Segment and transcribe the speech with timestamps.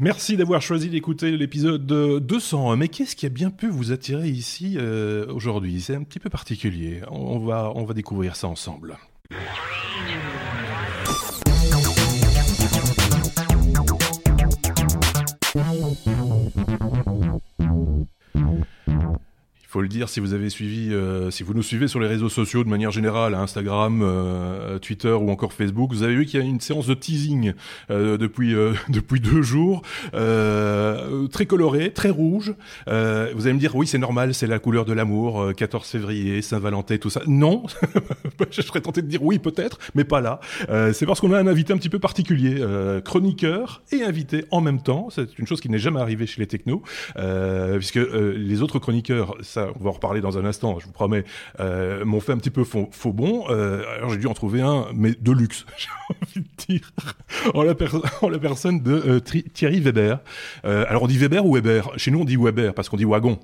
[0.00, 2.76] Merci d'avoir choisi d'écouter l'épisode 200.
[2.76, 5.80] Mais qu'est-ce qui a bien pu vous attirer ici euh, aujourd'hui?
[5.80, 7.02] C'est un petit peu particulier.
[7.10, 8.96] On va, on va découvrir ça ensemble.
[19.74, 22.28] Faut le dire si vous avez suivi, euh, si vous nous suivez sur les réseaux
[22.28, 26.42] sociaux de manière générale, Instagram, euh, Twitter ou encore Facebook, vous avez vu qu'il y
[26.44, 27.54] a une séance de teasing
[27.90, 28.54] euh, depuis
[28.88, 29.82] depuis deux jours,
[30.12, 32.54] très coloré, très rouge.
[32.86, 36.96] vous allez me dire oui c'est normal, c'est la couleur de l'amour, 14 février, Saint-Valentin,
[36.98, 37.22] tout ça.
[37.26, 37.64] Non,
[38.52, 40.38] je serais tenté de dire oui peut-être, mais pas là.
[40.92, 42.64] c'est parce qu'on a un invité un petit peu particulier,
[43.04, 45.08] chroniqueur et invité en même temps.
[45.10, 46.84] C'est une chose qui n'est jamais arrivée chez les technos,
[47.74, 51.24] puisque les autres chroniqueurs ça on va en reparler dans un instant, je vous promets,
[51.60, 53.44] euh, m'ont fait un petit peu faux, bon.
[53.50, 56.92] Euh, alors j'ai dû en trouver un, mais de luxe, j'ai envie de dire,
[57.54, 57.74] en la,
[58.30, 60.20] la personne de euh, Thierry Weber.
[60.62, 61.90] alors on dit Weber ou Weber?
[61.96, 63.38] Chez nous on dit Weber parce qu'on dit wagon.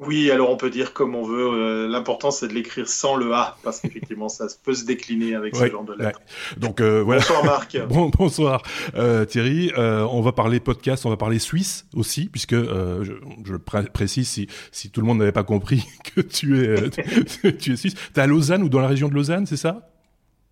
[0.00, 1.48] Oui, alors on peut dire comme on veut.
[1.52, 5.54] Euh, l'important, c'est de l'écrire sans le A, parce qu'effectivement, ça peut se décliner avec
[5.54, 6.20] ce genre de lettres.
[6.56, 7.20] Donc euh, voilà.
[7.20, 7.78] Bonsoir Marc.
[7.88, 8.62] bon, bonsoir
[8.96, 9.70] euh, Thierry.
[9.76, 13.12] on va parler podcast, on va parler Suisse aussi, puisque je,
[13.44, 15.84] je, précise si, si tout le monde n'avait pas compris
[16.14, 16.90] que tu es
[17.58, 17.94] tu es suisse.
[18.12, 19.93] T'es à Lausanne ou dans la région de Lausanne, c'est ça?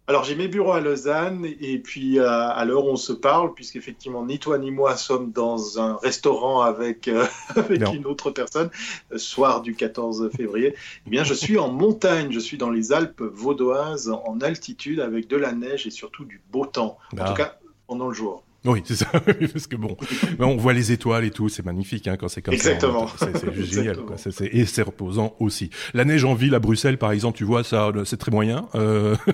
[0.09, 3.55] Alors j'ai mes bureaux à Lausanne et puis euh, à l'heure où on se parle,
[3.55, 7.25] puisqu'effectivement ni toi ni moi sommes dans un restaurant avec, euh,
[7.57, 8.71] avec une autre personne,
[9.13, 10.75] euh, soir du 14 février,
[11.07, 15.29] eh bien je suis en montagne, je suis dans les Alpes vaudoises en altitude avec
[15.29, 17.29] de la neige et surtout du beau temps, en ah.
[17.29, 17.57] tout cas
[17.87, 18.43] pendant le jour.
[18.65, 19.07] Oui, c'est ça.
[19.53, 19.97] Parce que bon,
[20.39, 23.09] on voit les étoiles et tout, c'est magnifique hein, quand c'est comme Exactement.
[23.09, 23.29] ça.
[23.35, 23.97] C'est juste génial.
[23.97, 24.17] Quoi.
[24.41, 25.71] et c'est reposant aussi.
[25.95, 28.69] La neige en ville à Bruxelles, par exemple, tu vois, ça, c'est très moyen.
[28.75, 29.17] Euh...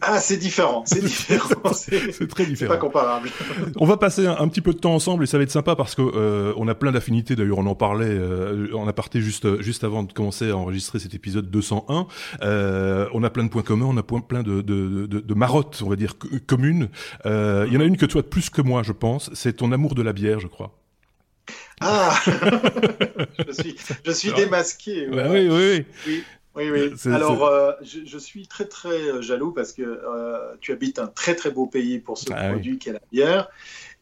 [0.00, 0.84] Ah, c'est différent.
[0.86, 1.48] C'est différent.
[1.72, 2.72] C'est très différent.
[2.72, 3.30] pas comparable.
[3.76, 5.94] on va passer un, petit peu de temps ensemble et ça va être sympa parce
[5.94, 7.36] que euh, on a plein d'affinités.
[7.36, 11.14] D'ailleurs, on en parlait euh, en aparté juste juste avant de commencer à enregistrer cet
[11.14, 12.06] épisode 201.
[12.42, 15.82] Euh, on a plein de points communs, on a plein de de, de, de marottes,
[15.84, 16.14] on va dire
[16.46, 16.88] communes.
[17.26, 19.72] Euh, il y en a une que toi plus que moi, je pense, c'est ton
[19.72, 20.78] amour de la bière, je crois.
[21.80, 22.18] Ah
[23.46, 25.06] Je suis, je suis démasqué.
[25.06, 26.24] Bah oui, oui, oui.
[26.58, 27.12] Oui, oui.
[27.12, 31.36] Alors, euh, je, suis très, très euh, jaloux parce que euh, tu habites un très,
[31.36, 33.48] très beau pays pour ce ah produit qu'est la bière.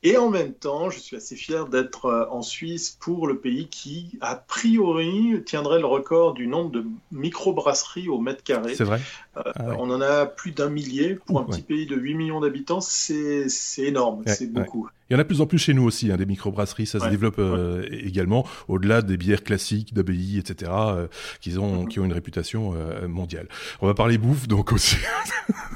[0.07, 4.17] Et en même temps, je suis assez fier d'être en Suisse pour le pays qui,
[4.21, 8.77] a priori, tiendrait le record du nombre de microbrasseries au mètre carré.
[8.77, 9.01] C'est vrai.
[9.35, 9.43] Ah
[9.81, 11.17] on en a plus d'un millier.
[11.17, 14.89] Pour un petit pays de 8 millions d'habitants, c'est énorme, c'est beaucoup.
[15.09, 16.99] Il y en a de plus en plus chez nous aussi, hein, des microbrasseries, ça
[16.99, 21.07] se développe euh, également, au-delà des bières classiques d'abbaye, etc., euh,
[21.41, 21.89] qui, ont, mhm.
[21.89, 23.47] qui ont une réputation euh, mondiale.
[23.81, 24.97] On va parler bouffe, donc aussi.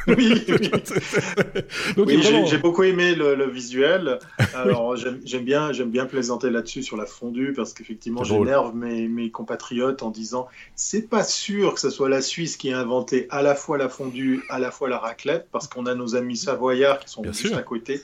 [0.09, 0.71] oui, oui.
[1.97, 4.19] oui j'ai beaucoup aimé le, le visuel.
[4.55, 9.31] Alors, j'aime bien, j'aime bien plaisanter là-dessus sur la fondue, parce qu'effectivement, j'énerve mes, mes
[9.31, 13.43] compatriotes en disant, c'est pas sûr que ce soit la Suisse qui a inventé à
[13.43, 16.99] la fois la fondue, à la fois la raclette, parce qu'on a nos amis savoyards
[16.99, 18.03] qui sont juste à côté.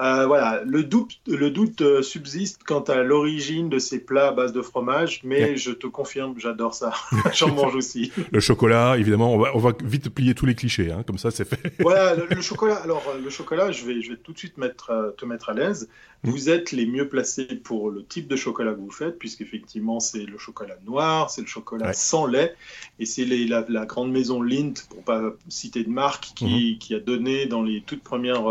[0.00, 4.32] Euh, voilà, le doute, le doute euh, subsiste quant à l'origine de ces plats à
[4.32, 6.92] base de fromage, mais je te confirme, j'adore ça.
[7.34, 8.12] J'en mange aussi.
[8.30, 11.30] Le chocolat, évidemment, on va, on va vite plier tous les clichés, hein, comme ça
[11.32, 11.72] c'est fait.
[11.80, 12.76] voilà, le, chocolat.
[12.76, 15.54] Alors, euh, le chocolat, je vais, je vais tout de suite mettre, te mettre à
[15.54, 15.88] l'aise.
[16.24, 20.24] Vous êtes les mieux placés pour le type de chocolat que vous faites, puisqu'effectivement, c'est
[20.24, 22.54] le chocolat noir, c'est le chocolat sans lait,
[22.98, 26.98] et c'est la, la, grande maison Lindt, pour pas citer de marque, qui, qui a
[26.98, 28.46] donné dans les toutes premières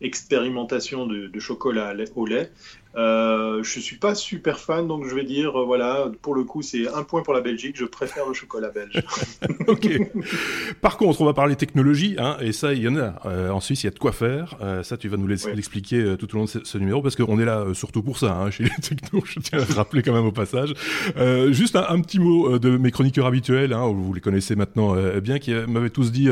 [0.00, 2.50] expérimentations de, chocolat au lait.
[2.96, 6.62] Euh, je suis pas super fan, donc je vais dire, euh, voilà, pour le coup,
[6.62, 7.76] c'est un point pour la Belgique.
[7.76, 9.02] Je préfère le chocolat belge.
[9.66, 9.88] ok.
[10.80, 13.14] Par contre, on va parler technologie, hein, et ça, il y en a.
[13.26, 14.56] Euh, en Suisse, il y a de quoi faire.
[14.62, 17.38] Euh, ça, tu vas nous l'expliquer euh, tout au long de ce, numéro, parce qu'on
[17.38, 19.22] est là surtout pour ça, hein, chez les technos.
[19.26, 20.74] Je tiens à le rappeler quand même au passage.
[21.50, 25.52] juste un, petit mot de mes chroniqueurs habituels, hein, vous les connaissez maintenant bien, qui
[25.52, 26.28] m'avaient tous dit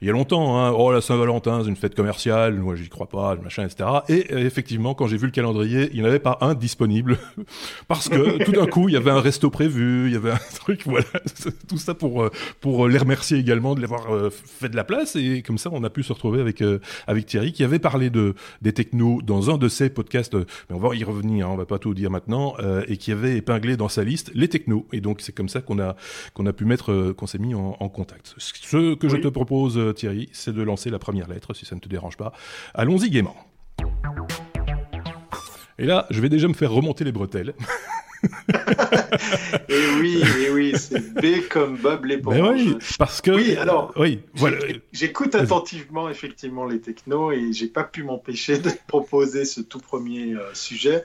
[0.00, 3.08] il y a longtemps, hein, oh la Saint-Valentin, c'est une fête commerciale, moi j'y crois
[3.08, 3.88] pas, machin, etc.
[4.08, 7.18] Et effectivement, quand j'ai vu le calendrier, il n'y en avait pas un disponible
[7.88, 10.40] parce que tout d'un coup il y avait un resto prévu, il y avait un
[10.54, 11.06] truc, voilà,
[11.68, 12.30] tout ça pour euh,
[12.60, 15.82] pour les remercier également de l'avoir euh, fait de la place et comme ça on
[15.84, 19.50] a pu se retrouver avec euh, avec Thierry qui avait parlé de des technos dans
[19.50, 22.10] un de ses podcasts, mais on va y revenir, hein, on va pas tout dire
[22.10, 22.54] maintenant,
[22.88, 25.78] et qui avait épinglé dans sa liste les technos et donc c'est comme ça qu'on
[25.78, 25.96] a
[26.32, 28.34] qu'on a pu mettre qu'on s'est mis en, contact.
[28.38, 31.80] Ce que je te propose Thierry, c'est de lancer la première lettre si ça ne
[31.80, 32.32] te dérange pas.
[32.74, 33.36] Allons-y gaiement.
[35.78, 37.54] Et là, je vais déjà me faire remonter les bretelles.
[39.68, 42.62] et oui, et oui, c'est B comme Bob l'éponge.
[42.62, 43.30] Oui, parce que.
[43.32, 43.92] Oui, alors.
[43.96, 44.58] Oui, voilà.
[44.92, 50.34] J'écoute attentivement effectivement les technos et j'ai pas pu m'empêcher de proposer ce tout premier
[50.34, 51.04] euh, sujet.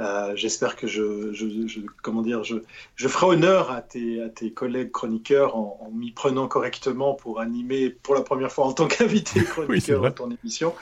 [0.00, 2.56] Euh, j'espère que je, je, comment dire, je,
[2.94, 7.90] je ferai honneur à tes, à tes collègues chroniqueurs en, m'y prenant correctement pour animer
[7.90, 10.72] pour la première fois en tant qu'invité chroniqueur dans ton émission.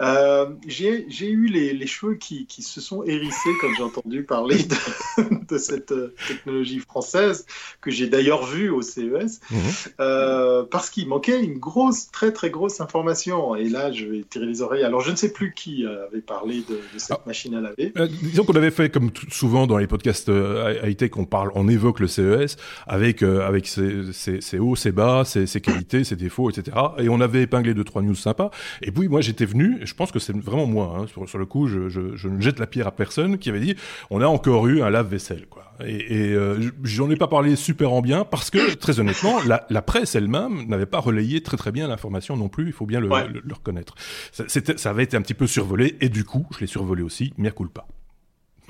[0.00, 4.62] Euh, j'ai eu les, les cheveux qui, qui, se sont hérissés quand j'ai entendu parler
[4.62, 7.46] de, de, cette euh, technologie française
[7.80, 9.60] que j'ai d'ailleurs vue au CES mhm.
[9.98, 13.56] euh, parce qu'il manquait une grosse, très très grosse information.
[13.56, 14.84] Et là, je vais tirer les oreilles.
[14.84, 17.22] Alors, je ne sais plus qui avait parlé de, cette ah.
[17.26, 17.92] machine à laver.
[18.22, 22.00] disons on avait fait comme souvent dans les podcasts euh, high-tech, on parle, on évoque
[22.00, 22.56] le CES
[22.86, 26.76] avec euh, avec ses, ses, hauts, ses bas, ses, ses, qualités, ses défauts, etc.
[26.98, 28.50] Et on avait épinglé deux trois news sympas.
[28.82, 31.38] Et puis moi j'étais venu, et je pense que c'est vraiment moi, hein, sur, sur,
[31.38, 33.74] le coup, je, je, je, ne jette la pierre à personne, qui avait dit,
[34.10, 35.72] on a encore eu un lave-vaisselle, quoi.
[35.84, 39.66] Et, et euh, j'en ai pas parlé super en bien parce que très honnêtement, la,
[39.70, 42.66] la presse elle-même n'avait pas relayé très très bien l'information non plus.
[42.66, 43.94] Il faut bien le, le, reconnaître.
[44.32, 47.32] Ça, ça avait été un petit peu survolé et du coup, je l'ai survolé aussi,
[47.38, 47.86] mea culpa.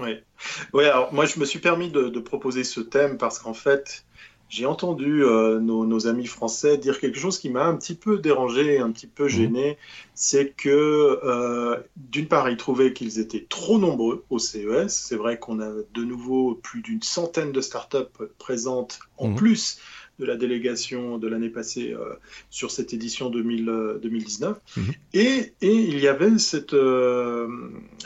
[0.02, 0.80] Oui.
[0.80, 4.04] Alors moi je me suis permis de, proposer ce thème parce qu'en fait,
[4.48, 8.78] j'ai entendu euh, nos, amis français dire quelque chose qui m'a un petit peu dérangé,
[8.78, 9.28] un petit peu mhm.
[9.30, 9.78] gêné.
[10.14, 14.88] C'est que, euh, d'une part, ils trouvaient qu'ils étaient trop nombreux au CES.
[14.88, 17.96] C'est vrai qu'on a de nouveau plus d'une centaine de startups
[18.38, 19.36] présentes en mhm.
[19.36, 19.78] plus
[20.18, 22.14] de la délégation de l'année passée euh,
[22.50, 24.50] sur cette édition 2000, 2019.
[24.50, 24.92] Euh, mhm.
[25.14, 27.48] Et, et, il y avait cette, euh,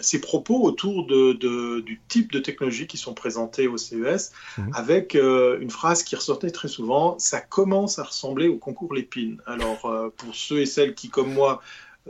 [0.01, 4.71] ces propos autour de, de, du type de technologies qui sont présentées au CES, mhm.
[4.73, 9.41] avec une phrase qui ressortait très souvent, ça commence à ressembler au concours Lépine.
[9.47, 11.61] Alors, pour ceux et celles qui, comme moi,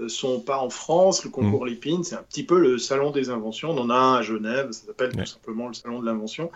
[0.09, 1.25] sont pas en France.
[1.25, 1.69] Le concours mmh.
[1.69, 3.71] Lépine, c'est un petit peu le salon des inventions.
[3.71, 6.51] On en a un à Genève, ça s'appelle tout simplement le salon de l'invention.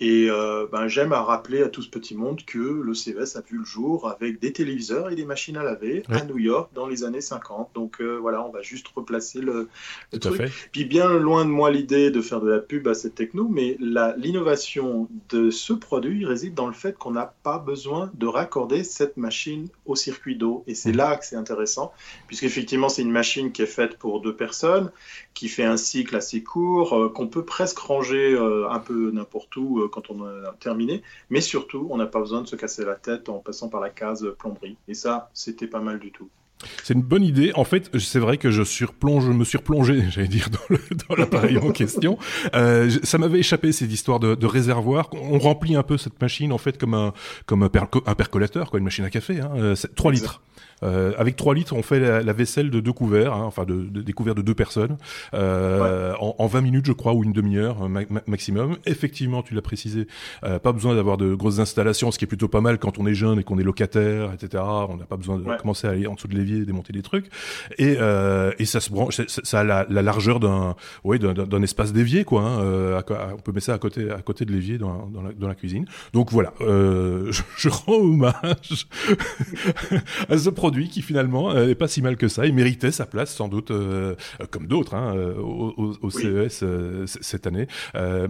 [0.00, 3.40] Et euh, ben, j'aime à rappeler à tout ce petit monde que le CES a
[3.42, 6.88] vu le jour avec des téléviseurs et des machines à laver à New York dans
[6.88, 7.70] les années 50.
[7.74, 9.68] Donc euh, voilà, on va juste replacer le,
[10.20, 10.50] truc.
[10.72, 13.76] Puis bien loin de moi l'idée de faire de la pub à cette techno, mais
[13.78, 19.16] l'innovation de ce produit réside dans le fait qu'on n'a pas besoin de raccorder cette
[19.16, 20.64] machine au circuit d'eau.
[20.66, 20.96] Et c'est mmh.
[20.96, 21.92] là que c'est intéressant,
[22.26, 24.90] puisqu'effectivement c'est une machine qui est faite pour deux personnes,
[25.34, 28.36] qui fait un cycle assez court, euh, qu'on peut presque ranger
[28.70, 32.42] un peu n'importe où euh, quand on a terminé, mais surtout, on n'a pas besoin
[32.42, 34.76] de se casser la tête en passant par la case plomberie.
[34.88, 36.28] Et ça, c'était pas mal du tout.
[36.82, 37.52] C'est une bonne idée.
[37.54, 40.48] En fait, c'est vrai que je surplonge, je me suis replongé, j'allais dire,
[41.08, 42.18] dans l'appareil en question.
[42.54, 45.10] Euh, ça m'avait échappé cette histoire de, de, réservoir.
[45.12, 47.12] On remplit un peu cette machine en fait comme un
[47.46, 49.40] comme un, percolateur, quoi, une machine à café.
[49.40, 49.74] Hein.
[49.96, 50.42] 3 euh, litres.
[50.82, 54.12] Euh, avec 3 litres, on fait la, vaisselle de deux couverts, hein, enfin de, des
[54.12, 54.96] couverts de deux personnes,
[55.32, 57.88] euh, en, en, 20 minutes, je crois, ou une demi-heure
[58.26, 58.76] maximum.
[58.86, 60.06] Effectivement, tu l'as précisé,
[60.44, 63.06] euh, pas besoin d'avoir de grosses installations, ce qui est plutôt pas mal quand on
[63.06, 64.62] est jeune et qu'on est locataire, etc.
[64.88, 67.26] On n'a pas besoin de commencer à aller en dessous de l'évier, démonter des trucs.
[67.78, 71.92] Et, euh, et ça se branche, ça a la, la largeur d'un, ouais, d'un espace
[71.92, 72.42] d'évier, quoi.
[72.42, 73.00] Hein, euh,
[73.32, 75.54] on peut mettre ça à côté, à côté de l'évier dans, dans, la, dans la
[75.54, 75.86] cuisine.
[76.12, 78.86] Donc voilà, euh, je, je rends hommage
[80.28, 82.46] à ce produit qui finalement n'est euh, pas si mal que ça.
[82.46, 84.14] Il méritait sa place sans doute, euh,
[84.50, 86.64] comme d'autres, hein, euh, au, au, CES
[87.20, 87.66] cette année.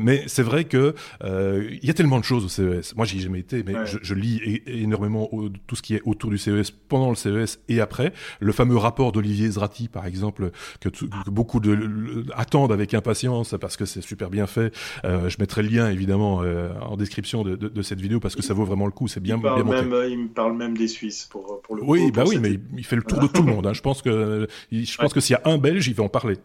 [0.00, 2.96] mais c'est vrai que il y a tellement de choses au CES.
[2.96, 5.30] Moi, j'y ai jamais été, mais je, je, lis énormément
[5.68, 8.12] tout ce qui est autour du CES pendant le CES et après.
[8.40, 10.50] Le fameux rapport d'Olivier Zrati, par exemple,
[10.80, 10.88] que,
[11.30, 14.74] beaucoup de, attendent avec impatience parce que c'est super bien fait.
[15.04, 16.42] je mettrai le lien évidemment
[16.80, 19.06] en description de, de, de, cette vidéo parce que ça vaut vraiment le coup.
[19.06, 19.82] C'est bien, bien monté.
[19.82, 22.84] Même, il me parle même des Suisses pour, pour le oui, bah oui, mais il
[22.84, 23.66] fait le tour de tout le monde.
[23.66, 23.72] Hein.
[23.72, 26.36] Je pense que je pense que s'il y a un Belge, il va en parler.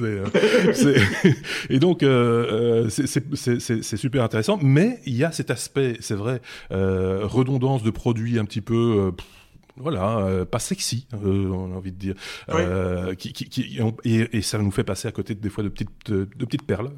[0.00, 0.26] Euh,
[1.70, 6.40] et donc euh, euh c'est super intéressant, mais il y a cet aspect, c'est vrai,
[6.70, 9.08] euh, redondance de produits un petit peu.
[9.08, 9.22] Euh,
[9.76, 12.14] voilà, pas sexy, on a envie de dire,
[13.16, 16.10] qui, qui, qui et, et, ça nous fait passer à côté des fois de petites
[16.10, 16.90] de, petites perles.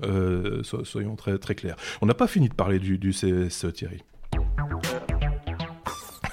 [0.82, 1.76] soyons très très clairs.
[2.00, 4.02] On n'a pas fini de parler du, du CS Thierry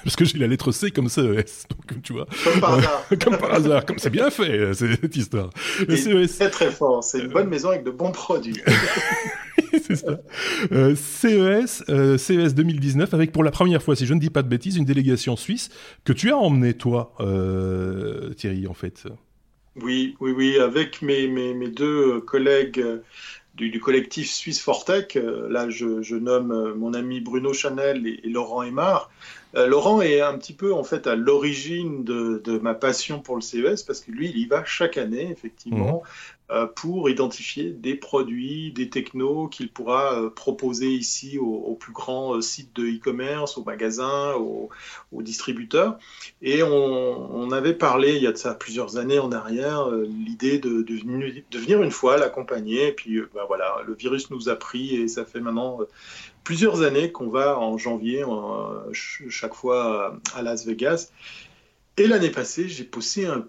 [0.04, 1.66] parce que j'ai la lettre C comme CES.
[1.68, 2.26] Donc, tu vois.
[2.44, 3.04] Comme par hasard.
[3.24, 3.86] comme par hasard.
[3.86, 5.50] Comme c'est bien fait, euh, cette histoire.
[5.86, 6.38] Le CES.
[6.38, 7.04] Très, très fort.
[7.04, 8.60] C'est une bonne maison avec de bons produits.
[9.82, 10.20] c'est ça.
[10.72, 14.42] Euh, CES, euh, CES 2019, avec pour la première fois, si je ne dis pas
[14.42, 15.70] de bêtises, une délégation suisse
[16.04, 19.04] que tu as emmenée, toi, euh, Thierry, en fait.
[19.76, 22.84] Oui, oui, oui, avec mes, mes, mes deux collègues
[23.54, 25.18] du, du, collectif Suisse Fortech.
[25.48, 29.10] Là, je, je, nomme mon ami Bruno Chanel et, et Laurent Aymar.
[29.56, 33.40] Euh, Laurent est un petit peu en fait à l'origine de, ma passion pour le
[33.40, 36.02] CES parce que lui, il y va chaque année, effectivement.
[36.50, 42.40] euh, pour identifier des produits, des technos qu'il pourra euh, proposer ici aux, plus grands
[42.40, 44.68] sites de e-commerce, aux magasins, aux,
[45.22, 45.96] distributeurs.
[46.42, 50.82] Et on, avait parlé il y a de ça plusieurs années en arrière, l'idée de,
[50.82, 52.88] de, venir une fois l'accompagner.
[52.88, 55.78] Et puis ben voilà, le virus nous a pris et ça fait maintenant
[56.44, 58.24] plusieurs années qu'on va en janvier
[58.92, 61.10] chaque fois à Las Vegas.
[61.96, 63.46] Et l'année passée, j'ai poussé un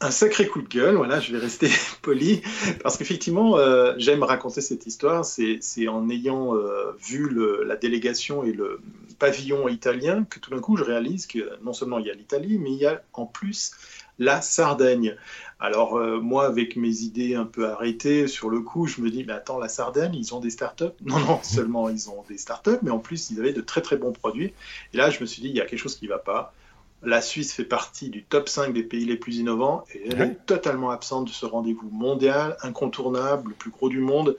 [0.00, 1.70] un sacré coup de gueule, voilà, je vais rester
[2.02, 2.42] poli,
[2.82, 7.30] parce qu'effectivement, euh, j'aime raconter cette histoire, c'est en ayant euh, vu
[7.64, 8.80] la délégation et le
[9.18, 12.58] pavillon italien que tout d'un coup je réalise que non seulement il y a l'Italie,
[12.58, 13.72] mais il y a en plus
[14.18, 15.16] la Sardaigne.
[15.58, 19.24] Alors euh, moi, avec mes idées un peu arrêtées sur le coup, je me dis,
[19.24, 22.78] mais attends, la Sardaigne, ils ont des startups Non, non, seulement ils ont des startups,
[22.82, 24.52] mais en plus, ils avaient de très très bons produits.
[24.92, 26.52] Et là, je me suis dit, il y a quelque chose qui ne va pas
[27.06, 30.46] la Suisse fait partie du top 5 des pays les plus innovants et elle est
[30.46, 34.36] totalement absente de ce rendez-vous mondial, incontournable, le plus gros du monde.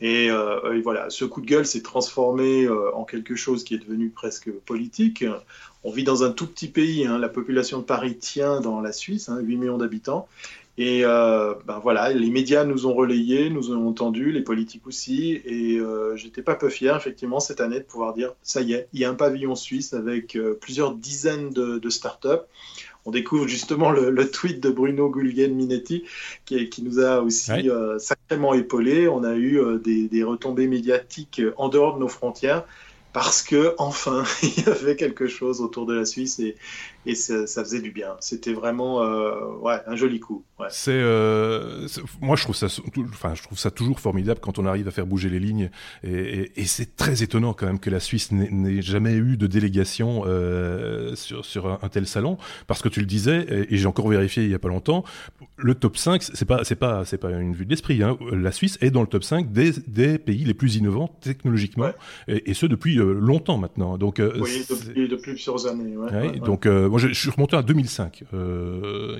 [0.00, 3.78] Et, euh, voilà, ce coup de gueule s'est transformé euh, en quelque chose qui est
[3.78, 5.24] devenu presque politique.
[5.82, 7.18] On vit dans un tout petit pays, hein.
[7.18, 10.28] la population de Paris tient dans la Suisse, 8 hein, millions d'habitants,
[10.76, 15.40] et euh, ben voilà, les médias nous ont relayés, nous ont entendus, les politiques aussi.
[15.44, 18.88] Et euh, j'étais pas peu fier, effectivement, cette année de pouvoir dire ça y est,
[18.92, 22.42] il y a un pavillon suisse avec euh, plusieurs dizaines de, de startups.
[23.06, 26.04] On découvre justement le, tweet de Bruno Guglielminetti
[26.46, 29.08] qui, qui nous a aussi euh, sacrément épaulé.
[29.08, 32.64] On a eu euh, des, des retombées médiatiques en dehors de nos frontières
[33.12, 36.56] parce que enfin il y avait quelque chose autour de la Suisse et,
[37.06, 38.16] et ça, faisait du bien.
[38.20, 40.44] C'était vraiment euh, ouais, un joli coup.
[40.58, 40.68] Ouais.
[40.88, 42.68] Euh, c'est moi je trouve ça
[43.12, 45.70] enfin je trouve ça toujours formidable quand on arrive à faire bouger les lignes
[46.04, 49.46] et, et, et c'est très étonnant quand même que la Suisse n'ait jamais eu de
[49.48, 54.08] délégation euh, sur, sur un, tel salon parce que tu le disais et, j'ai encore
[54.08, 55.04] vérifié il y a pas longtemps
[55.56, 58.16] le top 5 c'est pas c'est pas c'est pas une vue de l'esprit hein.
[58.32, 61.90] la Suisse est dans le top 5 des, des pays les plus innovants technologiquement
[62.28, 66.38] et, et, ce depuis euh, longtemps maintenant donc euh, oui depuis, depuis plusieurs années ouais,
[66.38, 68.24] donc moi je, suis remonté à 2005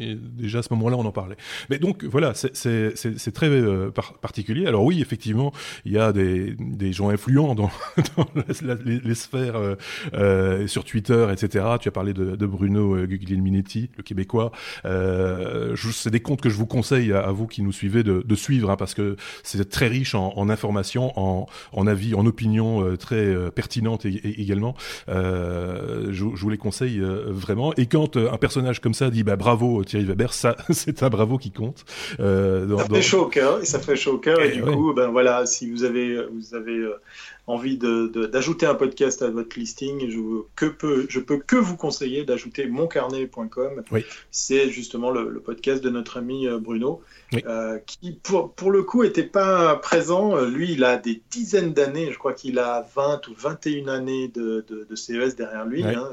[0.01, 1.37] et déjà à ce moment-là on en parlait
[1.71, 3.91] mais donc voilà, c'est très euh,
[4.21, 4.67] particulier.
[4.67, 5.53] Alors oui, effectivement,
[5.85, 7.71] il y a des, des gens influents dans,
[8.17, 8.27] dans
[8.75, 9.75] les, sphères euh,
[10.15, 11.65] euh, sur Twitter, etc.
[11.81, 14.53] Tu as parlé de, de Bruno Guglielminetti, le Québécois.
[14.85, 18.71] c'est des comptes que je vous conseille à, vous qui nous suivez de, de suivre,
[18.71, 23.51] hein, parce que c'est très riche en, en informations, en, en, avis, en opinions très
[23.51, 24.75] pertinentes également.
[25.09, 27.64] Je, je, vous les conseille vraiment.
[27.77, 31.39] Et quand un personnage comme ça dit bah, bravo Thierry Weber, ça c'est un bravo
[31.39, 31.85] qui compte.
[32.21, 34.93] Euh, ça fait chaud au cœur, et ça fait chaud au cœur, et, du coup,
[34.95, 37.01] ben voilà, si vous avez, vous avez euh,
[37.47, 40.19] envie d'ajouter un podcast à votre listing, je,
[40.57, 43.83] que peux, je peux que vous conseiller d'ajouter moncarnet.com.
[44.31, 47.03] C'est justement le, podcast de notre ami euh, Bruno,
[47.47, 50.41] euh, qui pour, pour, le coup n'était pas présent.
[50.47, 54.65] Lui, il a des dizaines d'années, je crois qu'il a 20 ou 21 années de,
[54.69, 55.85] de, CES derrière lui.
[55.85, 56.11] Hein.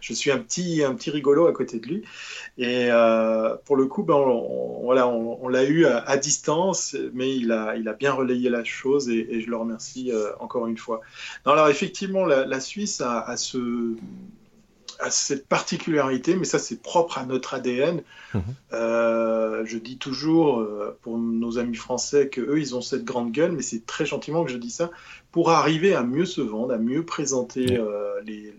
[0.00, 2.04] je suis un petit, un petit rigolo à côté de lui.
[2.56, 7.50] Et euh, pour le coup, ben, on, voilà, on, l'a eu à, distance, mais il
[7.50, 11.00] a, il a bien relayé la chose et, et je le remercie encore une fois.
[11.44, 13.96] alors effectivement, la, Suisse a, ce,
[15.10, 18.02] cette particularité, mais ça c'est propre à notre ADN.
[18.32, 18.42] Mhm.
[18.72, 23.32] Euh, je dis toujours euh, pour nos amis français que eux ils ont cette grande
[23.32, 24.90] gueule, mais c'est très gentiment que je dis ça
[25.32, 28.52] pour arriver à mieux se vendre, à mieux présenter euh, les,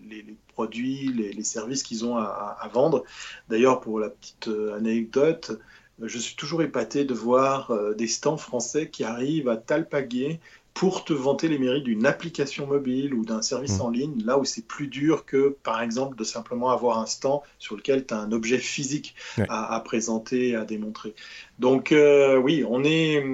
[0.48, 3.04] produits, les, services qu'ils ont à, à vendre.
[3.50, 5.58] D'ailleurs, pour la petite anecdote,
[6.02, 10.40] je suis toujours épaté de voir des stands français qui arrivent à talpaguer
[10.76, 13.82] pour te vanter les mérites d'une application mobile ou d'un service mmh.
[13.82, 17.40] en ligne, là où c'est plus dur que, par exemple, de simplement avoir un stand
[17.58, 19.14] sur lequel tu as un objet physique
[19.48, 21.14] à, présenter, à démontrer.
[21.58, 23.24] Donc euh, oui, on est,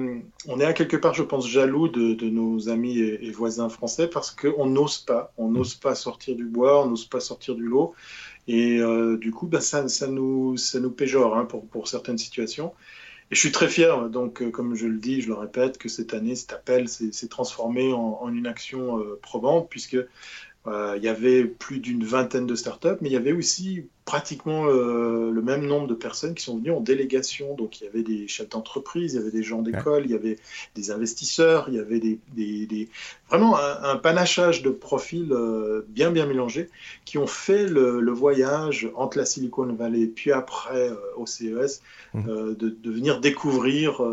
[0.47, 4.31] on est à quelque part, je pense, jaloux de, nos amis et, voisins français parce
[4.31, 5.53] qu'on n'ose pas, on mmh.
[5.53, 7.93] n'ose pas sortir du bois, on n'ose pas sortir du lot.
[8.47, 12.17] Et euh, du coup, bah, ça, ça, nous, ça nous péjore hein, pour, pour certaines
[12.17, 12.71] situations.
[13.33, 15.89] Et je suis très fier, donc, euh, comme je le dis, je le répète, que
[15.89, 19.97] cette année, cet appel s'est transformé en, une action euh, probante, puisque
[20.67, 25.31] euh, y avait plus d'une vingtaine de startups, mais il y avait aussi pratiquement euh,
[25.31, 27.55] le même nombre de personnes qui sont venues en délégation.
[27.55, 30.15] Donc il y avait des chefs d'entreprise, il y avait des gens d'école, il y
[30.15, 30.37] avait
[30.75, 32.89] des investisseurs, il y avait des, des,
[33.29, 36.69] vraiment un, panachage de profils euh, bien bien mélangés
[37.05, 41.81] qui ont fait le, voyage entre la Silicon Valley puis après euh, au CES
[42.13, 42.53] mmh.
[42.53, 44.03] de, de, venir découvrir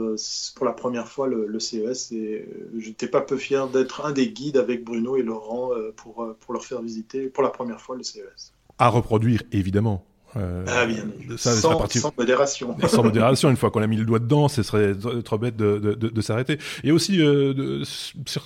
[0.54, 2.12] pour la première fois le, le CES.
[2.12, 6.26] Et je n'étais pas peu fier d'être un des guides avec Bruno et Laurent pour,
[6.40, 10.09] pour leur faire visiter pour la première fois le CES à reproduire évidemment.
[10.36, 11.04] Ah bien,
[11.36, 12.76] ça, sans, sans, modération.
[12.86, 14.94] Sans modération, une fois qu'on a mis le doigt dedans, ce serait
[15.24, 16.58] trop bête de, de, de, s'arrêter.
[16.84, 17.20] Et aussi,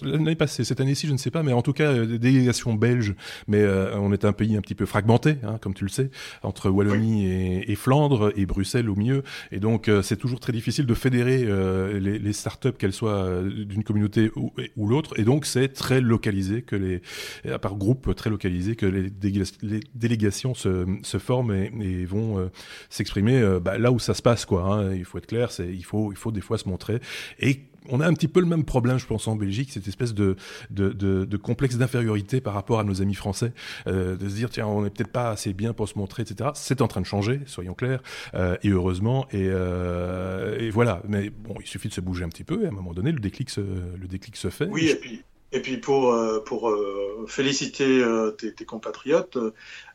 [0.03, 3.15] l'année passée, cette année-ci, je ne sais pas, mais en tout cas, des délégations belges,
[3.49, 3.65] mais
[3.95, 6.11] on est un pays un petit peu fragmenté, hein, comme tu le sais,
[6.43, 9.23] entre Wallonie et, et, Flandre et Bruxelles au milieu,
[9.53, 11.45] et donc c'est toujours très difficile de fédérer
[12.01, 16.63] les, les startups, qu'elles soient d'une communauté ou, ou l'autre, et donc c'est très localisé
[16.63, 17.03] que les,
[17.59, 19.11] par groupe très localisé que les,
[19.95, 21.53] délégations se, se forment.
[21.53, 22.51] Et, et vont euh,
[22.91, 24.63] s'exprimer euh, bah, là où ça se passe, quoi.
[24.63, 24.95] Hein.
[24.95, 27.01] Il faut être clair, c'est il faut il faut des fois se montrer
[27.39, 30.15] et on a un petit peu le même problème, je pense, en Belgique, cette espèce
[30.15, 30.37] de,
[30.71, 33.53] de, de, de complexe d'infériorité par rapport à nos amis français,
[33.87, 36.51] euh, de se dire, tiens, on n'est peut-être pas assez bien pour se montrer, etc.
[36.55, 38.03] C'est en train de changer, soyons clairs,
[38.35, 41.03] euh, et heureusement, et, euh, et, voilà.
[41.09, 43.13] Mais bon, il suffit de se bouger un petit peu, et à un moment donné,
[43.13, 44.67] le déclic se, le déclic se fait.
[44.67, 45.23] Oui, et puis
[45.55, 49.39] et puis pour, euh, pour euh, féliciter euh, tes, tes, compatriotes,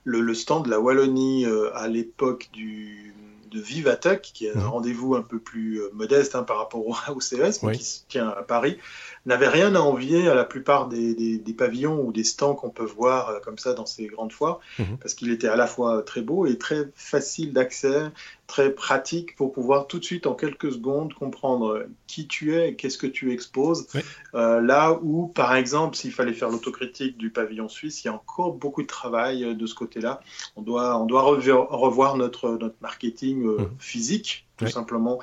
[0.06, 3.14] le, le, stand de la Wallonie à l'époque du,
[3.52, 4.68] de Vivatech, qui est un mhm.
[4.68, 8.30] rendez-vous un peu plus modeste hein, par rapport au, au CES, mais qui se tient
[8.30, 8.78] à Paris,
[9.26, 12.70] n'avait rien à envier à la plupart des, des, des pavillons ou des stands qu'on
[12.70, 14.98] peut voir comme ça dans ces grandes foires, mhm.
[14.98, 18.12] parce qu'il était à la fois très beau et très facile d'accès,
[18.50, 22.76] très pratique pour pouvoir tout de suite, en quelques secondes, comprendre qui tu es et
[22.76, 23.88] qu'est-ce que tu exposes.
[24.34, 28.14] Euh, là où, par exemple, s'il fallait faire l'autocritique du pavillon suisse, il y a
[28.14, 30.20] encore beaucoup de travail euh, de ce côté-là.
[30.56, 33.70] On doit, on doit revoir notre, notre marketing euh, mmh.
[33.78, 35.20] physique, tout simplement,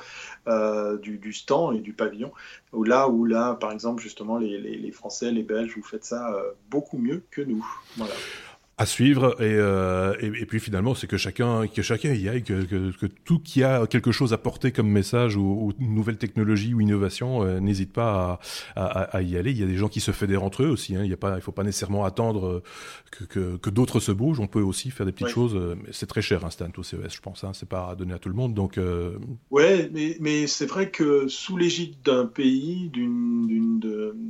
[0.47, 2.31] euh, du, du, stand et du pavillon.
[2.73, 6.05] Où là, où là, par exemple, justement, les, les, les Français, les Belges, vous faites
[6.05, 6.33] ça
[6.71, 7.67] beaucoup mieux que nous.
[7.97, 8.15] Voilà
[8.79, 12.43] à suivre et, euh, et, et, puis finalement c'est que chacun que chacun y aille
[12.43, 16.19] que, que, que, tout qui a quelque chose à porter comme message ou, ou nouvelle
[16.19, 18.39] technologie ou innovation euh, n'hésite pas
[18.75, 20.69] à, à, à, y aller il y a des gens qui se fédèrent entre eux
[20.69, 21.01] aussi hein.
[21.03, 22.63] il y a pas il faut pas nécessairement attendre euh,
[23.11, 25.89] que, que, que d'autres se bougent on peut aussi faire des petites choses euh, mais
[25.93, 27.53] c'est très cher un stand au CES je pense hein.
[27.55, 29.17] c'est pas donné à tout le monde donc euh...
[29.51, 33.47] ouais mais, mais c'est vrai que sous l'égide d'un pays d'une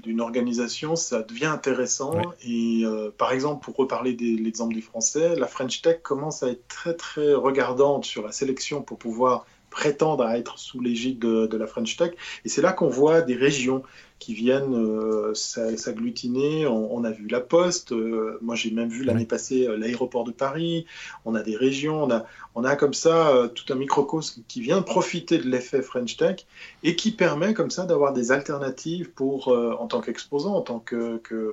[0.04, 2.22] d'une organisation ça devient intéressant ouais.
[2.44, 2.84] et
[3.18, 6.94] par exemple pour reparler des l'exemple des Français, la French Tech commence à être très
[6.94, 11.66] très regardante sur la sélection pour pouvoir prétendre à être sous l'égide de, de, la
[11.66, 12.12] French Tech.
[12.44, 13.82] Et c'est là qu'on voit des régions
[14.18, 16.66] qui viennent euh, s'agglutiner.
[16.66, 20.24] On, on, a vu la Poste, euh, moi j'ai même vu l'année passée euh, l'aéroport
[20.24, 20.86] de Paris,
[21.26, 24.80] on a des régions, on a, on a comme ça tout un microcosme qui vient
[24.80, 26.46] profiter de l'effet French Tech
[26.82, 31.18] et qui permet comme ça d'avoir des alternatives pour, en tant qu'exposant, en tant que,
[31.18, 31.52] que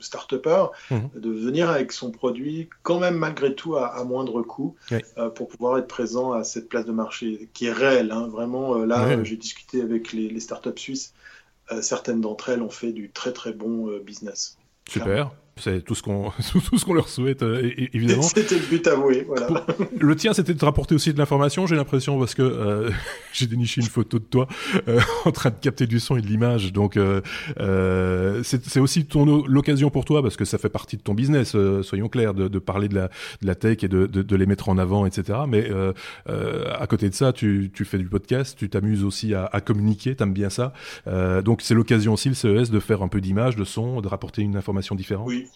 [0.00, 0.96] start-upper, mmh.
[1.14, 4.98] de venir avec son produit quand même malgré tout à, à moindre coût oui.
[5.18, 8.12] euh, pour pouvoir être présent à cette place de marché qui est réelle.
[8.12, 8.28] Hein.
[8.28, 9.24] Vraiment, euh, là, oui.
[9.24, 11.14] j'ai discuté avec les, les startups suisses.
[11.70, 14.56] Euh, certaines d'entre elles ont fait du très très bon euh, business.
[14.88, 15.30] Super.
[15.60, 16.30] C'est tout ce qu'on
[16.68, 18.22] tout ce qu'on leur souhaite euh, évidemment.
[18.22, 19.66] C'était le but avoué, voilà.
[19.98, 21.66] Le tien, c'était de te rapporter aussi de l'information.
[21.66, 22.90] J'ai l'impression parce que euh,
[23.32, 24.48] j'ai déniché une photo de toi
[24.88, 26.72] euh, en train de capter du son et de l'image.
[26.72, 27.20] Donc euh,
[27.60, 31.54] euh, c'est aussi ton l'occasion pour toi parce que ça fait partie de ton business.
[31.54, 33.08] Euh, soyons clairs, de, de, parler de la
[33.42, 35.40] de la tech et de, de, de les mettre en avant, etc.
[35.48, 35.68] Mais
[36.26, 40.14] à côté de ça, tu, tu fais du podcast, tu t'amuses aussi à, à communiquer.
[40.14, 40.72] T'aimes bien ça.
[41.44, 44.42] donc c'est l'occasion aussi le CES de faire un peu d'image, de son, de rapporter
[44.42, 45.26] une information différente.
[45.26, 45.47] Oui.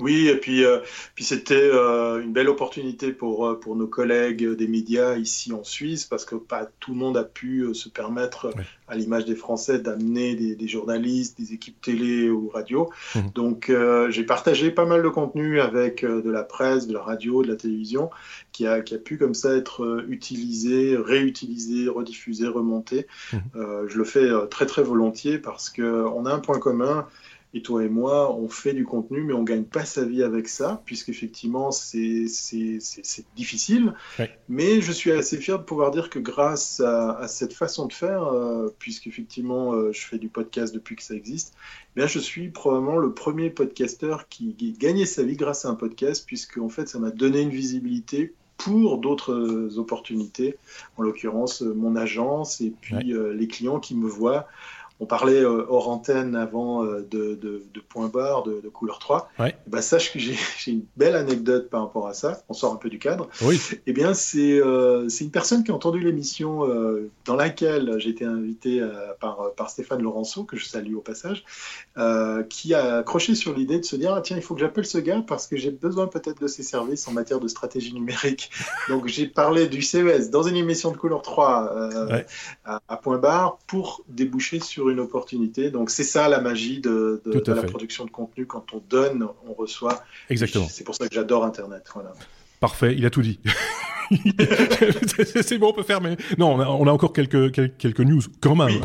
[0.00, 0.78] Oui, et puis, euh,
[1.14, 5.62] puis c'était euh, une belle opportunité pour, euh, pour nos collègues des médias ici en
[5.62, 8.52] Suisse, parce que pas tout le monde a pu euh, se permettre,
[8.88, 12.90] à l'image des Français, d'amener des, des, journalistes, des équipes télé ou radio.
[13.14, 13.20] Mmh.
[13.34, 17.42] Donc euh, j'ai partagé pas mal de contenu avec de la presse, de la radio,
[17.42, 18.10] de la télévision,
[18.52, 23.06] qui a, qui a pu comme ça être utilisé, réutilisé, rediffusé, remonté.
[23.32, 23.38] Mmh.
[23.86, 27.06] je le fais très très volontiers parce qu'on a un point commun
[27.52, 30.48] et toi et moi, on fait du contenu, mais on gagne pas sa vie avec
[30.48, 32.26] ça, puisqu'effectivement, c'est
[33.34, 33.94] difficile.
[34.18, 34.30] Ouais.
[34.48, 37.92] Mais je suis assez fier de pouvoir dire que grâce à, à cette façon de
[37.92, 41.54] faire, euh, puisqu'effectivement, euh, je fais du podcast depuis que ça existe,
[41.96, 45.70] eh bien, je suis probablement le premier podcasteur qui, qui gagnait sa vie grâce à
[45.70, 50.56] un podcast, puisque en fait, ça m'a donné une visibilité pour d'autres opportunités,
[50.98, 53.12] en l'occurrence mon agence et puis ouais.
[53.12, 54.46] euh, les clients qui me voient
[55.00, 58.98] on parlait euh, hors antenne avant euh, de, de, de, point barre, de, de couleur
[58.98, 59.30] 3.
[59.38, 59.56] Ouais.
[59.66, 60.36] Bah, sache que j'ai
[60.66, 62.42] une belle anecdote par rapport à ça.
[62.50, 63.28] On sort un peu du cadre.
[63.42, 63.58] Oui.
[63.86, 68.26] Eh bien, c'est euh, une personne qui a entendu l'émission euh, dans laquelle j'ai été
[68.26, 68.86] invité
[69.20, 71.44] par, par Stéphane Laurenceau, que je salue au passage,
[72.50, 74.98] qui a accroché sur l'idée de se dire ah, tiens, il faut que j'appelle ce
[74.98, 78.50] gars parce que j'ai besoin peut-être de ses services en matière de stratégie numérique.
[78.88, 82.26] Donc, j'ai parlé du CES dans une émission de couleur 3 ouais.
[82.64, 85.70] à, à point barre pour déboucher sur une opportunité.
[85.70, 88.46] Donc c'est ça la magie de, de, de la production de contenu.
[88.46, 90.02] Quand on donne, on reçoit.
[90.28, 90.66] Exactement.
[90.68, 91.84] C'est pour ça que j'adore Internet.
[91.94, 92.12] Voilà.
[92.60, 93.40] Parfait, il a tout dit.
[95.42, 98.80] c'est bon, on peut faire, mais non, on a, encore quelques, quelques, news quand même.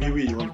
[0.00, 0.34] oui, oui.
[0.36, 0.44] oui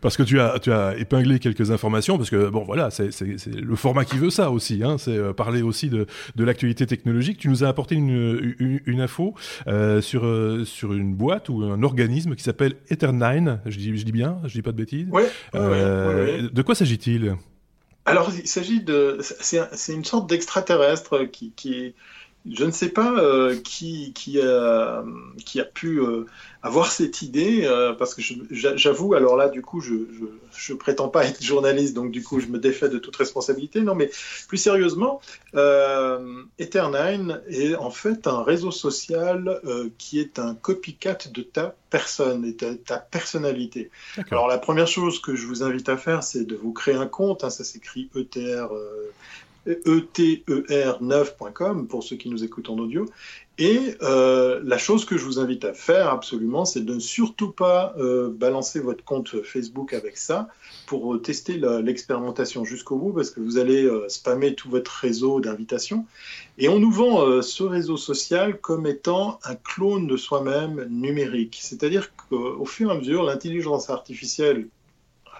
[0.00, 3.76] parce que tu as, tu as épinglé quelques informations, parce que bon voilà, c'est le
[3.76, 7.38] format qui veut ça aussi, hein, c'est euh, parler aussi de, de l'actualité technologique.
[7.38, 9.34] Tu nous as apporté une, une, info
[9.66, 14.04] euh, sur, euh, sur une boîte ou un organisme qui s'appelle Ether9, je dis, je
[14.04, 15.08] dis bien, je dis pas de bêtises?
[15.10, 17.36] Ouais, De quoi s'agit-il?
[18.06, 19.18] Alors, il s'agit de.
[19.20, 21.94] C'est une sorte d'extraterrestre qui, qui,
[22.48, 25.04] je ne sais pas euh, qui, qui, a,
[25.44, 26.24] qui a pu euh,
[26.62, 29.94] avoir cette idée, euh, parce que j'avoue, alors là, du coup, je,
[30.54, 33.82] je, prétends pas être journaliste, donc du coup, je me défais de toute responsabilité.
[33.82, 34.10] Non, mais
[34.48, 35.20] plus sérieusement,
[35.54, 39.60] Ether9 est en fait un réseau social
[39.98, 43.90] qui est un copycat de ta personne et ta, ta personnalité.
[44.30, 47.06] Alors, la première chose que je vous invite à faire, c'est de vous créer un
[47.06, 47.44] compte.
[47.44, 48.68] Hein, ça s'écrit ETR
[49.66, 53.06] eter9.com pour ceux qui nous écoutent en audio.
[53.60, 57.52] Et euh, la chose que je vous invite à faire absolument, c'est de ne surtout
[57.52, 60.48] pas euh, balancer votre compte Facebook avec ça
[60.86, 66.06] pour euh, tester l'expérimentation jusqu'au bout, parce que vous allez spammer tout votre réseau d'invitations.
[66.56, 71.58] Et on nous vend ce réseau social comme étant un clone de soi-même numérique.
[71.60, 74.68] C'est-à-dire qu'au fur et à mesure, l'intelligence artificielle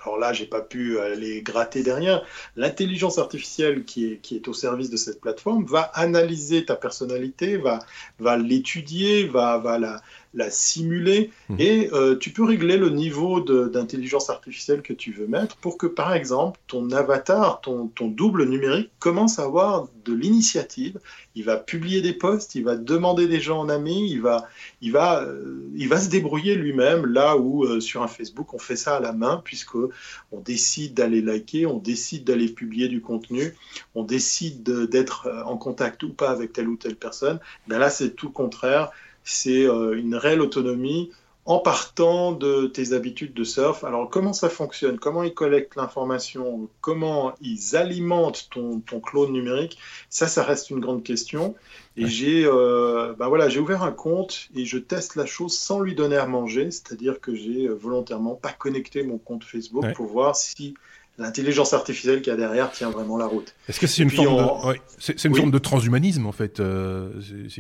[0.03, 2.25] alors là, j'ai pas pu aller gratter derrière.
[2.57, 9.25] L'intelligence artificielle qui est, au service de cette plateforme va analyser ta personnalité, va, l'étudier,
[9.25, 10.01] va la,
[10.33, 11.57] la simuler, mmh.
[11.59, 15.87] et euh, tu peux régler le niveau d'intelligence artificielle que tu veux mettre pour que,
[15.87, 21.01] par exemple, ton avatar, ton, ton double numérique commence à avoir de l'initiative.
[21.35, 24.49] Il va publier des posts, il va demander des gens en ami, il va,
[24.81, 28.59] il va, euh, il va se débrouiller lui-même là où euh, sur un Facebook on
[28.59, 33.01] fait ça à la main puisque on décide d'aller liker, on décide d'aller publier du
[33.01, 33.55] contenu,
[33.95, 37.41] on décide d'être en contact ou pas avec telle ou telle personne.
[37.67, 38.91] Ben là c'est tout le contraire
[39.25, 41.11] c'est euh, une réelle autonomie
[41.47, 43.83] en partant de tes habitudes de surf.
[43.83, 44.99] Alors comment ça fonctionne?
[44.99, 46.69] Comment ils collectent l'information?
[46.81, 49.79] Comment ils alimentent ton, clone numérique?
[50.11, 51.55] Ça, ça reste une grande question.
[51.97, 55.95] Et j'ai euh, ben voilà, ouvert un compte et je teste la chose sans lui
[55.95, 60.37] donner à manger, c'est-à-dire que j'ai euh, volontairement pas connecté mon compte Facebook pour voir
[60.37, 60.75] si
[61.21, 63.55] l'intelligence artificielle qui a derrière tient vraiment la route.
[63.69, 64.81] Est-ce que c'est une, forme, de...
[64.99, 67.11] c'est, une forme de transhumanisme en fait euh,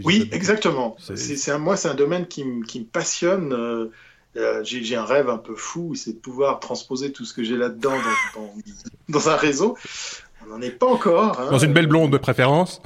[0.02, 0.96] Oui, exactement.
[1.14, 3.52] C'est, un, moi, c'est un domaine qui, me passionne.
[3.52, 3.90] Euh,
[4.36, 7.56] euh, j'ai, un rêve un peu fou, c'est de pouvoir transposer tout ce que j'ai
[7.56, 7.92] là-dedans
[8.34, 8.54] dans,
[9.08, 9.76] dans, un réseau.
[10.46, 11.38] On n'en est pas encore.
[11.38, 11.50] Hein.
[11.50, 12.80] Dans une belle blonde de préférence.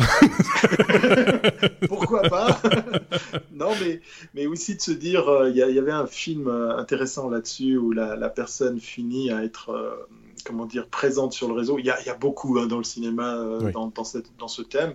[1.88, 2.60] Pourquoi pas?
[3.52, 4.00] Non, mais,
[4.34, 8.16] mais aussi de se dire, il y, y, avait un film intéressant là-dessus où la,
[8.16, 9.70] la personne finit à être
[10.44, 11.78] comment dire, présente sur le réseau.
[11.78, 14.26] Il y a, il y a beaucoup hein, dans le cinéma euh, dans, dans, cette,
[14.38, 14.94] dans, ce thème.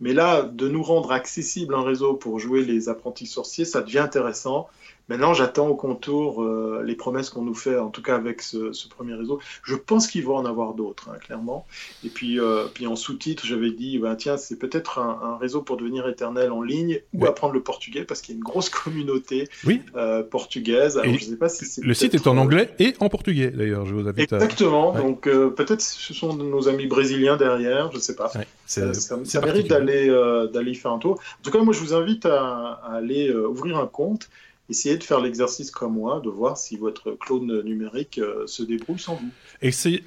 [0.00, 3.98] Mais là, de nous rendre accessible un réseau pour jouer les apprentis sorciers, ça devient
[3.98, 4.68] intéressant.
[5.08, 8.72] Maintenant, j'attends au contour euh, les promesses qu'on nous fait, en tout cas avec ce,
[8.72, 9.40] ce premier réseau.
[9.62, 11.66] Je pense qu'il va en avoir d'autres, hein, clairement.
[12.04, 15.62] Et puis, euh, puis en sous-titre, j'avais dit, ben, tiens, c'est peut-être un, un, réseau
[15.62, 18.68] pour devenir éternel en ligne ou apprendre le portugais, parce qu'il y a une grosse
[18.84, 19.80] communauté oui.
[19.96, 20.98] euh, portugaise.
[20.98, 23.86] Alors, je sais pas si c'est le site est en anglais et en portugais, d'ailleurs,
[23.86, 24.92] je vous invite Exactement.
[24.92, 28.30] Donc, euh, peut-être ce sont nos amis brésiliens derrière, je sais pas.
[28.34, 30.08] Ouais, ça, ça, mérite d'aller
[30.52, 31.12] d'aller y faire un tour.
[31.12, 34.28] En tout cas, moi, je vous invite à, à aller ouvrir un compte
[34.68, 38.98] essayez de faire l'exercice comme moi, de voir si votre clone numérique euh, se débrouille
[38.98, 39.30] sans vous.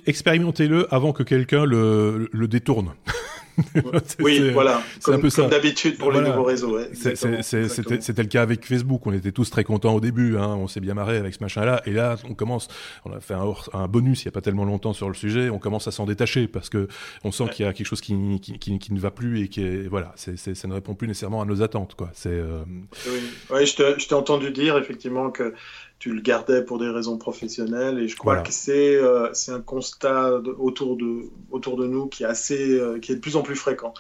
[0.06, 2.94] Expérimentez-le avant que quelqu'un le, le détourne.
[4.20, 4.82] oui, voilà.
[5.04, 6.78] Comme, comme d'habitude pour les nouveaux réseaux.
[6.94, 9.06] C'était le cas avec Facebook.
[9.06, 10.38] On était tous très contents au début.
[10.38, 10.56] Hein.
[10.56, 11.82] On s'est bien marré avec ce machin-là.
[11.86, 12.68] Et là, on commence.
[13.06, 15.50] On a fait un, un, bonus il n'y a pas tellement longtemps sur le sujet.
[15.50, 16.88] On commence à s'en détacher parce que
[17.24, 19.48] on sent qu'il y a quelque chose qui, qui, qui, qui, ne va plus et
[19.48, 20.14] qui est voilà.
[20.16, 21.96] ça ne répond plus nécessairement à nos attentes.
[21.96, 22.10] Quoi.
[22.14, 22.30] C'est.
[22.30, 22.64] Euh...
[23.08, 23.20] Oui.
[23.50, 25.54] Ouais, je t'ai entendu dire effectivement que
[26.02, 29.62] tu le gardais pour des raisons professionnelles et je crois que c'est euh, c'est un
[29.62, 33.44] constat autour de autour de nous qui est assez euh, qui est de plus en
[33.44, 33.94] plus fréquent.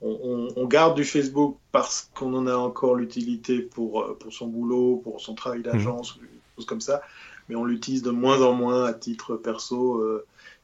[0.00, 4.46] On, on, garde du Facebook parce qu'on en a encore l'utilité pour euh, pour son
[4.46, 6.20] boulot, pour son travail d'agence, mmh.
[6.20, 7.02] ou des choses comme ça,
[7.50, 10.02] mais on l'utilise de moins en moins à titre perso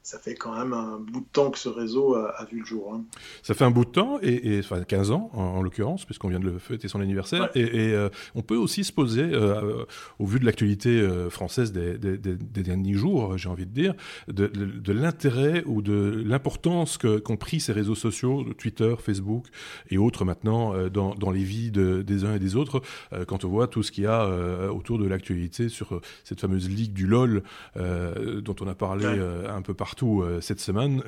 [0.02, 2.94] ça fait quand même un bout de temps que ce réseau a, vu le jour.
[2.94, 3.04] Hein.
[3.42, 6.40] Ça fait un bout de temps, et, et enfin 15 ans en, l'occurrence, puisqu'on vient
[6.40, 7.50] de le fêter son anniversaire.
[7.54, 9.84] Et, et euh, on peut aussi se poser, euh,
[10.18, 13.72] au vu de l'actualité euh, française des, des, des, des, derniers jours, j'ai envie de
[13.72, 13.94] dire,
[14.28, 19.48] de, de, de l'intérêt ou de l'importance qu'ont pris ces réseaux sociaux, Twitter, Facebook
[19.90, 22.82] et autres maintenant, dans, dans, les vies des uns et des autres,
[23.26, 26.92] quand on voit tout ce qu'il y a autour de l'actualité sur cette fameuse ligue
[26.92, 27.42] du LOL
[27.76, 29.06] dont on a parlé
[29.48, 31.02] un peu partout partout cette semaine,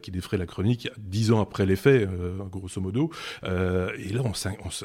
[0.00, 2.08] qui défrait la chronique dix ans après les faits,
[2.52, 3.10] grosso modo.
[3.42, 4.32] et là, on,
[4.64, 4.84] on, se,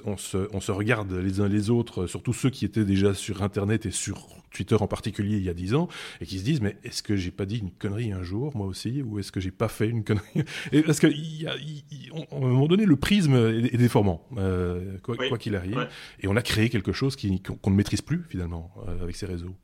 [0.52, 3.92] on, se, regarde les uns les autres, surtout ceux qui étaient déjà sur Internet et
[3.92, 5.88] sur Twitter en particulier il y a dix ans,
[6.20, 8.66] et qui se disent mais est-ce que j'ai pas dit une connerie un jour, moi
[8.66, 10.44] aussi, ou est-ce que j'ai pas fait une connerie?
[10.86, 14.28] Parce qu'à un moment donné, le prisme est, déformant,
[15.04, 15.88] quoi qu'il arrive,
[16.22, 19.56] et on a créé quelque chose qu'on ne maîtrise plus finalement avec ces réseaux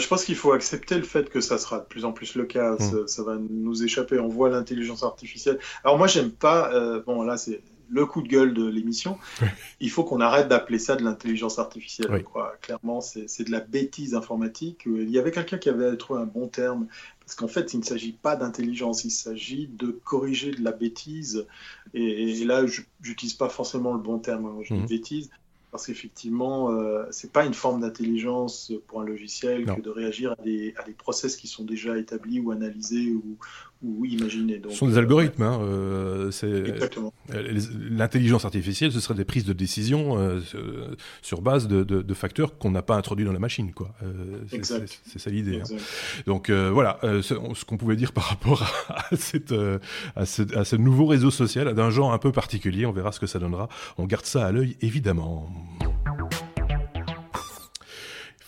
[0.00, 2.44] je pense qu'il faut accepter le fait que ça sera de plus en plus le
[2.44, 2.76] cas.
[2.78, 3.06] Mm.
[3.06, 4.18] Ça, va nous échapper.
[4.18, 5.58] On voit l'intelligence artificielle.
[5.84, 6.72] Alors moi, j'aime pas.
[6.72, 9.18] Euh, bon, là, c'est le coup de gueule de l'émission.
[9.80, 12.22] Il faut qu'on arrête d'appeler ça de l'intelligence artificielle.
[12.24, 12.54] Quoi.
[12.62, 14.84] Clairement, c'est de la bêtise informatique.
[14.86, 16.86] Il y avait quelqu'un qui avait trouvé un bon terme.
[17.20, 21.46] Parce qu'en fait, il ne s'agit pas d'intelligence, il s'agit de corriger de la bêtise.
[21.94, 24.46] Et, là, je n'utilise pas forcément le bon terme.
[24.46, 24.58] Hein.
[24.62, 24.86] Je dis mm.
[24.86, 25.30] bêtise
[25.72, 30.42] parce qu'effectivement, euh, c'est pas une forme d'intelligence pour un logiciel que de réagir à
[30.42, 33.38] des, à des process qui sont déjà établis ou analysés ou,
[33.82, 34.60] ou imaginés.
[34.68, 35.42] Ce sont des algorithmes.
[35.42, 36.30] Hein, euh,
[36.66, 37.12] Exactement.
[37.90, 40.40] L'intelligence artificielle, ce serait des prises de décision euh,
[41.20, 43.72] sur base de, de, de facteurs qu'on n'a pas introduits dans la machine.
[43.72, 43.94] quoi.
[44.02, 45.60] Euh, c'est ça l'idée.
[45.60, 45.76] Hein.
[46.26, 49.54] Donc euh, voilà, ce, ce qu'on pouvait dire par rapport à, cette,
[50.16, 52.86] à, ce, à ce nouveau réseau social d'un genre un peu particulier.
[52.86, 53.68] On verra ce que ça donnera.
[53.98, 55.50] On garde ça à l'œil, évidemment.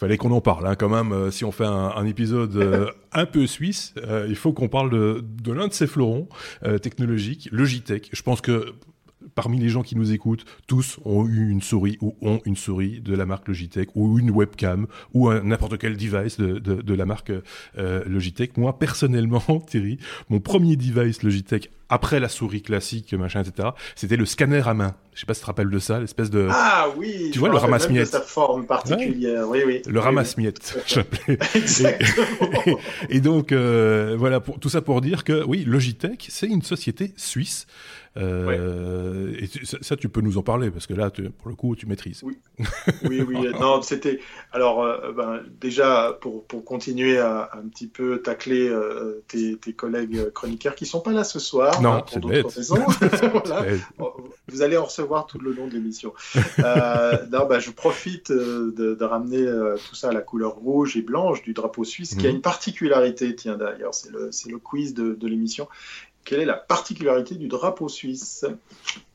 [0.04, 1.12] Fallait qu'on en parle, hein, quand même.
[1.12, 4.90] Euh, si on fait un, épisode euh, un peu suisse, euh, il faut qu'on parle
[4.90, 6.28] de, de l'un de ces fleurons
[6.82, 8.10] technologiques, Logitech.
[8.12, 8.74] Je pense que
[9.34, 13.00] parmi les gens qui nous écoutent, tous ont eu une souris ou ont une souris
[13.00, 17.06] de la marque Logitech ou une webcam ou n'importe quel device de, de, de la
[17.06, 17.32] marque
[17.78, 18.56] euh, Logitech.
[18.56, 24.26] Moi, personnellement, Thierry, mon premier device Logitech après la souris classique, machin, etc., c'était le
[24.26, 24.94] scanner à main.
[25.14, 26.48] Je sais pas si tu te rappelles de ça, l'espèce de...
[26.50, 28.08] Ah oui Tu vois, le ramasse-miettes.
[28.08, 29.82] sa forme particulière, oui, oui.
[29.86, 31.38] Le ramasse-miettes, j'appelais.
[31.54, 32.78] Exactement.
[33.10, 37.12] Et, donc, euh, voilà, pour, tout ça pour dire que, oui, Logitech, c'est une société
[37.16, 37.66] suisse
[38.16, 41.86] euh, et ça, tu peux nous en parler parce que là, pour le coup, tu
[41.86, 42.22] maîtrises.
[42.22, 42.38] Oui,
[43.04, 43.36] oui, oui.
[43.60, 44.20] non, c'était.
[44.52, 49.72] Alors, euh, ben, déjà, pour, pour continuer à, un petit peu tacler euh, tes, tes,
[49.72, 51.82] collègues chroniqueurs qui sont pas là ce soir.
[51.82, 52.46] Non, hein, c'est bête.
[53.46, 53.64] voilà.
[54.48, 56.12] Vous allez en recevoir tout le long de l'émission.
[56.58, 59.44] non, ben, je profite de, de ramener
[59.88, 62.36] tout ça à la couleur rouge et blanche du drapeau suisse, qui a mhm.
[62.36, 65.66] une particularité, tiens d'ailleurs, c'est le, le quiz de, de l'émission
[66.24, 68.46] quelle est la particularité du drapeau suisse?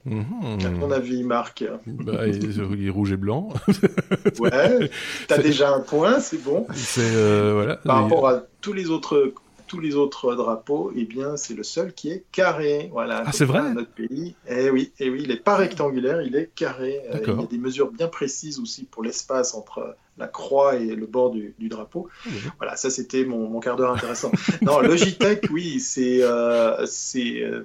[0.06, 0.22] Mmh.
[0.66, 1.64] À ton avis, Marc?
[1.86, 3.50] Bah, il, est rouge et blanc.
[4.40, 4.90] ouais,
[5.28, 6.66] tu as déjà un point, c'est bon.
[6.98, 7.76] Euh, voilà.
[7.78, 9.34] Par rapport à tous les autres
[9.70, 12.90] tous les autres drapeaux, eh bien, c'est le seul qui est carré.
[12.92, 13.24] Voilà.
[13.28, 13.72] Ah, c'est vrai.
[13.72, 14.36] Notre pays.
[14.50, 17.02] Eh oui, eh oui, il n'est pas rectangulaire, il est carré.
[17.14, 20.96] Euh, il y a des mesures bien précises aussi pour l'espace entre la croix et
[20.96, 22.10] le bord du, drapeau.
[22.26, 24.32] Ah, voilà, ça c'était mon, quart d'heure intéressant.
[24.62, 27.64] non, Logitech, oui, c'est, euh, c'est, euh,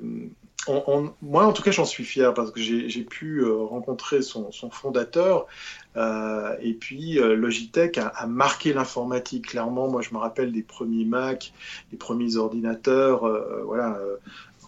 [1.20, 5.46] moi, en tout cas, j'en suis fier parce que j'ai pu euh, rencontrer son, fondateur.
[5.96, 9.48] Euh, et puis, euh, Logitech a, marqué l'informatique.
[9.48, 11.52] Clairement, moi, je me rappelle des premiers Mac,
[11.90, 13.28] des premiers ordinateurs.
[13.64, 13.98] voilà,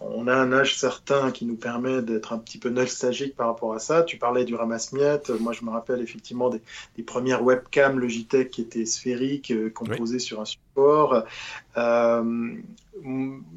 [0.00, 3.74] on a un âge certain qui nous permet d'être un petit peu nostalgique par rapport
[3.74, 4.02] à ça.
[4.02, 5.30] Tu parlais du ramasse-miettes.
[5.40, 10.44] Moi, je me rappelle effectivement des, premières webcams Logitech qui étaient sphériques, composées sur un
[10.44, 10.65] support.
[10.78, 12.54] Euh,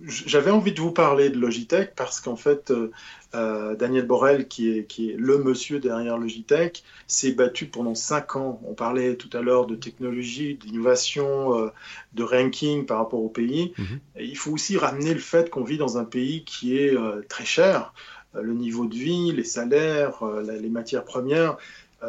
[0.05, 2.91] j'avais envie de vous parler de Logitech parce qu'en fait, euh,
[3.35, 8.35] euh, Daniel Borel, qui est, qui est le monsieur derrière Logitech, s'est battu pendant cinq
[8.35, 8.59] ans.
[8.65, 11.71] On parlait tout à l'heure de technologie, d'innovation,
[12.13, 13.73] de ranking par rapport au pays.
[13.77, 13.99] Mhm.
[14.19, 16.95] il faut aussi ramener le fait qu'on vit dans un pays qui est
[17.29, 17.93] très cher.
[18.33, 21.57] le niveau de vie, les salaires, les matières premières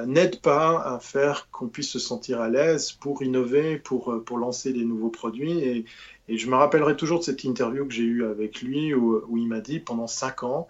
[0.07, 4.73] n'aident pas à faire qu'on puisse se sentir à l'aise pour innover, pour, pour lancer
[4.73, 5.59] des nouveaux produits.
[5.59, 5.85] Et,
[6.31, 9.49] et je me rappellerai toujours de cette interview que j'ai eue avec lui où, il
[9.49, 10.69] m'a dit pendant cinq ans,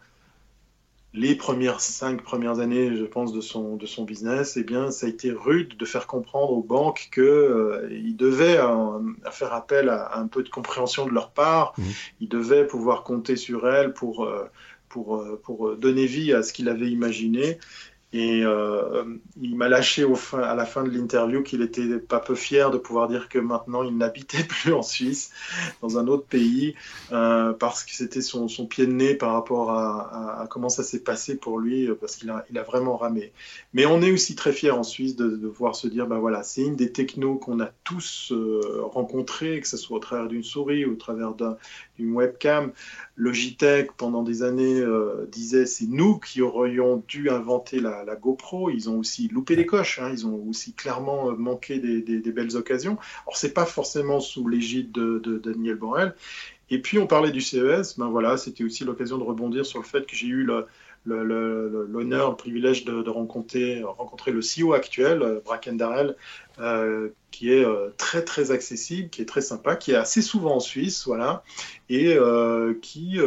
[1.13, 5.05] les premières cinq premières années, je pense, de son, de son business, eh bien, ça
[5.05, 10.17] a été rude de faire comprendre aux banques qu'ils euh, devaient euh, faire appel à,
[10.17, 11.75] un peu de compréhension de leur part.
[11.77, 11.83] Mmh.
[12.23, 14.45] Ils devaient pouvoir compter sur elles pour, euh,
[14.89, 17.59] pour, pour donner vie à ce qu'il avait imaginé.
[18.13, 19.05] Et euh,
[19.41, 23.07] il m'a lâché à la fin de l'interview qu'il était pas peu fier de pouvoir
[23.07, 25.31] dire que maintenant il n'habitait plus en Suisse,
[25.81, 26.75] dans un autre pays,
[27.13, 31.37] euh, parce que c'était son, pied de nez par rapport à, comment ça s'est passé
[31.37, 33.33] pour lui, parce qu'il a, vraiment ramé.
[33.75, 36.63] Mais on est aussi très fier en Suisse de, voir se dire, ben voilà, c'est
[36.63, 40.85] une des technos qu'on a tous euh, rencontrés, que ce soit au travers d'une souris
[40.85, 41.35] ou au travers
[42.01, 42.73] d'une webcam.
[43.17, 48.71] Logitech, pendant des années, euh, disait c'est nous qui aurions dû inventer la, GoPro.
[48.71, 49.99] Ils ont aussi loupé les coches.
[49.99, 50.11] Hein.
[50.13, 52.99] Ils ont aussi clairement euh, manqué des, belles occasions.
[53.27, 56.15] Alors, c'est pas forcément sous l'égide de, Daniel Borel.
[56.71, 59.85] Et puis on parlait du CES, ben voilà, c'était aussi l'occasion de rebondir sur le
[59.85, 60.45] fait que j'ai eu
[61.05, 66.15] l'honneur, le, privilège de, rencontrer, rencontrer, le CEO actuel, euh, Bracken Darrell,
[66.59, 70.57] euh, qui est euh, très très accessible, qui est très sympa, qui est assez souvent
[70.57, 71.43] en Suisse, voilà,
[71.89, 72.17] et
[72.83, 73.19] qui,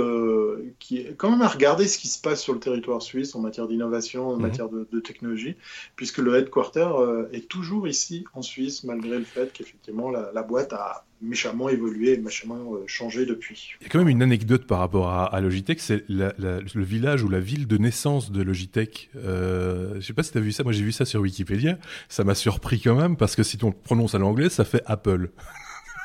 [0.79, 3.39] qui est quand même à regarder ce qui se passe sur le territoire suisse en
[3.39, 4.41] matière d'innovation, en mhm.
[4.41, 5.55] matière de, technologie,
[5.95, 6.87] puisque le headquarter
[7.33, 12.73] est toujours ici en Suisse, malgré le fait qu'effectivement la boîte a méchamment évolué, méchamment
[12.73, 13.73] euh, changé depuis.
[13.81, 17.29] Il y a quand même une anecdote par rapport à, Logitech, c'est le village ou
[17.29, 19.09] la ville de naissance de Logitech.
[19.15, 21.77] Euh, je sais pas si tu as vu ça, moi j'ai vu ça sur Wikipédia,
[22.09, 25.29] ça m'a surpris quand même, parce que si on prononce à l'anglais, ça fait Apple.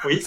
[0.04, 0.24] Oui,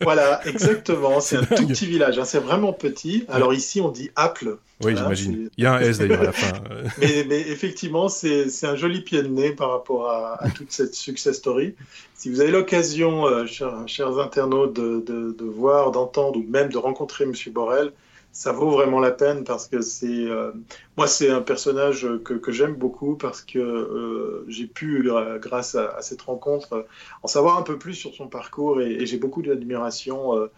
[0.00, 1.20] voilà, exactement.
[1.20, 2.24] C'est un tout petit village, hein.
[2.24, 3.26] c'est vraiment petit.
[3.28, 4.56] Alors ici, on dit Apple.
[4.82, 5.50] Oui, j'imagine.
[5.58, 6.52] Il y a un S d'ailleurs à la fin.
[6.98, 11.74] mais, effectivement, c'est un joli pied de nez par rapport à, toute cette success story.
[12.14, 17.24] Si vous avez l'occasion, euh, chers, internautes, de, de voir, d'entendre ou même de rencontrer
[17.24, 17.34] M.
[17.52, 17.92] Borrell,
[18.36, 20.52] ça vaut vraiment la peine parce que c'est euh,
[20.98, 25.08] moi c'est un personnage que, j'aime beaucoup parce que euh, j'ai pu
[25.40, 26.86] grâce à, cette rencontre
[27.22, 30.52] en savoir un peu plus sur son parcours et, et j'ai beaucoup d'admiration euh,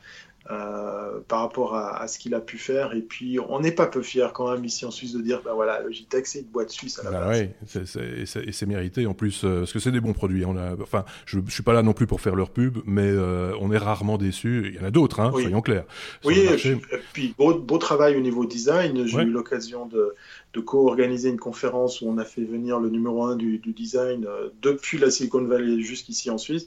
[0.50, 2.94] euh, par rapport à, ce qu'il a pu faire.
[2.94, 5.52] Et puis, on n'est pas peu fiers quand même ici en Suisse de dire, ben
[5.52, 7.96] voilà, Logitech, c'est une boîte suisse à la bah base.
[7.98, 10.46] Et c'est mérité en plus, euh, parce que c'est des bons produits.
[10.46, 13.02] On a, enfin, je, ne suis pas là non plus pour faire leur pub, mais
[13.04, 14.70] euh, on est rarement déçus.
[14.72, 15.84] Il y en a d'autres, hein, soyons clairs.
[16.24, 16.78] Oui, et
[17.12, 19.06] puis, beau, beau, travail au niveau design.
[19.06, 20.14] J'ai eu l'occasion de,
[20.54, 24.26] de co-organiser une conférence où on a fait venir le numéro un du, design
[24.62, 26.66] depuis la Silicon Valley jusqu'ici en Suisse.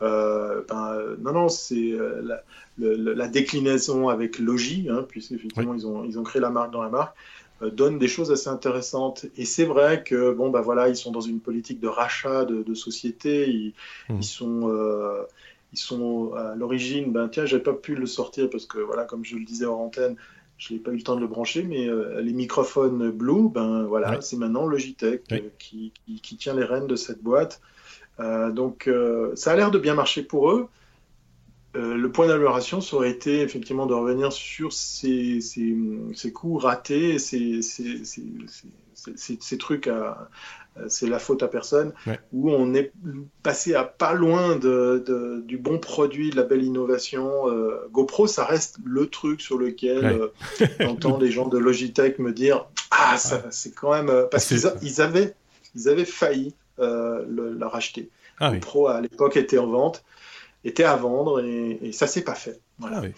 [0.00, 0.64] ben,
[1.20, 2.42] non, non, c'est la,
[2.78, 6.88] la déclinaison avec Logi, hein, puisqu'effectivement ils, ont, ils ont créé la marque dans la
[6.88, 7.14] marque,
[7.62, 9.26] euh, donne des choses assez intéressantes.
[9.36, 12.62] Et c'est vrai que bon bah voilà, ils sont dans une politique de rachat de,
[12.62, 13.74] de sociétés, ils,
[14.08, 14.22] mmh.
[14.22, 15.24] sont euh,
[15.72, 19.24] ils sont à l'origine, ben tiens, j'ai pas pu le sortir parce que voilà, comme
[19.24, 20.16] je le disais en antenne,
[20.58, 23.84] je n'ai pas eu le temps de le brancher, mais euh, les microphones Blue, ben
[23.84, 25.24] voilà, c'est maintenant Logitech
[25.58, 27.60] qui, qui, qui, tient les rênes de cette boîte.
[28.18, 28.90] donc
[29.34, 30.68] ça a l'air de bien marcher pour eux.
[31.76, 37.18] Euh, le point d'amélioration, ça aurait été effectivement de revenir sur ces, ces, coups ratés,
[37.18, 39.88] ces, ces trucs
[40.88, 41.92] c'est la faute à personne,
[42.32, 42.92] où on est
[43.42, 47.48] passé à pas loin de, du bon produit, de la belle innovation.
[47.48, 50.28] Euh, GoPro, ça reste le truc sur lequel euh,
[50.80, 53.16] j'entends les gens de Logitech me dire Ah,
[53.50, 54.26] c'est quand même.
[54.30, 55.34] Parce qu'ils avaient,
[55.74, 58.10] ils avaient failli la racheter.
[58.40, 60.04] Ah, GoPro, à l'époque, était en vente
[60.64, 62.60] était à vendre et, et ça s'est pas fait.
[62.78, 63.02] Voilà.
[63.04, 63.08] Ah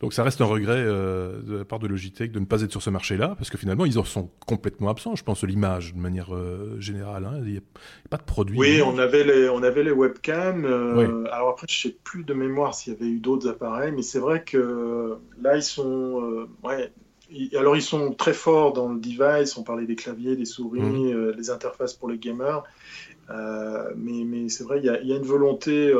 [0.00, 2.70] Donc ça reste un regret euh, de la part de Logitech de ne pas être
[2.70, 6.00] sur ce marché-là, parce que finalement ils en sont complètement absents, je pense, l'image de
[6.00, 7.26] manière euh, générale.
[7.26, 7.42] Hein.
[7.44, 7.62] Il n'y a,
[8.08, 8.58] pas de produit.
[8.58, 10.64] Oui, on avait les, on avait les webcams.
[10.64, 14.02] Euh, alors après, je sais plus de mémoire s'il y avait eu d'autres appareils, mais
[14.02, 16.92] c'est vrai que là ils sont, ouais,
[17.54, 19.56] alors ils sont très forts dans le device.
[19.58, 21.32] On parlait des claviers, des souris, mmh.
[21.36, 22.62] les interfaces pour les gamers.
[23.28, 25.92] Mais, mais c'est vrai, il y, y, a une volonté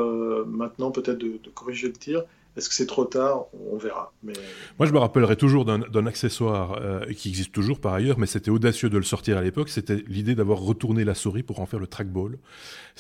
[0.47, 2.25] maintenant peut-être de, de, corriger le tir.
[2.57, 3.47] Est-ce que c'est trop tard?
[3.71, 4.13] On verra.
[4.23, 4.33] Mais...
[4.79, 8.51] Moi, je me rappellerai toujours d'un accessoire euh, qui existe toujours par ailleurs, mais c'était
[8.51, 9.69] audacieux de le sortir à l'époque.
[9.69, 12.39] C'était l'idée d'avoir retourné la souris pour en faire le trackball.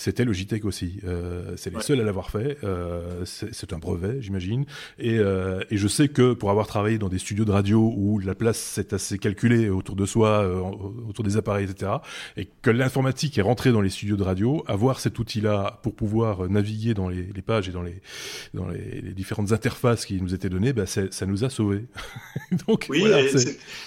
[0.00, 1.00] C'était Logitech aussi.
[1.04, 2.56] Euh, c'est les seuls à l'avoir fait.
[2.64, 4.64] Euh, c'est un brevet, j'imagine.
[4.98, 8.18] Et, euh, et, je sais que pour avoir travaillé dans des studios de radio où
[8.18, 10.60] la place s'est assez calculée autour de soi, euh,
[11.08, 11.92] autour des appareils, etc.,
[12.36, 16.48] et que l'informatique est rentrée dans les studios de radio, avoir cet outil-là pour pouvoir
[16.48, 18.00] naviguer dans les, les pages et dans les,
[18.54, 19.12] dans les, les
[19.50, 21.84] différents interfaces qui nous étaient données, bah, ça nous a sauvés.
[22.68, 23.04] Donc, oui,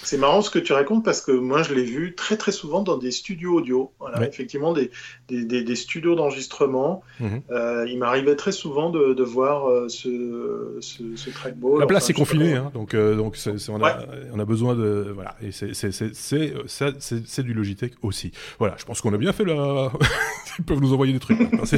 [0.02, 2.82] c'est marrant ce que tu racontes parce que moi je l'ai vu très très souvent
[2.82, 3.92] dans des studios audio.
[3.98, 4.90] Voilà, effectivement des,
[5.28, 7.02] des, des, studios d'enregistrement.
[7.20, 7.42] Mhm.
[7.50, 11.80] Euh, il m'arrivait très souvent de, de voir euh, ce, ce, trackball.
[11.80, 13.36] La place est confinée, hein, donc, euh, donc
[13.68, 15.12] on, a, on, a, besoin de.
[15.14, 18.32] Voilà, et c'est du Logitech aussi.
[18.58, 19.92] Voilà, je pense qu'on a bien fait la.
[20.58, 21.38] Ils peuvent nous envoyer des trucs.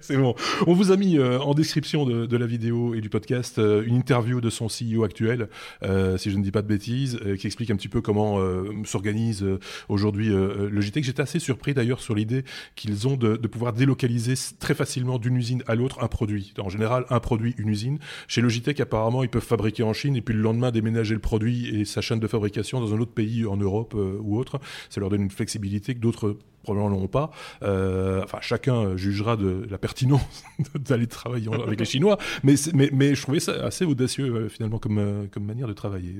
[0.00, 0.34] c'est bon.
[0.66, 3.94] On vous a mis en description de, de la vidéo et du podcast euh, une
[3.94, 5.48] interview de son CEO actuel,
[5.84, 8.40] euh, si je ne dis pas de bêtises, euh, qui explique un petit peu comment
[8.84, 9.44] s'organise
[9.88, 11.04] aujourd'hui Logitech.
[11.04, 15.62] J'étais assez surpris d'ailleurs sur l'idée qu'ils ont de, pouvoir délocaliser très facilement d'une usine
[15.66, 16.54] à l'autre un produit.
[16.58, 17.98] En général, un produit, une usine.
[18.28, 21.68] Chez Logitech, apparemment, ils peuvent fabriquer en Chine et puis le lendemain déménager le produit
[21.68, 24.58] et sa chaîne de fabrication dans un autre pays en Europe ou autre.
[24.90, 26.36] Ça leur donne une flexibilité que d'autres
[26.66, 27.30] probablement n'ont pas.
[27.62, 30.44] Euh, enfin, chacun jugera de la pertinence
[30.74, 34.78] d'aller travailler avec les Chinois, mais, mais, mais je trouvais ça assez audacieux euh, finalement
[34.78, 36.14] comme, euh, comme manière de travailler.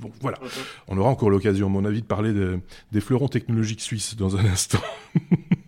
[0.00, 0.38] bon, voilà.
[0.86, 2.32] On aura encore l'occasion, à mon avis, de parler
[2.92, 4.80] des fleurons technologiques suisses dans un instant.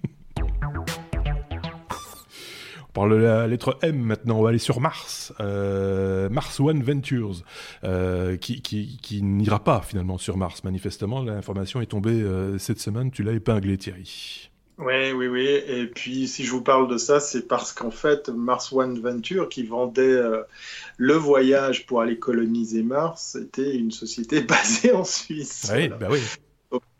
[2.91, 5.33] On parle de la lettre M maintenant, on va aller sur Mars.
[5.39, 7.45] Euh, Mars One Ventures,
[7.85, 11.23] euh, qui, qui, qui n'ira pas finalement sur Mars, manifestement.
[11.23, 14.51] L'information est tombée euh, cette semaine, tu l'as épinglé Thierry.
[14.79, 15.47] Oui, oui, oui.
[15.69, 19.49] Et puis, si je vous parle de ça, c'est parce qu'en fait, Mars One Venture,
[19.49, 20.21] qui vendait
[20.97, 25.71] le voyage pour aller coloniser Mars, était une société basée en Suisse.
[25.73, 26.19] Oui, bah oui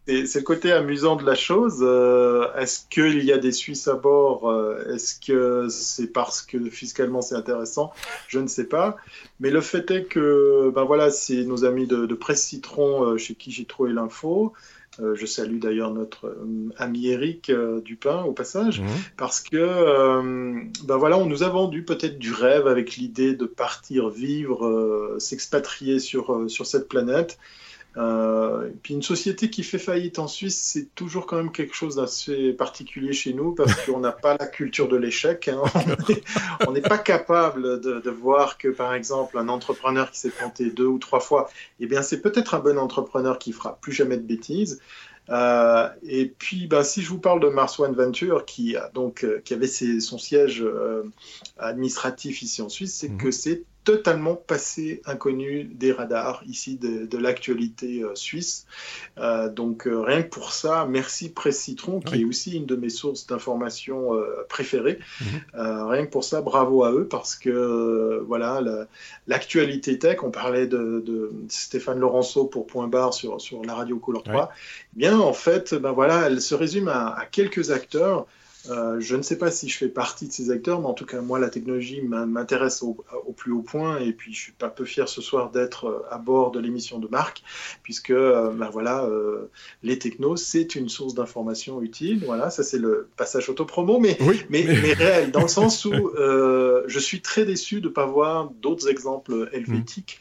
[0.07, 1.79] c'est le côté amusant de la chose.
[1.83, 6.59] Euh, est-ce qu'il y a des Suisses à bord euh, Est-ce que c'est parce que
[6.71, 7.93] fiscalement c'est intéressant?
[8.29, 8.97] Je ne sais pas.
[9.41, 13.19] Mais le fait est que, ben voilà, c'est nos amis de, de Presse Citron euh,
[13.19, 14.53] chez qui j'ai trouvé l'info.
[15.15, 16.37] je salue d'ailleurs notre
[16.77, 17.51] ami Eric
[17.85, 18.87] Dupin au passage, mmh.
[19.17, 20.21] parce que
[20.85, 26.01] ben voilà, on nous a vendu peut-être du rêve avec l'idée de partir vivre, s'expatrier
[26.01, 27.39] sur, sur cette planète.
[27.97, 31.75] Euh, et puis une société qui fait faillite en Suisse, c'est toujours quand même quelque
[31.75, 35.49] chose d'assez particulier chez nous parce qu'on n'a pas la culture de l'échec.
[35.49, 35.63] Hein.
[36.67, 40.71] On n'est pas capable de, de, voir que, par exemple, un entrepreneur qui s'est planté
[40.71, 44.17] deux ou trois fois, eh bien, c'est peut-être un bon entrepreneur qui fera plus jamais
[44.17, 44.81] de bêtises.
[45.29, 49.25] Euh, et puis, ben, si je vous parle de Mars One Venture, qui, a donc,
[49.25, 50.65] euh, qui avait ses, son siège
[51.59, 53.19] administratif ici en Suisse, c'est mmh.
[53.19, 58.67] que c'est totalement passé inconnu des radars ici de, l'actualité euh, suisse.
[59.19, 62.77] Euh, donc euh, rien que pour ça, merci Presse Citron, qui est aussi une de
[62.77, 64.11] mes sources d'information
[64.49, 64.99] préférées.
[65.21, 65.89] Mhm.
[65.89, 68.63] rien que pour ça, bravo à eux, parce que voilà,
[69.27, 74.23] l'actualité tech, on parlait de, Stéphane Laurenceau pour Point Barre sur, sur la radio Couleur
[74.23, 78.27] 3, eh bien en fait, ben voilà, elle se résume à quelques acteurs
[78.69, 81.07] euh, je ne sais pas si je fais partie de ces acteurs, mais en tout
[81.07, 82.95] cas, moi, la technologie m'intéresse au,
[83.37, 83.99] plus haut point.
[83.99, 86.99] Et puis, je suis pas peu fier ce soir d'être euh, à bord de l'émission
[86.99, 87.43] de Marc,
[87.83, 89.09] puisque, euh, ben voilà,
[89.83, 92.23] les technos, c'est une source d'information utile.
[92.27, 94.19] Voilà, ça, c'est le passage autopromo, mais,
[94.51, 94.93] mais, mais...
[94.93, 99.49] réel, dans le sens où je suis très déçu de ne pas voir d'autres exemples
[99.53, 100.21] helvétiques.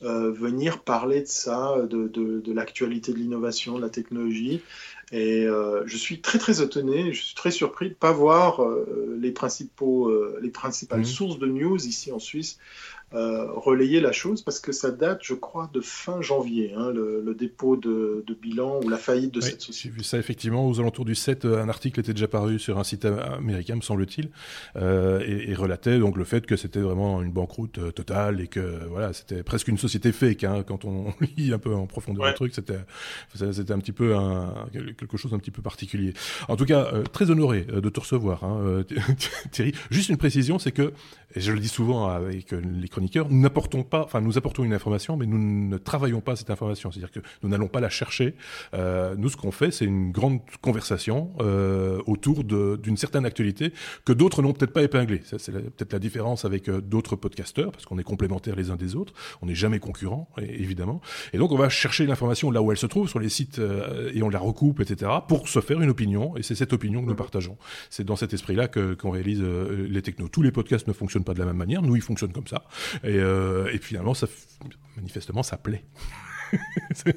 [0.00, 4.62] venir parler de ça, de, de, de l'actualité de l'innovation, de la technologie.
[5.12, 8.62] Et euh, je suis très très étonné, je suis très surpris de ne pas voir
[8.62, 11.04] euh, les, principaux, euh, les principales mmh.
[11.04, 12.58] sources de news ici en Suisse
[13.12, 17.76] relayer la chose parce que ça date, je crois, de fin janvier, hein, le, dépôt
[17.76, 19.88] de, bilan ou la faillite de cette société.
[19.88, 22.78] J'ai vu ça effectivement aux alentours du 7, euh, un article était déjà paru sur
[22.78, 24.30] un site américain, me semble-t-il,
[24.76, 29.12] euh, et, relatait donc le fait que c'était vraiment une banqueroute totale et que voilà,
[29.12, 30.44] c'était presque une société fake.
[30.44, 32.78] Hein, quand on lit un peu en profondeur le truc, c'était
[33.34, 36.14] c'était un petit peu un, quelque chose un petit peu particulier.
[36.48, 38.84] En tout cas, très honoré de te recevoir, hein,
[39.50, 39.72] Thierry.
[39.90, 40.92] Juste une précision, c'est que
[41.34, 45.16] et je le dis souvent avec les nous n'apportons pas, enfin nous apportons une information,
[45.16, 46.90] mais nous ne travaillons pas cette information.
[46.90, 48.34] C'est-à-dire que nous n'allons pas la chercher.
[48.74, 53.72] Euh, nous, ce qu'on fait, c'est une grande conversation euh, autour d'une certaine actualité
[54.04, 55.22] que d'autres n'ont peut-être pas épinglée.
[55.24, 58.96] C'est peut-être la différence avec euh, d'autres podcasteurs, parce qu'on est complémentaires les uns des
[58.96, 59.12] autres.
[59.42, 61.00] On n'est jamais concurrents, évidemment.
[61.32, 64.10] Et donc, on va chercher l'information là où elle se trouve sur les sites euh,
[64.14, 66.36] et on la recoupe, etc., pour se faire une opinion.
[66.36, 67.56] Et c'est cette opinion que nous partageons.
[67.88, 70.28] C'est dans cet esprit-là qu'on réalise les technos.
[70.28, 71.82] Tous les podcasts ne fonctionnent pas de la même manière.
[71.82, 72.64] Nous, ils fonctionnent comme ça.
[73.04, 74.26] Et, euh, et finalement, ça,
[74.96, 75.84] manifestement, ça plaît.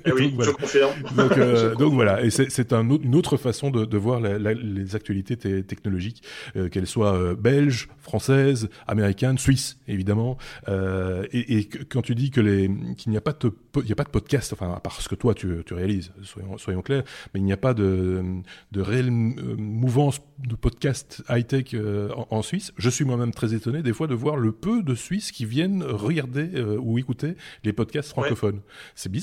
[0.05, 0.91] Eh oui, je confirme.
[1.17, 6.23] Euh, donc, voilà, et c'est un une autre façon de, de voir les actualités technologiques,
[6.55, 10.37] euh, qu'elles soient euh, belges, françaises, américaines, suisses, évidemment.
[10.67, 13.95] Et, et, quand tu dis que les qu'il n'y a pas de il y a
[13.95, 17.03] pas de podcast, enfin à part ce que toi tu, tu réalises, soyons, soyons clairs,
[17.33, 18.23] mais il n'y a pas de
[18.71, 22.73] de réelle mouvance de podcast high tech en, en, Suisse.
[22.77, 25.83] Je suis moi-même très étonné des fois de voir le peu de Suisses qui viennent
[25.83, 28.61] regarder ou écouter les podcasts francophones.
[28.95, 29.22] C'est bizarre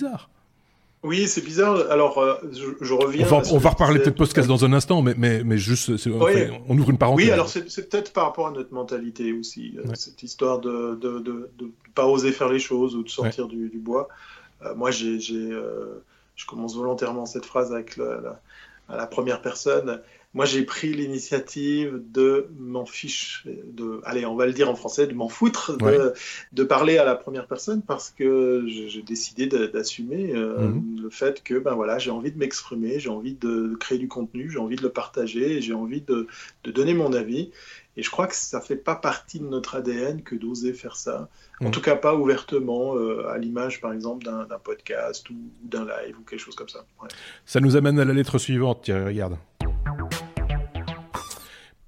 [1.03, 1.91] oui, c'est bizarre.
[1.91, 3.27] Alors, euh, je, reviens.
[3.51, 6.99] On va, reparler peut-être podcast dans un instant, mais, mais, mais juste, on, ouvre une
[6.99, 7.27] parenthèse.
[7.27, 10.95] Oui, alors c'est peut-être par rapport à notre mentalité aussi, euh, cette histoire de ne
[10.97, 14.09] de, de, de, pas oser faire les choses ou de sortir du, bois.
[14.63, 18.39] Euh, moi, j'ai, je commence volontairement cette phrase avec la,
[18.91, 24.53] la première personne moi j'ai pris l'initiative de m'en fiche, de, allez, on va le
[24.53, 29.03] dire en français, de m'en foutre, de, parler à la première personne parce que j'ai
[29.03, 31.01] décidé d'assumer euh, mhm.
[31.03, 34.49] le fait que ben voilà, j'ai envie de m'exprimer, j'ai envie de créer du contenu,
[34.51, 36.29] j'ai envie de le partager, j'ai envie de,
[36.63, 37.51] de, donner mon avis.
[37.97, 41.29] Et je crois que ça fait pas partie de notre ADN que d'oser faire ça.
[41.61, 41.71] En mhm.
[41.73, 46.23] tout cas, pas ouvertement, euh, à l'image, par exemple, d'un podcast ou, d'un live ou
[46.23, 46.87] quelque chose comme ça.
[47.45, 49.37] Ça nous amène à la lettre suivante, Thierry, regarde.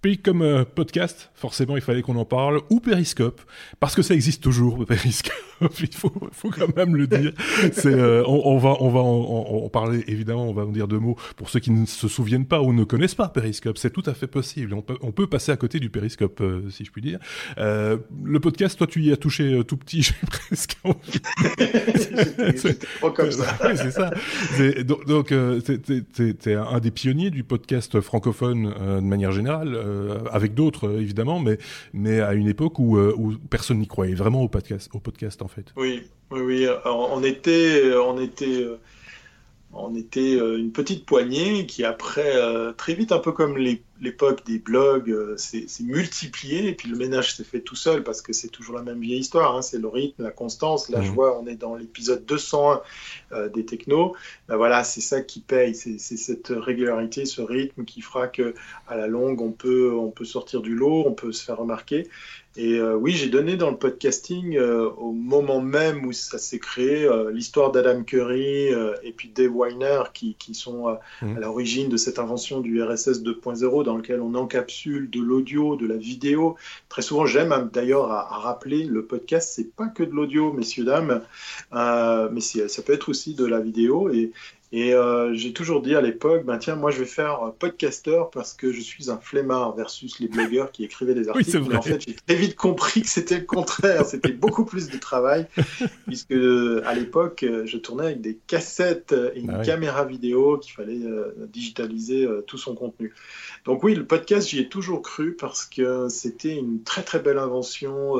[0.02, 3.40] Puis comme euh, podcast, forcément, il fallait qu'on en parle, ou Periscope,
[3.78, 5.32] parce que ça existe toujours, Periscope,
[5.80, 7.32] il faut, faut quand même le dire.
[7.72, 10.98] C'est, euh, on, on, va, on va en, parler, évidemment, on va en dire deux
[10.98, 13.78] mots pour ceux qui ne se souviennent pas ou ne connaissent pas Periscope.
[13.78, 14.74] C'est tout à fait possible.
[14.74, 17.20] On peut, on peut passer à côté du Periscope, euh, si je puis dire.
[17.56, 21.20] le podcast, toi, tu y as touché tout petit, j'ai presque envie.
[22.56, 22.84] c'est
[23.14, 23.56] comme ça.
[23.76, 24.10] c'est ça.
[24.82, 25.32] donc,
[26.40, 29.91] t'es un des pionniers du podcast francophone de manière générale.
[29.92, 31.58] Euh, avec d'autres euh, évidemment, mais,
[31.92, 35.42] mais à une époque où, euh, où personne n'y croyait vraiment au podcast, au podcast
[35.42, 35.66] en fait.
[35.76, 36.66] Oui, oui, oui.
[36.84, 38.66] on était, on était
[39.74, 44.44] on était euh, une petite poignée qui après, euh, très vite, un peu comme l'époque
[44.44, 48.34] des blogs, euh, s'est multiplié et puis le ménage s'est fait tout seul parce que
[48.34, 49.62] c'est toujours la même vieille histoire, hein.
[49.62, 50.90] c'est le rythme, la constance.
[50.90, 51.14] Là, je mmh.
[51.14, 52.82] vois, on est dans l'épisode 201
[53.48, 54.14] des technos.
[54.46, 58.54] Ben voilà, c'est ça qui paye, c'est cette régularité, ce rythme qui fera que
[58.88, 62.08] à la longue, on peut, on peut sortir du lot, on peut se faire remarquer.
[62.56, 66.58] Et euh, oui, j'ai donné dans le podcasting euh, au moment même où ça s'est
[66.58, 68.68] créé euh, l'histoire d'Adam Curry
[69.02, 71.36] et puis Dave Weiner qui, qui sont mmh.
[71.36, 75.86] à l'origine de cette invention du RSS 2.0 dans lequel on encapsule de l'audio, de
[75.86, 76.56] la vidéo.
[76.88, 80.84] Très souvent, j'aime d'ailleurs à, à, rappeler le podcast, c'est pas que de l'audio, messieurs
[80.84, 81.22] dames,
[81.72, 84.10] mais ça peut être aussi de la vidéo.
[84.10, 84.32] Et,
[84.72, 88.54] et euh, j'ai toujours dit à l'époque, ben tiens, moi je vais faire podcaster parce
[88.54, 91.58] que je suis un flemmard versus les blogueurs qui écrivaient des articles.
[91.58, 94.06] Oui, Mais en fait, j'ai très vite compris que c'était le contraire.
[94.06, 95.46] c'était beaucoup plus de travail
[96.06, 101.04] puisque à l'époque, je tournais avec des cassettes et une ah caméra vidéo qu'il fallait
[101.04, 103.14] euh, digitaliser euh, tout son contenu.
[103.64, 107.38] Donc oui, le podcast, j'y ai toujours cru parce que c'était une très très belle
[107.38, 108.16] invention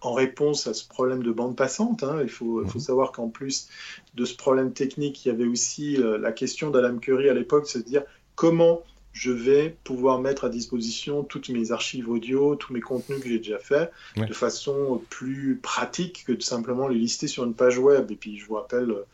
[0.00, 2.02] en réponse à ce problème de bande passante.
[2.02, 2.20] Hein.
[2.22, 2.84] Il faut, faut, mhm.
[2.84, 3.68] savoir qu'en plus
[4.14, 7.66] de ce problème technique, il y avait aussi euh, la question d'Alan Curry à l'époque,
[7.66, 8.02] c'est de dire
[8.34, 8.82] comment
[9.12, 13.38] je vais pouvoir mettre à disposition toutes mes archives audio, tous mes contenus que j'ai
[13.38, 18.12] déjà faits, de façon plus pratique que de simplement les lister sur une page web.
[18.12, 19.06] Et puis je vous rappelle euh,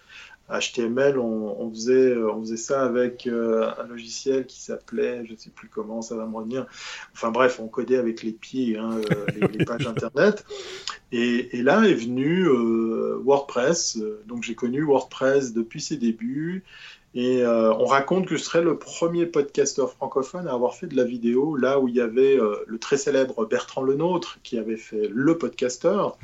[0.51, 5.51] HTML, on, faisait, on faisait ça avec euh, un logiciel qui s'appelait, je ne sais
[5.51, 6.66] plus comment, ça va me revenir.
[7.14, 10.45] Enfin bref, on codait avec les pieds hein, euh, les, pages Internet.
[11.12, 13.99] Et, là est venu euh, WordPress.
[14.26, 16.64] Donc j'ai connu WordPress depuis ses débuts.
[17.16, 21.05] Et on raconte que je serais le premier podcasteur francophone à avoir fait de la
[21.05, 25.38] vidéo, là où il y avait le très célèbre Bertrand Lenôtre qui avait fait le
[25.38, 26.18] podcasteur.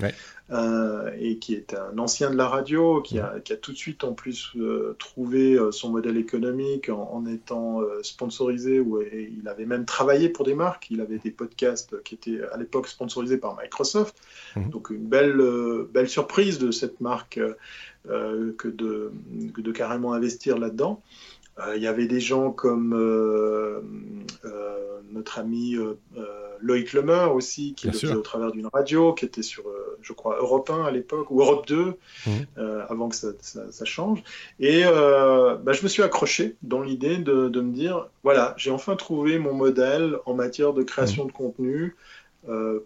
[0.53, 3.77] Euh, et qui est un ancien de la radio, qui a, qui a tout de
[3.77, 9.67] suite en plus euh, trouvé euh, son modèle économique en, étant sponsorisé, ou il avait
[9.67, 13.57] même travaillé pour des marques, il avait des podcasts qui étaient à l'époque sponsorisés par
[13.61, 14.17] Microsoft,
[14.57, 14.71] mhm.
[14.71, 15.41] donc une belle,
[15.93, 17.39] belle surprise de cette marque
[18.09, 21.01] que de, de, carrément investir là-dedans.
[21.77, 22.91] Il y avait des gens comme
[25.13, 25.77] notre ami
[26.63, 30.13] Loïc Lemer aussi, qui le faisait au travers d'une radio, qui était sur, euh, je
[30.13, 32.31] crois, Europe 1 à l'époque, ou Europe 2, mmh.
[32.59, 34.23] euh, avant que ça, ça, change.
[34.59, 38.71] Et euh, bah, je me suis accroché dans l'idée de, de, me dire, voilà, j'ai
[38.71, 41.29] enfin trouvé mon modèle en matière de création mmh.
[41.29, 41.97] de contenu.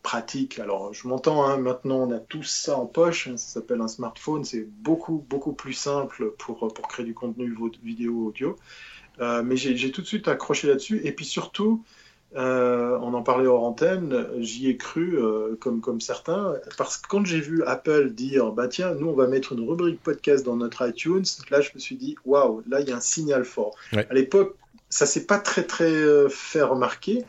[0.03, 0.59] Pratique.
[0.59, 3.89] Alors, je m'entends, hein, maintenant on a tout ça en poche, hein, ça s'appelle un
[3.89, 8.57] smartphone, c'est beaucoup, beaucoup plus simple pour, pour créer du contenu vidéo, audio.
[9.21, 11.01] mais j'ai tout de suite accroché là-dessus.
[11.05, 11.83] Et puis surtout,
[12.37, 17.07] euh, on en parlait hors antenne, j'y ai cru euh, comme, comme certains, parce que
[17.07, 20.57] quand j'ai vu Apple dire bah tiens, nous on va mettre une rubrique podcast dans
[20.57, 23.77] notre iTunes, là je me suis dit waouh, là il y a un signal fort.
[23.93, 24.57] À l'époque,
[24.89, 27.25] ça s'est pas très très euh, fait remarquer.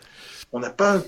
[0.56, 1.02] On n'a pas,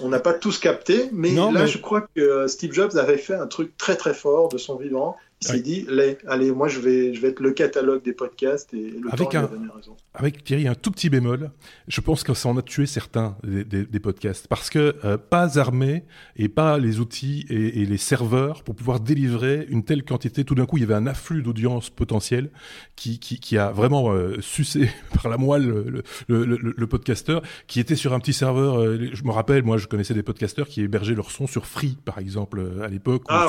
[0.00, 3.48] on n'a pas tous capté, mais là je crois que Steve Jobs avait fait un
[3.48, 5.86] truc très très fort de son vivant il s'est dit,
[6.26, 9.38] allez, moi je vais, je vais être le catalogue des podcasts et le avec temps,
[9.38, 9.96] un, raison.
[10.14, 11.52] Avec Thierry, un tout petit bémol,
[11.86, 16.04] je pense que ça en a tué certains des, podcasts parce que euh, pas armés
[16.36, 20.44] et pas les outils et, les serveurs pour pouvoir délivrer une telle quantité.
[20.44, 22.50] Tout d'un coup, il y avait un afflux d'audience potentielle
[22.96, 27.42] qui, qui, qui, a vraiment euh, sucé par la moelle le, le, le, le, podcasteur
[27.68, 28.80] qui était sur un petit serveur.
[28.80, 31.96] Euh, je me rappelle, moi je connaissais des podcasteurs qui hébergeaient leur son sur Free
[32.04, 33.22] par exemple à l'époque.
[33.28, 33.48] Ah,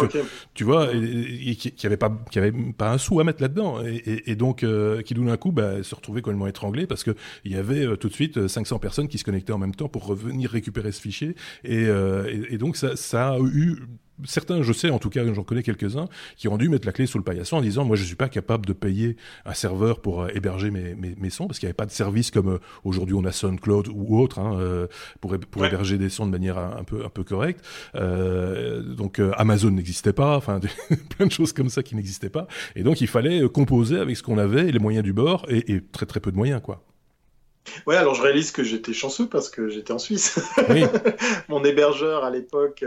[0.54, 3.42] Tu vois, et, et qui qui avait pas qui avait pas un sou à mettre
[3.42, 3.82] là-dedans.
[3.86, 7.16] Et, donc euh, qui d'un coup bah, se retrouvait complètement étranglé parce que
[7.46, 9.74] il y avait euh, tout de suite 500 euh, personnes qui se connectaient en même
[9.74, 11.36] temps pour revenir récupérer ce fichier.
[11.64, 11.88] Et,
[12.50, 13.78] et donc ça, ça a eu
[14.26, 17.06] certains, je sais, en tout cas, j'en connais quelques-uns, qui ont dû mettre la clé
[17.06, 19.16] sous le paillasson en disant, moi, je suis pas capable de payer
[19.46, 21.92] un serveur pour euh, héberger mes, mes, mes, sons, parce qu'il n'y avait pas de
[21.92, 24.88] service comme euh, aujourd'hui on a SoundCloud ou autre, hein, euh,
[25.22, 27.64] pour, pour héberger des sons de manière un, peu, un peu correcte.
[27.94, 30.60] donc, Amazon n'existait pas, enfin,
[31.18, 32.48] plein de choses comme ça qui n'existaient pas.
[32.76, 35.82] Et donc, il fallait composer avec ce qu'on avait, les moyens du bord, et, et
[35.82, 36.84] très très peu de moyens, quoi.
[37.86, 40.40] Ouais, alors je réalise que j'étais chanceux parce que j'étais en Suisse.
[41.50, 42.84] Mon hébergeur à l'époque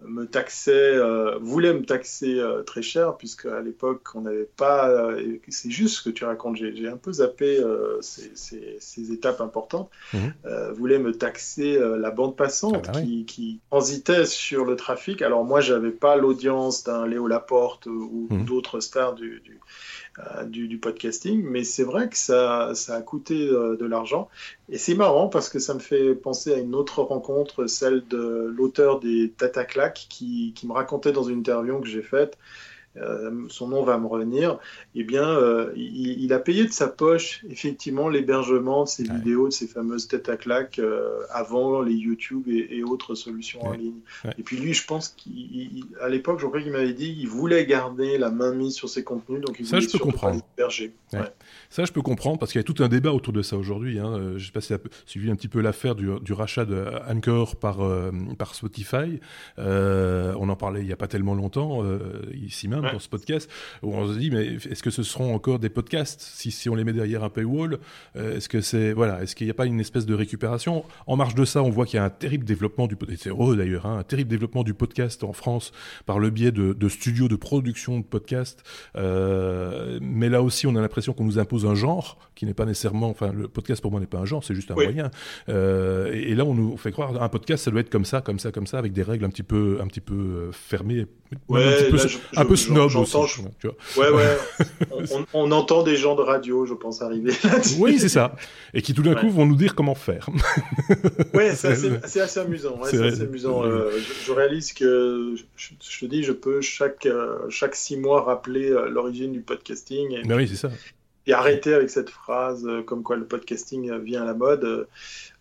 [0.00, 4.88] me taxait, euh, voulait me taxer euh, très cher, puisque à l'époque, on n'avait pas.
[4.88, 7.60] Euh, c'est juste ce que tu racontes, j'ai un peu zappé
[8.00, 9.90] ces, étapes importantes.
[10.12, 10.32] Mhm.
[10.72, 15.22] voulait me taxer la bande passante ah bah qui, qui, transitait sur le trafic.
[15.22, 18.44] Alors, moi, j'avais pas l'audience d'un Léo Laporte ou mhm.
[18.44, 19.58] d'autres stars du, du
[20.18, 24.28] euh, du, podcasting, mais c'est vrai que ça, ça a coûté euh, de l'argent.
[24.68, 28.52] Et c'est marrant parce que ça me fait penser à une autre rencontre, celle de
[28.56, 32.38] l'auteur des Tata qui, qui me racontait dans une interview que j'ai faite
[32.96, 34.58] euh, son nom va me revenir,
[34.94, 39.52] eh bien, euh, il, a payé de sa poche effectivement l'hébergement de ses vidéos, de
[39.52, 44.00] ces fameuses têtes à claques euh, avant les YouTube et, autres solutions en ligne.
[44.38, 48.18] Et puis lui, je pense qu'à l'époque, je crois qu'il m'avait dit qu'il voulait garder
[48.18, 50.40] la main mise sur ses contenus, donc il ça, je peux comprendre.
[51.70, 53.98] Ça, je peux comprendre parce qu'il y a tout un débat autour de ça aujourd'hui.
[53.98, 54.34] Hein.
[54.36, 57.56] Je sais pas si tu as suivi un petit peu l'affaire du, rachat de Anchor
[57.56, 57.78] par,
[58.38, 59.20] par Spotify.
[59.56, 61.82] on en parlait il n'y a pas tellement longtemps,
[62.34, 63.50] ici même dans ce podcast,
[63.82, 66.74] où on se dit, mais est-ce que ce seront encore des podcasts si, si on
[66.74, 67.78] les met derrière un paywall
[68.16, 70.84] euh, Est-ce que c'est voilà, est-ce qu'il n'y a pas une espèce de récupération?
[71.06, 73.56] En marge de ça, on voit qu'il y a un terrible développement du c'est heureux
[73.56, 75.72] d'ailleurs, hein, un terrible développement du podcast en France
[76.06, 78.62] par le biais de, de studios de production de podcasts.
[78.96, 82.64] Euh, mais là aussi, on a l'impression qu'on nous impose un genre qui n'est pas
[82.64, 85.10] nécessairement, enfin, le podcast pour moi n'est pas un genre, c'est juste un moyen.
[85.48, 88.38] Euh, et, là, on nous fait croire un podcast, ça doit être comme ça, comme
[88.38, 91.06] ça, comme ça, avec des règles un petit peu, un petit peu fermées,
[91.50, 91.98] un petit peu,
[92.36, 93.40] un peu snob aussi.
[93.96, 94.38] Ouais, ouais.
[95.32, 97.32] on, entend des gens de radio, je pense, arriver
[97.78, 98.36] Oui, c'est ça.
[98.72, 100.28] Et qui tout d'un coup vont nous dire comment faire.
[101.34, 102.78] ouais, c'est assez, assez, amusant.
[102.84, 103.64] c'est assez amusant.
[103.64, 103.90] Euh,
[104.26, 108.88] je, réalise que, je, te dis, je peux chaque, euh, chaque six mois rappeler euh,
[108.88, 110.20] l'origine du podcasting.
[110.26, 110.70] Mais oui, c'est ça.
[111.26, 114.86] Et arrêter avec cette phrase comme quoi le podcasting vient à la mode.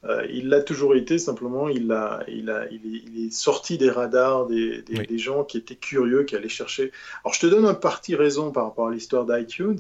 [0.05, 4.47] Euh, il l'a toujours été, simplement, il, a, il, a, il, est, sorti des radars
[4.47, 6.91] des, des, gens qui étaient curieux, qui allaient chercher.
[7.23, 9.79] Alors, je te donne un parti raison par rapport à l'histoire d'iTunes.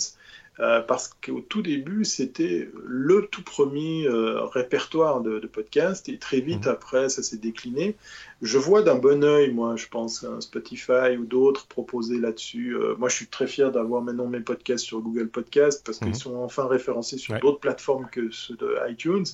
[0.59, 6.19] Euh, parce qu'au tout début, c'était le tout premier euh, répertoire de, de podcasts, et
[6.19, 6.71] très vite mhm.
[6.71, 7.95] après, ça s'est décliné.
[8.41, 12.77] Je vois d'un bon oeil, moi, je pense, un Spotify ou d'autres proposer là-dessus.
[12.99, 16.13] moi, je suis très fier d'avoir maintenant mes podcasts sur Google Podcast, parce qu'ils mhm.
[16.13, 19.25] sont enfin référencés sur d'autres plateformes que ceux de iTunes.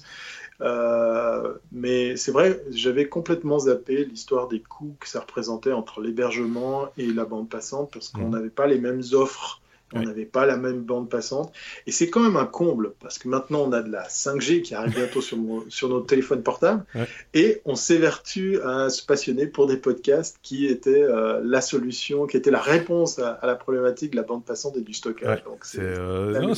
[0.61, 6.89] Euh, mais c'est vrai, j'avais complètement zappé l'histoire des coûts que ça représentait entre l'hébergement
[6.97, 8.31] et la bande passante parce qu'on mmh.
[8.31, 9.61] n'avait pas les mêmes offres
[9.93, 11.53] on n'avait pas la même bande passante.
[11.87, 14.75] Et c'est quand même un comble, parce que maintenant on a de la 5G qui
[14.75, 15.37] arrive bientôt sur,
[15.69, 16.85] sur notre téléphone portable,
[17.33, 22.37] et on s'évertue à se passionner pour des podcasts qui étaient euh, la solution, qui
[22.37, 25.43] était la réponse à, la problématique de la bande passante et du stockage.
[25.77, 26.53] Euh,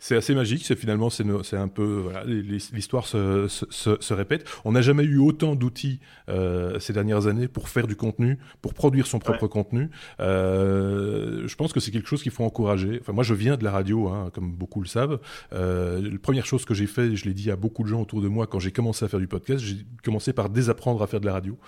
[0.00, 4.44] c'est assez magique, c'est finalement c'est un peu, l'histoire se, se, répète.
[4.64, 8.74] On n'a jamais eu autant d'outils euh, ces dernières années pour faire du contenu, pour
[8.74, 9.90] produire son propre contenu.
[10.18, 14.08] je pense que c'est quelque chose qu'il faut Enfin, moi, je viens de la radio,
[14.08, 15.18] hein, comme beaucoup le savent.
[15.52, 18.20] Euh, la première chose que j'ai fait, je l'ai dit à beaucoup de gens autour
[18.20, 21.20] de moi quand j'ai commencé à faire du podcast, j'ai commencé par désapprendre à faire
[21.20, 21.58] de la radio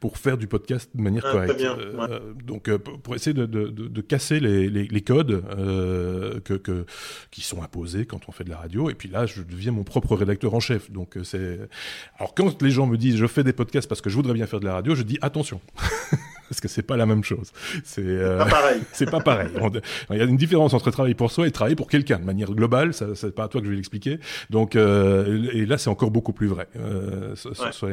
[0.00, 1.60] pour faire du podcast de manière ah, correcte.
[1.60, 5.42] Euh, donc, euh, pour essayer de, de, de, casser les, les, les codes
[6.44, 6.86] que, que,
[7.30, 8.90] qui sont imposés quand on fait de la radio.
[8.90, 10.90] Et puis là, je deviens mon propre rédacteur en chef.
[10.90, 11.58] Donc, c'est.
[12.18, 14.46] Alors, quand les gens me disent je fais des podcasts parce que je voudrais bien
[14.46, 15.60] faire de la radio, je dis attention.
[16.48, 17.52] parce que c'est pas la même chose.
[17.84, 18.80] C'est euh, pas pareil.
[18.92, 19.50] c'est pas pareil.
[20.10, 22.52] Il y a une différence entre travailler pour soi et travailler pour quelqu'un de manière
[22.52, 22.94] globale.
[22.94, 24.18] Ça, c'est pas à toi que je vais l'expliquer.
[24.50, 26.68] Donc, euh, et là, c'est encore beaucoup plus vrai.
[26.76, 27.34] Euh,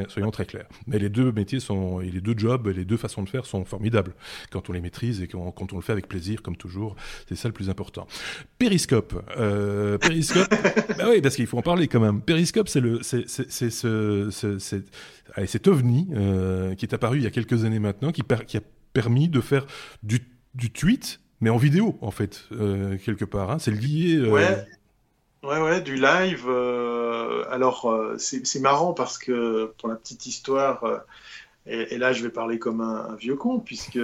[0.08, 0.66] soyons, très clairs.
[0.86, 3.64] Mais les deux métiers sont, et les deux jobs, les deux façons de faire sont
[3.64, 4.12] formidables
[4.50, 6.96] quand on les maîtrise et quand, quand on le fait avec plaisir, comme toujours.
[7.28, 8.06] C'est ça le plus important.
[8.58, 9.14] Périscope.
[9.38, 10.48] Euh, Périscope.
[10.98, 12.20] bah oui, parce qu'il faut en parler quand même.
[12.20, 13.70] Périscope, c'est le, c'est, c'est, c'est,
[14.58, 14.84] c'est,
[15.34, 18.56] allez, cet ovni euh, qui est apparu il y a quelques années maintenant, qui, qui
[18.56, 18.60] a
[18.92, 19.66] permis de faire
[20.02, 20.20] du,
[20.54, 23.50] du, tweet, mais en vidéo, en fait, euh, quelque part.
[23.50, 23.58] Hein.
[23.58, 24.16] C'est lié.
[24.16, 24.66] Euh, ouais.
[25.42, 26.48] Ouais, ouais, du live.
[27.50, 31.04] alors, c'est marrant parce que, pour la petite histoire,
[31.66, 34.00] et, là, je vais parler comme un, vieux con, puisque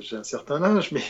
[0.00, 1.02] j'ai un certain âge, mais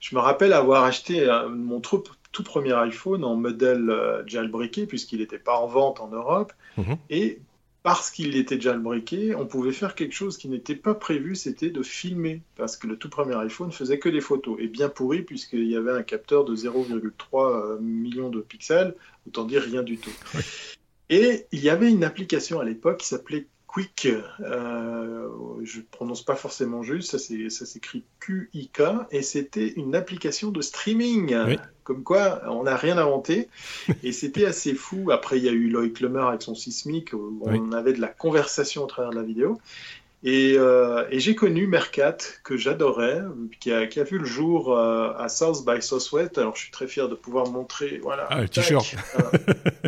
[0.00, 3.92] je me rappelle avoir acheté mon tout, tout premier iPhone en modèle
[4.24, 6.54] jailbreaké, puisqu'il n'était pas en vente en Europe.
[6.78, 6.96] Mhm.
[7.10, 7.38] Et
[7.82, 11.70] parce qu'il était déjà jailbreaké, on pouvait faire quelque chose qui n'était pas prévu, c'était
[11.70, 15.22] de filmer, parce que le tout premier iPhone faisait que des photos, et bien pourri,
[15.22, 18.94] puisqu'il y avait un capteur de 0,3 euh, millions de pixels,
[19.26, 20.12] autant dire rien du tout.
[21.10, 24.06] Et il y avait une application à l'époque qui s'appelait Quick,
[24.40, 25.28] euh,
[25.62, 31.34] je ne prononce pas forcément juste, ça s'écrit Q-I-K, et c'était une application de streaming.
[31.82, 33.48] Comme quoi, on n'a rien inventé.
[34.04, 35.10] Et c'était assez fou.
[35.10, 38.08] Après, il y a eu Loïc Lemer avec son sismique, où on avait de la
[38.08, 39.58] conversation au travers de la vidéo.
[40.24, 43.22] Euh, et, j'ai connu Mercat, que j'adorais,
[43.58, 46.38] qui a, vu le jour euh, à South by Southwest.
[46.38, 47.98] Alors, je suis très fier de pouvoir montrer.
[48.02, 48.26] Voilà.
[48.30, 48.94] Ah, t-shirt.
[49.16, 49.38] Euh,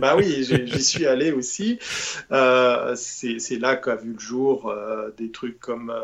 [0.01, 1.79] bah oui, j'y suis allé aussi.
[2.31, 4.75] C'est là qu'a vu le jour
[5.17, 5.95] des trucs comme,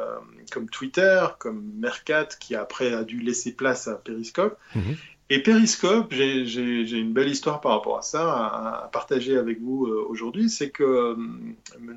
[0.53, 4.57] comme Twitter, comme Mercat, qui après a dû laisser place à Periscope.
[4.76, 4.97] Mhm.
[5.33, 10.05] Et Periscope, j'ai une belle histoire par rapport à ça à, partager avec vous euh,
[10.09, 10.51] aujourd'hui.
[10.51, 11.16] C'est que euh,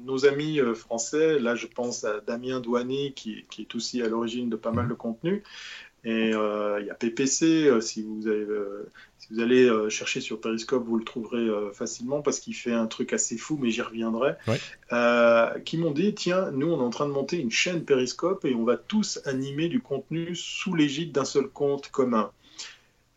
[0.04, 4.52] nos amis euh, français, là je pense à Damien Douani qui, est aussi à l'origine
[4.52, 5.42] de pas mal de contenu.
[6.06, 8.46] Et il y a PPC, si vous, avez,
[9.18, 13.14] si vous allez chercher sur Periscope, vous le trouverez facilement parce qu'il fait un truc
[13.14, 14.34] assez fou, mais j'y reviendrai.
[15.64, 18.54] qui m'ont dit tiens, nous on est en train de monter une chaîne Periscope et
[18.54, 22.30] on va tous animer du contenu sous l'égide d'un seul compte commun.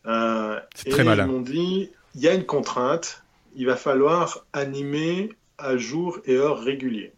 [0.07, 1.26] Euh, très malin.
[1.26, 3.22] Ils m'ont dit, il y a une contrainte,
[3.54, 7.12] il va falloir animer à jour et heure réguliers.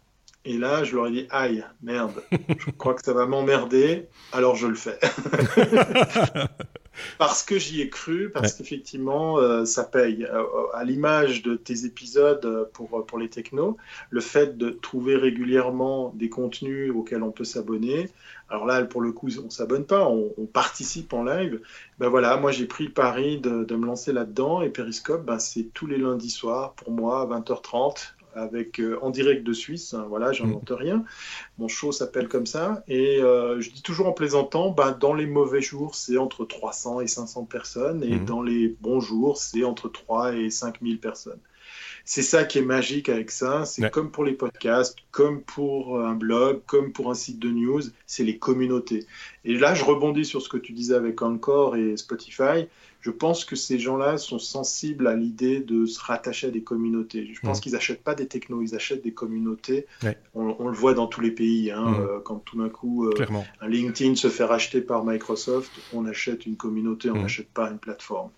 [0.45, 4.55] Et là, je leur ai dit, aïe, merde, je crois que ça va m'emmerder, alors
[4.55, 4.99] je le fais.
[7.17, 10.25] parce que j'y ai cru, parce qu'effectivement, euh, ça paye.
[10.25, 10.43] Euh,
[10.73, 13.77] à l'image de tes épisodes pour, pour les technos,
[14.09, 18.09] le fait de trouver régulièrement des contenus auxquels on peut s'abonner,
[18.49, 21.61] alors là, pour le coup, on ne s'abonne pas, on, participe en live.
[21.99, 25.69] Ben voilà, moi j'ai pris le pari de, me lancer là-dedans et Periscope, ben, c'est
[25.73, 29.93] tous les lundis soirs pour moi, à 20h30, avec euh, en direct de Suisse.
[29.93, 30.75] Hein, voilà, j'invente mm.
[30.75, 31.03] rien.
[31.57, 32.83] Mon show s'appelle comme ça.
[32.87, 37.01] Et euh, je dis toujours en plaisantant, ben, dans les mauvais jours, c'est entre 300
[37.01, 38.03] et 500 personnes.
[38.03, 38.25] Et mm.
[38.25, 41.39] dans les bons jours, c'est entre 3 et 5000 personnes.
[42.05, 43.65] C'est ça qui est magique avec ça.
[43.65, 47.81] C'est comme pour les podcasts, comme pour un blog, comme pour un site de news,
[48.07, 49.05] c'est les communautés.
[49.45, 52.67] Et là, je rebondis sur ce que tu disais avec Encore et Spotify.
[53.01, 57.29] Je pense que ces gens-là sont sensibles à l'idée de se rattacher à des communautés.
[57.33, 59.85] Je pense qu'ils n'achètent pas des technos, ils achètent des communautés.
[60.35, 61.71] On, le voit dans tous les pays.
[61.71, 62.01] Hein, mm.
[62.01, 63.13] euh, quand tout d'un coup, euh,
[63.61, 67.21] un LinkedIn se fait racheter par Microsoft, on achète une communauté, on mm.
[67.21, 68.29] n'achète pas une plateforme.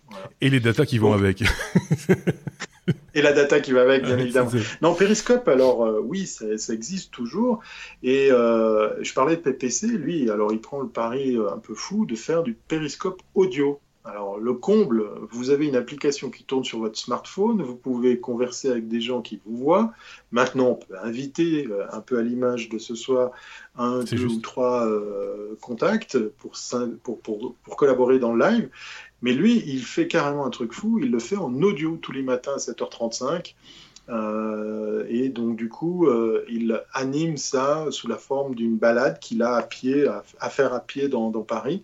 [0.42, 1.44] Et les datas qui vont avec.
[3.14, 4.52] et la data qui va avec, bien évidemment.
[4.82, 7.60] Non, Periscope, alors euh, oui, ça, existe toujours.
[8.04, 11.74] Et euh, je parlais de PPC, lui, alors il prend le pari euh, un peu
[11.74, 13.80] fou de faire du Periscope audio.
[14.04, 18.70] Alors le comble, vous avez une application qui tourne sur votre smartphone, vous pouvez converser
[18.70, 19.94] avec des gens qui vous voient.
[20.32, 23.32] Maintenant, on peut inviter, un peu à l'image de ce soir,
[23.78, 24.90] un, deux ou trois
[25.62, 26.54] contacts pour,
[27.04, 28.70] pour, pour, pour, collaborer dans le live.
[29.22, 32.24] Mais lui, il fait carrément un truc fou, il le fait en audio tous les
[32.24, 33.54] matins à 7h35.
[34.10, 39.42] Euh, et donc du coup, euh, il anime ça sous la forme d'une balade qu'il
[39.42, 41.84] a à pied, à, faire à pied dans, Paris.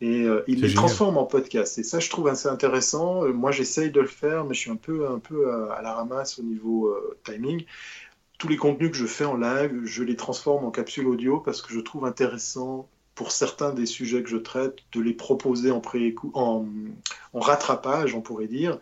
[0.00, 1.78] Et euh, il les transforme en podcast.
[1.78, 3.26] Et ça, je trouve assez intéressant.
[3.28, 6.38] moi, j'essaye de le faire, mais je suis un peu, un peu à la ramasse
[6.38, 6.94] au niveau
[7.24, 7.64] timing.
[8.38, 11.60] Tous les contenus que je fais en live, je les transforme en capsule audio parce
[11.60, 15.82] que je trouve intéressant pour certains des sujets que je traite, de les proposer en,
[16.32, 16.64] en,
[17.34, 18.78] en rattrapage, on pourrait dire,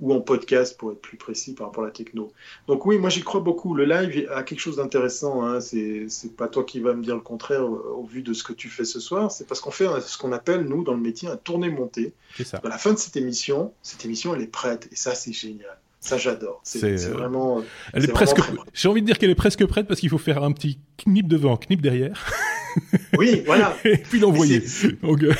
[0.00, 2.32] ou en podcast pour être plus précis par rapport à la techno.
[2.68, 3.74] Donc oui, moi j'y crois beaucoup.
[3.74, 5.44] Le live a quelque chose d'intéressant.
[5.44, 5.60] Hein.
[5.60, 8.68] C'est pas toi qui vas me dire le contraire au, vu de ce que tu
[8.68, 9.30] fais ce soir.
[9.30, 12.12] C'est parce qu'on fait ce qu'on appelle nous dans le métier un tourné monté.
[12.52, 15.78] À la fin de cette émission, cette émission elle est prête et ça c'est génial.
[16.00, 16.60] Ça, j'adore.
[16.62, 17.62] C'est vraiment.
[17.92, 18.38] Elle est, presque.
[18.72, 21.26] J'ai envie de dire qu'elle est presque prête parce qu'il faut faire un petit knip
[21.26, 22.24] devant, knip derrière.
[23.18, 23.76] Oui, voilà.
[23.84, 24.62] Et puis l'envoyer.
[25.04, 25.34] Euh,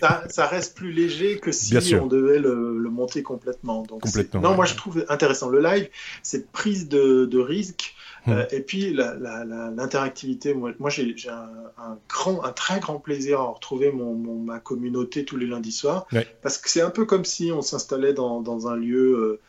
[0.00, 3.82] ça, ça, reste plus léger que si on devait le, monter complètement.
[3.82, 4.40] Donc complètement.
[4.40, 5.88] Non, moi je trouve intéressant le live,
[6.22, 7.94] cette prise de, de risque.
[8.26, 8.32] Hmm.
[8.32, 13.92] Euh, et puis l'interactivité, moi, moi j'ai un, grand, un très grand plaisir à retrouver
[13.92, 16.06] mon, ma communauté tous les lundis soirs,
[16.42, 19.40] parce que c'est un peu comme si on s'installait dans, dans, un lieu euh,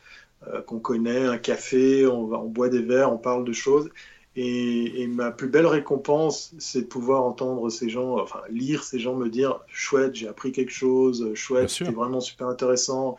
[0.47, 3.89] euh, qu'on connaît, un café, on, on, boit des verres, on parle de choses.
[4.37, 9.15] Et, ma plus belle récompense, c'est de pouvoir entendre ces gens, enfin lire ces gens
[9.15, 13.17] me dire chouette, j'ai appris quelque chose, chouette, c'était vraiment super intéressant.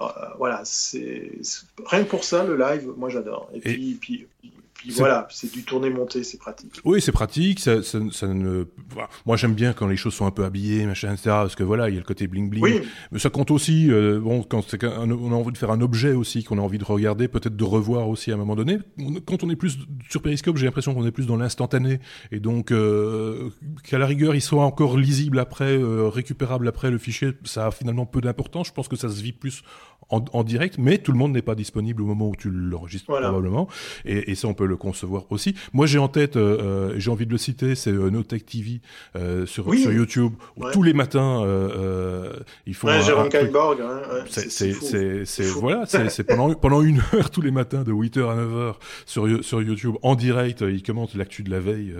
[0.00, 0.06] Euh,
[0.38, 1.30] voilà, c'est
[1.86, 3.48] rien que pour ça le live, moi j'adore.
[3.54, 4.26] Et, puis, puis
[4.96, 6.72] voilà, c'est du tourner monté, c'est pratique.
[6.84, 7.60] Oui, c'est pratique.
[7.60, 8.64] Ça, ça, ça ne...
[9.24, 11.24] Moi, j'aime bien quand les choses sont un peu habillées, machin, etc.
[11.24, 12.62] Parce que voilà, il y a le côté bling bling.
[12.62, 12.82] Oui.
[13.10, 13.90] Mais ça compte aussi.
[13.90, 16.84] Euh, bon, quand on a envie de faire un objet aussi, qu'on a envie de
[16.84, 18.78] regarder, peut-être de revoir aussi à un moment donné.
[19.26, 22.00] Quand on est plus sur Periscope, j'ai l'impression qu'on est plus dans l'instantané,
[22.32, 23.50] et donc euh,
[23.84, 27.70] qu'à la rigueur, il soit encore lisible après, euh, récupérable après le fichier, ça a
[27.70, 28.68] finalement peu d'importance.
[28.68, 29.62] Je pense que ça se vit plus
[30.08, 33.68] en, direct, mais tout le monde n'est pas disponible au moment où tu l'enregistres probablement.
[34.04, 35.54] Et, et, ça, on peut le concevoir aussi.
[35.72, 38.80] Moi, j'ai en tête, euh, j'ai envie de le citer, c'est euh, Notech TV
[39.16, 42.32] euh, sur, sur YouTube, où tous les matins, euh,
[42.66, 42.86] ils font.
[42.86, 43.78] Ouais, Jérôme Kainborg,
[44.28, 44.72] c'est
[45.56, 48.74] voilà, c'est pendant pendant une heure tous les matins de 8h à 9h
[49.06, 51.92] sur sur YouTube en direct, ils commentent l'actu de la veille,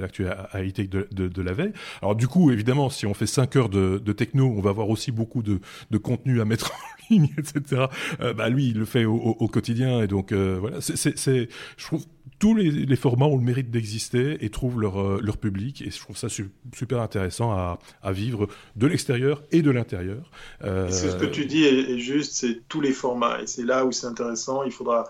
[0.00, 1.72] l'actu high-tech de, de, de, la veille.
[2.02, 4.90] Alors du coup, évidemment, si on fait 5 heures de, de techno, on va avoir
[4.90, 5.60] aussi beaucoup de,
[5.90, 6.72] de contenu à mettre
[7.03, 7.03] en
[7.38, 7.86] etc.
[8.20, 10.80] Euh, bah lui, il le fait au, quotidien et donc euh, voilà.
[10.80, 12.04] C'est, je trouve
[12.38, 16.16] tous les, formats ont le mérite d'exister et trouvent leur euh, public et je trouve
[16.16, 20.30] ça super intéressant à, vivre de l'extérieur et de l'intérieur.
[20.60, 23.92] Ce que tu dis est, est juste, c'est tous les formats et c'est là où
[23.92, 24.62] c'est intéressant.
[24.64, 25.06] Il faudra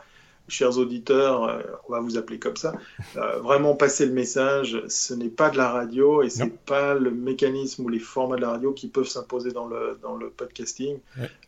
[0.49, 2.75] chers auditeurs, euh, on va vous appeler comme ça,
[3.17, 4.83] euh, vraiment passer le message.
[4.89, 8.43] Ce n'est pas de la radio et c'est pas le mécanisme ou les formats de
[8.43, 10.99] la radio qui peuvent s'imposer dans le, dans le podcasting.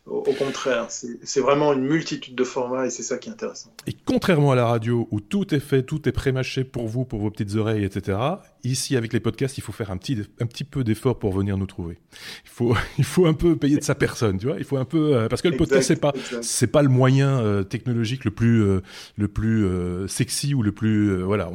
[0.05, 3.71] Au, contraire, c'est vraiment une multitude de formats et c'est ça qui est intéressant.
[3.85, 7.19] Et contrairement à la radio où tout est fait, tout est prémâché pour vous, pour
[7.19, 8.17] vos petites oreilles, etc.,
[8.63, 11.57] ici avec les podcasts, il faut faire un petit, un petit peu d'effort pour venir
[11.57, 11.97] nous trouver.
[12.45, 14.57] Il faut, il faut un peu payer de sa personne, tu vois.
[14.57, 17.63] Il faut un peu euh, parce que le podcast c'est pas, c'est pas le moyen
[17.69, 18.81] technologique le plus
[19.17, 21.49] le plus euh, sexy ou le plus euh, voilà,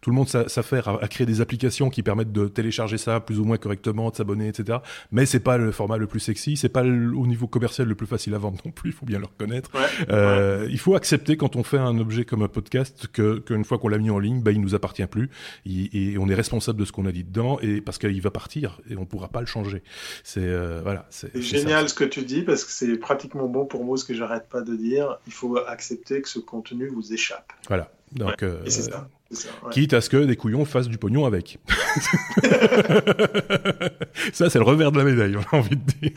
[0.00, 3.38] tout le monde s'affaire à, à, créer des applications qui permettent de télécharger ça plus
[3.38, 4.78] ou moins correctement, de s'abonner, etc.
[5.10, 8.06] Mais c'est pas le format le plus sexy, c'est pas au niveau commercial le plus
[8.06, 8.90] facile à vendre non plus.
[8.90, 9.70] Il faut bien le reconnaître.
[10.10, 13.78] euh, Il faut accepter quand on fait un objet comme un podcast que qu'une fois
[13.78, 15.30] qu'on l'a mis en ligne, bah, il nous appartient plus
[15.66, 18.80] et on est responsable de ce qu'on a dit dedans et parce qu'il va partir
[18.88, 19.82] et on pourra pas le changer.
[20.24, 21.06] C'est euh, voilà.
[21.10, 24.14] C'est génial ce que tu dis parce que c'est pratiquement bon pour moi ce que
[24.14, 25.18] j'arrête pas de dire.
[25.26, 27.52] Il faut accepter que ce contenu vous échappe.
[27.68, 27.90] Voilà.
[28.12, 28.62] Donc, euh,
[29.70, 31.58] quitte à ce que des couillons fassent du pognon avec.
[34.32, 36.10] ça, c'est le revers de la médaille, on a envie de dire.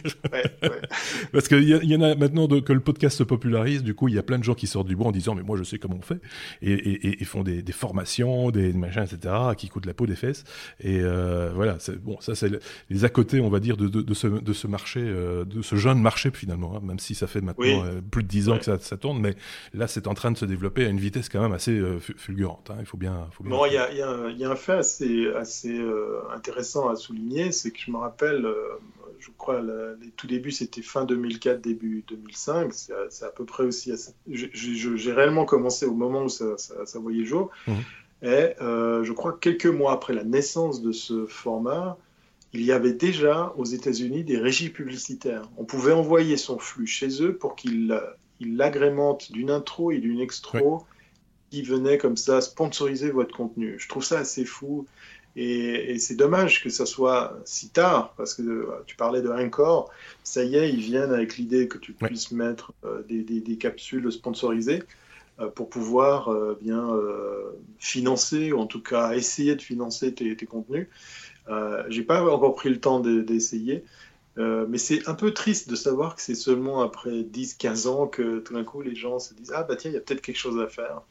[1.32, 4.16] Parce qu'il y, y, en a maintenant que le podcast se popularise, du coup, il
[4.16, 5.80] y a plein de gens qui sortent du bois en disant, mais moi, je sais
[5.80, 6.20] comment on fait,
[6.62, 10.44] et, font des, formations, des machins, etc., qui coûtent la peau des fesses.
[10.80, 12.50] Et euh, voilà, bon, ça, c'est
[12.90, 15.76] les à côté, on va dire, de, de, ce, de ce marché, euh, de ce
[15.76, 18.66] jeune marché, finalement, hein, même si ça fait maintenant euh, plus de dix ans que
[18.66, 19.36] ça, ça, tourne, mais
[19.74, 21.82] là, c'est en train de se développer à une vitesse quand même assez
[22.18, 22.72] fulgurante.
[22.72, 23.05] Hein, il faut bien.
[23.32, 25.80] Faut bon, il y, y, y, a un fait assez, assez
[26.34, 28.80] intéressant à souligner, c'est que je me rappelle, euh,
[29.20, 32.74] je crois, les tout débuts, c'était fin 2004, début 2005.
[32.74, 33.92] C'est à, peu près aussi.
[34.28, 36.56] J'ai réellement commencé au moment où ça,
[36.96, 37.50] voyait le jour.
[37.68, 37.74] Mmh.
[38.24, 41.98] Et euh, je crois que quelques mois après la naissance de ce format,
[42.54, 45.44] il y avait déjà aux États-Unis des régies publicitaires.
[45.58, 48.00] On pouvait envoyer son flux chez eux pour qu'il
[48.40, 50.86] l'agrémente d'une intro et d'une extro
[51.56, 53.76] qui venait comme ça sponsoriser votre contenu.
[53.80, 54.86] Je trouve ça assez fou.
[55.38, 59.90] Et, c'est dommage que ça soit si tard, parce que euh, tu parlais de Encore,
[60.24, 64.84] ça y est, ils viennent avec l'idée que tu puisses mettre euh, des, capsules sponsorisées
[65.40, 66.30] euh, pour pouvoir
[66.62, 66.90] bien
[67.80, 70.88] financer, ou en tout cas essayer de financer tes, tes contenus.
[71.88, 73.84] J'ai pas encore pris le temps d'essayer,
[74.38, 78.40] euh, mais c'est un peu triste de savoir que c'est seulement après 10-15 ans que
[78.40, 80.38] tout d'un coup les gens se disent Ah bah tiens, il y a peut-être quelque
[80.38, 81.02] chose à faire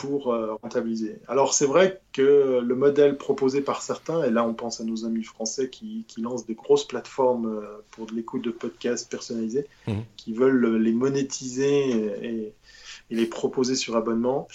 [0.00, 1.18] pour euh, rentabiliser.
[1.28, 5.04] Alors c'est vrai que le modèle proposé par certains, et là on pense à nos
[5.04, 9.66] amis français qui, qui lancent des grosses plateformes euh, pour de l'écoute de podcasts personnalisés,
[9.86, 10.04] mhm.
[10.16, 11.90] qui veulent les monétiser
[12.22, 12.54] et,
[13.10, 14.48] et les proposer sur abonnement.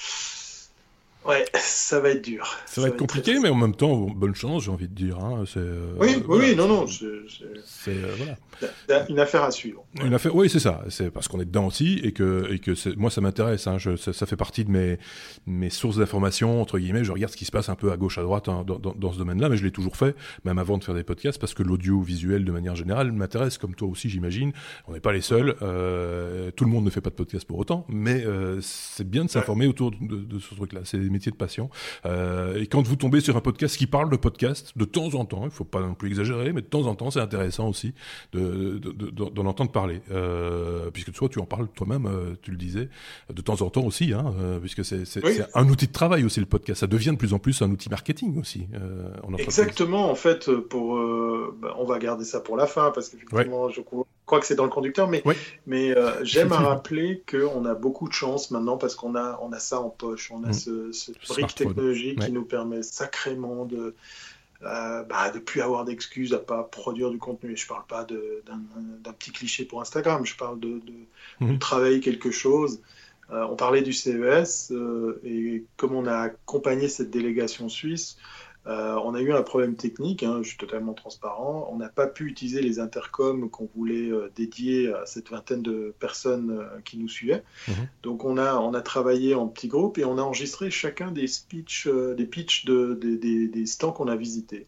[1.26, 2.58] Ouais, ça va être dur.
[2.66, 5.20] Ça, va, être compliqué, mais en même temps, bonne chance, j'ai envie de dire.
[5.20, 5.44] Hein.
[5.58, 6.86] Euh, oui, oui, non, non.
[6.88, 8.16] C'est euh,
[8.88, 9.06] voilà.
[9.10, 9.84] une affaire à suivre.
[10.02, 10.84] Une affaire, oui, c'est ça.
[10.90, 13.68] C'est parce qu'on est dedans aussi et que, et que moi, ça m'intéresse.
[13.68, 13.78] Hein.
[13.98, 14.98] Ça, fait partie de mes,
[15.46, 17.04] mes sources d'information, entre guillemets.
[17.04, 19.12] Je regarde ce qui se passe un peu à gauche, à droite hein, dans, dans,
[19.12, 20.16] ce domaine-là, mais je l'ai toujours fait,
[20.46, 23.90] même avant de faire des podcasts, parce que l'audiovisuel, de manière générale, m'intéresse, comme toi
[23.90, 24.54] aussi, j'imagine.
[24.88, 25.56] On n'est pas les seuls.
[25.62, 28.24] Euh, tout le monde ne fait pas de podcast pour autant, mais
[28.62, 30.82] c'est bien de s'informer autour de, de ce truc-là.
[30.86, 31.70] C'est de passion.
[32.06, 35.26] Euh, et quand vous tombez sur un podcast qui parle de podcast, de temps en
[35.26, 37.94] temps, il faut pas non plus exagérer, mais de temps en temps, c'est intéressant aussi
[38.34, 40.02] de, d'en entendre parler.
[40.12, 42.90] Euh, puisque toi, tu en parles toi-même, euh, tu le disais,
[43.34, 45.04] de temps en temps aussi, hein, puisque c'est,
[45.56, 46.82] un outil de travail aussi, le podcast.
[46.82, 48.68] Ça devient de plus en plus un outil marketing aussi.
[49.38, 50.96] Exactement, en fait, pour,
[51.60, 54.56] bah, on va garder ça pour la fin, parce qu'effectivement, je crois crois que c'est
[54.56, 55.24] dans le conducteur, mais,
[55.66, 59.52] mais euh, j'aime à rappeler qu'on a beaucoup de chance maintenant parce qu'on a, on
[59.52, 60.32] a ça en poche.
[60.32, 60.54] On a mm.
[60.54, 63.96] ce, cette brique technologique qui nous permet sacrément de
[64.64, 67.56] euh, bah, de plus avoir d'excuses à pas produire du contenu.
[67.56, 71.60] Je parle pas d'un petit cliché pour Instagram, je parle de, de, mm.
[71.60, 72.82] travailler quelque chose.
[73.30, 78.18] Euh, on parlait du CES euh, et comme on a accompagné cette délégation suisse,
[78.68, 81.70] Euh, on a eu un problème technique, hein, je suis totalement transparent.
[81.72, 85.94] On n'a pas pu utiliser les intercoms qu'on voulait euh, dédier à cette vingtaine de
[86.00, 87.44] personnes euh, qui nous suivaient.
[87.68, 87.88] Mhm.
[88.04, 91.28] Donc on a, on a travaillé en petits groupes et on a enregistré chacun des
[91.28, 94.68] speeches, des pitchs de, des stands qu'on a visités.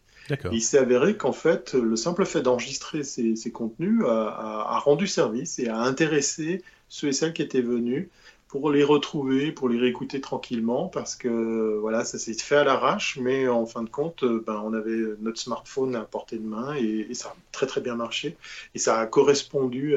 [0.51, 5.69] Il s'est avéré qu'en fait, le simple fait d'enregistrer ces, contenus a, rendu service et
[5.69, 8.09] a intéressé ceux et celles qui étaient venus
[8.49, 13.17] pour les retrouver, pour les réécouter tranquillement, parce que voilà, ça s'est fait à l'arrache,
[13.21, 17.13] mais en fin de compte, ben, on avait notre smartphone à portée de main et,
[17.13, 18.35] ça a très très bien marché
[18.73, 19.95] et ça a correspondu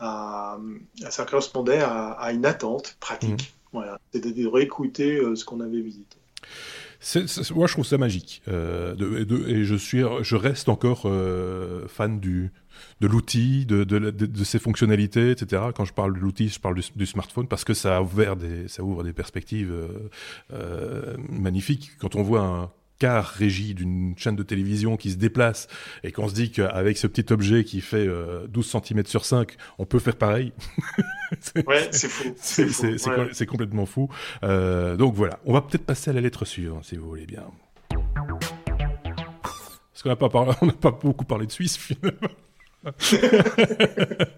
[0.00, 0.58] à,
[1.10, 3.52] ça correspondait à, une attente pratique.
[3.52, 3.56] Mmh.
[3.72, 6.16] Voilà, c'était de réécouter euh, ce qu'on avait visité
[7.54, 8.42] moi, je trouve ça magique.
[8.48, 8.94] Euh,
[9.48, 12.52] et je, suis, je reste encore euh, fan du,
[13.00, 15.62] de l'outil, de, de, ses fonctionnalités, etc.
[15.74, 18.68] Quand je parle de l'outil, je parle du, smartphone parce que ça, a ouvert des,
[18.68, 19.72] ça ouvre des perspectives
[20.52, 21.92] euh, magnifiques.
[21.98, 25.68] Quand on voit un car régie d'une chaîne de télévision qui se déplace
[26.02, 29.56] et qu'on se dit qu'avec ce petit objet qui fait 12 euh, cm sur 5,
[29.78, 30.52] on peut faire pareil.
[31.66, 32.34] ouais, c'est fou.
[32.38, 34.08] C'est complètement fou.
[34.42, 37.44] Euh, donc voilà, on va peut-être passer à la lettre suivante, si vous voulez bien.
[39.92, 40.28] Parce qu'on n'a pas,
[40.80, 42.28] pas beaucoup parlé de Suisse finalement.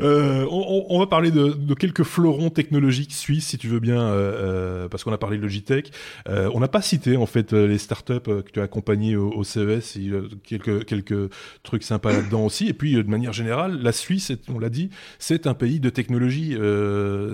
[0.00, 4.88] Euh, on, va parler de, quelques fleurons technologiques suisses, si tu veux bien, euh, euh,
[4.88, 5.92] parce qu'on a parlé de Logitech.
[6.26, 10.10] on n'a pas cité en fait les startups que tu as accompagnées au, CES, il
[10.10, 11.30] y a quelques quelques
[11.62, 12.68] trucs sympas là-dedans aussi.
[12.68, 16.56] Et puis de manière générale, la Suisse, on l'a dit, c'est un pays de technologie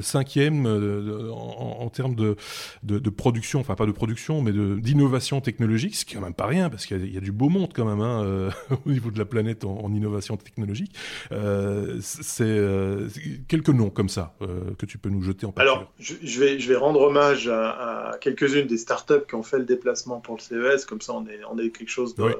[0.03, 2.37] cinquième en, termes de,
[2.83, 6.47] de, production, enfin pas de production, mais d'innovation technologique, ce qui est quand même pas
[6.47, 8.51] rien, parce qu'il y, a du beau monde quand même hein,
[8.87, 10.95] au niveau de la planète en, en innovation technologique.
[11.31, 13.09] Euh, c'est euh,
[13.49, 15.69] quelques noms comme ça euh, que tu peux nous jeter en partie.
[15.69, 19.65] Alors, je, vais, je vais rendre hommage à, quelques-unes des startups qui ont fait le
[19.65, 22.37] déplacement pour le CES, comme ça on est, on est quelque chose de,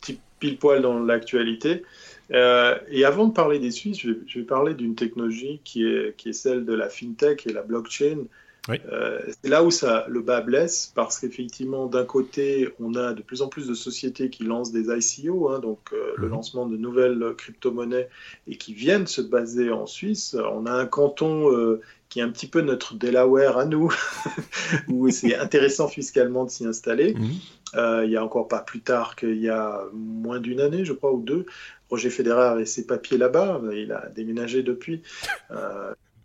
[0.00, 1.82] type pile poil dans l'actualité.
[2.30, 6.16] et avant de parler des Suisses, je vais, je vais parler d'une technologie qui est,
[6.16, 8.24] qui est celle de la fintech et la blockchain.
[8.70, 13.22] Euh, c'est là où ça, le bas blesse, parce qu'effectivement, d'un côté, on a de
[13.22, 16.32] plus en plus de sociétés qui lancent des ICO, hein, donc euh, le mhm.
[16.32, 18.08] lancement de nouvelles crypto-monnaies,
[18.46, 20.36] et qui viennent se baser en Suisse.
[20.52, 23.92] On a un canton euh, qui est un petit peu notre Delaware à nous,
[24.88, 27.14] où c'est intéressant fiscalement de s'y installer.
[27.14, 28.04] Mhm.
[28.04, 31.12] il y a encore pas plus tard qu'il y a moins d'une année, je crois,
[31.12, 31.46] ou deux,
[31.90, 33.60] Roger Federer et ses papiers là-bas.
[33.72, 35.02] Il a déménagé depuis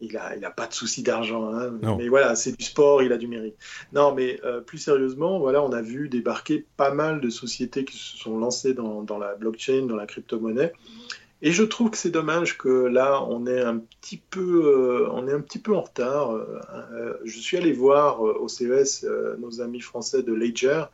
[0.02, 1.54] il n'a il a pas de souci d'argent.
[1.54, 1.78] Hein.
[1.98, 3.56] Mais voilà, c'est du sport, il a du mérite.
[3.94, 7.98] Non, mais euh, plus sérieusement, voilà, on a vu débarquer pas mal de sociétés qui
[7.98, 10.74] se sont lancées dans, dans la blockchain, dans la crypto-monnaie.
[11.44, 15.28] Et je trouve que c'est dommage que là, on est un petit peu, euh, on
[15.28, 16.32] est un petit peu en retard.
[16.32, 19.06] Euh, je suis allé voir au CES
[19.38, 20.86] nos amis français de Ledger.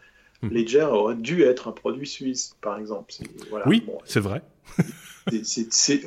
[0.42, 0.50] Hmm.
[0.50, 3.14] Ledger aurait dû être un produit suisse, par exemple.
[3.50, 3.66] Voilà.
[3.68, 4.42] Oui, c'est vrai.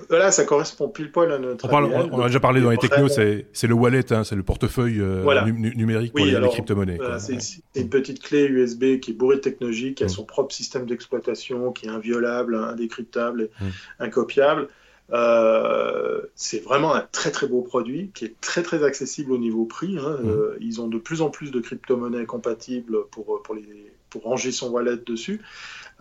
[0.08, 1.72] Voilà, ça correspond pile poil à notre.
[1.72, 5.50] On, a déjà parlé dans les technos, c'est le wallet, hein, c'est le portefeuille euh,
[5.50, 6.98] numérique pour les, crypto-monnaies.
[7.18, 7.40] c'est
[7.74, 10.10] une petite clé USB qui est bourrée de technologie, qui a mm.
[10.10, 13.66] son propre système d'exploitation, qui est inviolable, indécryptable, mm.
[14.00, 14.68] incopiable.
[15.12, 19.64] Euh, c'est vraiment un très très beau produit qui est très très accessible au niveau
[19.64, 19.98] prix.
[19.98, 20.18] Hein.
[20.22, 20.28] Mm.
[20.28, 24.52] Euh, ils ont de plus en plus de crypto-monnaies compatibles pour, pour, les, pour ranger
[24.52, 25.40] son wallet dessus.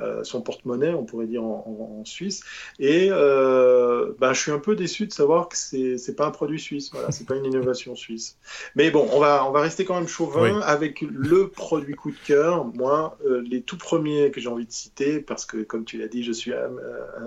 [0.01, 2.43] Euh, son porte-monnaie, on pourrait dire en, Suisse.
[2.79, 6.31] Et euh, ben, je suis un peu déçu de savoir que c'est n'est pas un
[6.31, 8.37] produit suisse, voilà, c'est pas une innovation suisse.
[8.75, 12.17] Mais bon, on va, on va rester quand même chauvin avec le produit coup de
[12.25, 12.65] cœur.
[12.65, 16.09] Moi, euh, les tout premiers que j'ai envie de citer, parce que comme tu l'as
[16.09, 16.51] dit, je suis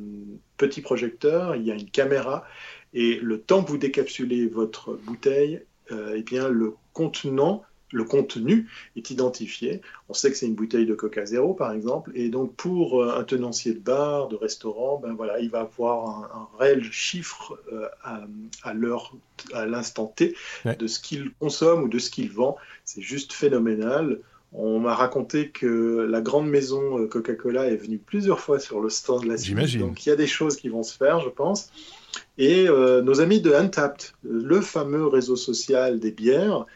[0.58, 2.44] petit projecteur, il y a une caméra,
[2.92, 5.62] et le temps que vous décapsulez votre bouteille,
[5.92, 9.80] euh, eh bien, le contenant le contenu est identifié.
[10.08, 13.18] On sait que c'est une bouteille de Coca Zéro, par exemple, et donc pour euh,
[13.18, 17.88] un tenancier de bar, de restaurant, ben voilà, il va avoir un, réel chiffre euh,
[18.62, 19.14] à, l'heure,
[19.52, 20.34] à l'instant T,
[20.64, 22.56] de ce qu'il consomme ou de ce qu'il vend.
[22.84, 24.20] C'est juste phénoménal.
[24.52, 28.88] On m'a raconté que la grande maison euh, Coca-Cola est venue plusieurs fois sur le
[28.88, 29.76] stand de la Suisse.
[29.76, 31.70] Donc il y a des choses qui vont se faire, je pense.
[32.38, 36.66] Et nos amis de Untapped, le fameux réseau social des bières,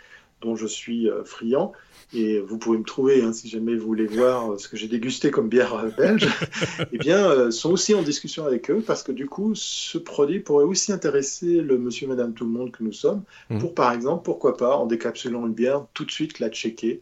[0.41, 1.73] dont je suis euh, friand,
[2.13, 5.31] et vous pouvez me trouver hein, si jamais vous voulez voir ce que j'ai dégusté
[5.31, 6.29] comme bière belge,
[6.93, 10.65] eh bien, sont aussi en discussion avec eux parce que du coup, ce produit pourrait
[10.65, 13.59] aussi intéresser le monsieur, madame, tout le monde que nous sommes, mmh.
[13.59, 17.01] pour par exemple, pourquoi pas, en décapsulant une bière, tout de suite la checker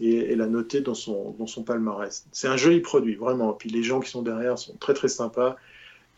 [0.00, 2.26] et, la noter dans son, dans son palmarès.
[2.32, 3.52] C'est un joli produit, vraiment.
[3.52, 5.56] Puis les gens qui sont derrière sont très très sympas.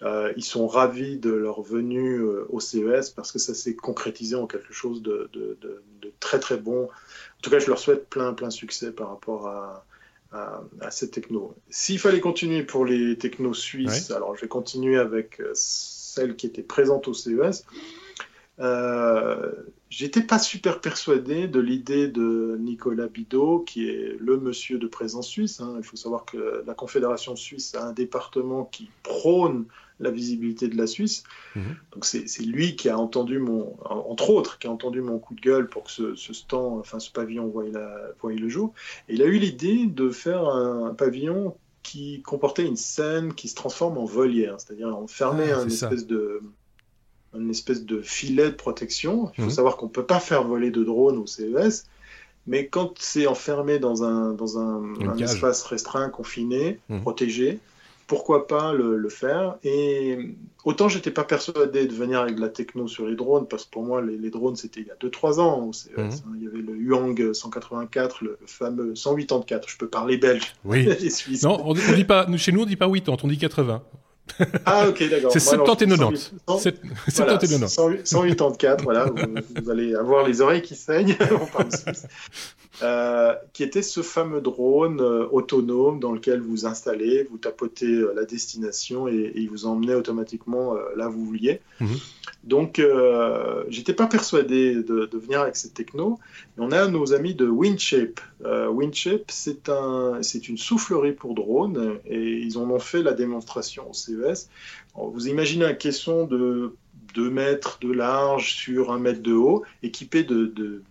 [0.02, 4.34] Euh, ils sont ravis de leur venue euh, au CES parce que ça s'est concrétisé
[4.34, 5.80] en quelque chose de, de,
[6.18, 6.84] très très bon.
[6.84, 9.84] En tout cas, je leur souhaite plein plein succès par rapport à,
[10.32, 11.54] à, ces technos.
[11.68, 16.46] S'il fallait continuer pour les technos suisses, alors je vais continuer avec euh, celle qui
[16.46, 17.64] était présente au CES.
[18.60, 19.52] Euh,
[19.92, 25.28] J'étais pas super persuadé de l'idée de Nicolas Bidot, qui est le monsieur de présence
[25.28, 25.60] suisse.
[25.60, 25.74] Hein.
[25.76, 29.66] Il faut savoir que la Confédération suisse a un département qui prône
[30.02, 31.24] la visibilité de la Suisse.
[31.54, 31.76] Mhm.
[31.92, 35.40] Donc c'est lui qui a entendu mon, entre autres, qui a entendu mon coup de
[35.40, 38.74] gueule pour que ce, stand, enfin ce pavillon voie, le jour.
[39.08, 43.54] Et il a eu l'idée de faire un, pavillon qui comportait une scène qui se
[43.54, 46.42] transforme en volière, c'est-à-dire on fermait ah, un espèce de
[47.34, 49.30] une espèce de filet de protection.
[49.32, 49.54] Il faut mhm.
[49.54, 51.86] savoir qu'on ne peut pas faire voler de drones au CES,
[52.46, 57.00] mais quand c'est enfermé dans un, dans un, espace restreint, confiné, mhm.
[57.00, 57.58] protégé,
[58.12, 62.86] pourquoi pas le, faire Et autant j'étais pas persuadé de venir avec de la techno
[62.86, 65.70] sur les drones, parce que pour moi, les, drones, c'était il y a 2-3 ans.
[65.96, 66.04] Mhm.
[66.04, 66.08] Hein.
[66.36, 69.66] Il y avait le Huang 184, le fameux 184.
[69.66, 70.54] Je peux parler belge.
[70.66, 70.86] Oui.
[71.42, 73.82] Non, on, dit pas, chez nous, on dit pas 80, on dit 80.
[74.66, 75.32] Ah, ok, d'accord.
[75.32, 76.32] C'est 70
[76.66, 76.76] et
[77.12, 77.80] 90.
[78.04, 81.16] 184, voilà, vous, allez avoir les oreilles qui saignent,
[82.82, 88.12] euh, qui était ce fameux drone euh, autonome dans lequel vous installez, vous tapotez euh,
[88.14, 91.60] la destination et, il vous emmenait automatiquement là où vous vouliez.
[91.80, 91.98] Mhm.
[92.44, 96.18] Donc, euh, j'étais pas persuadé de, venir avec cette techno.
[96.58, 98.20] on a nos amis de Windshape.
[98.44, 103.88] Euh, Windshape, c'est un, une soufflerie pour drone et ils en ont fait la démonstration
[103.90, 104.48] au CES.
[104.96, 106.74] vous imaginez un caisson de
[107.14, 110.82] 2 mètres de large sur 1 mètre de haut, équipé de,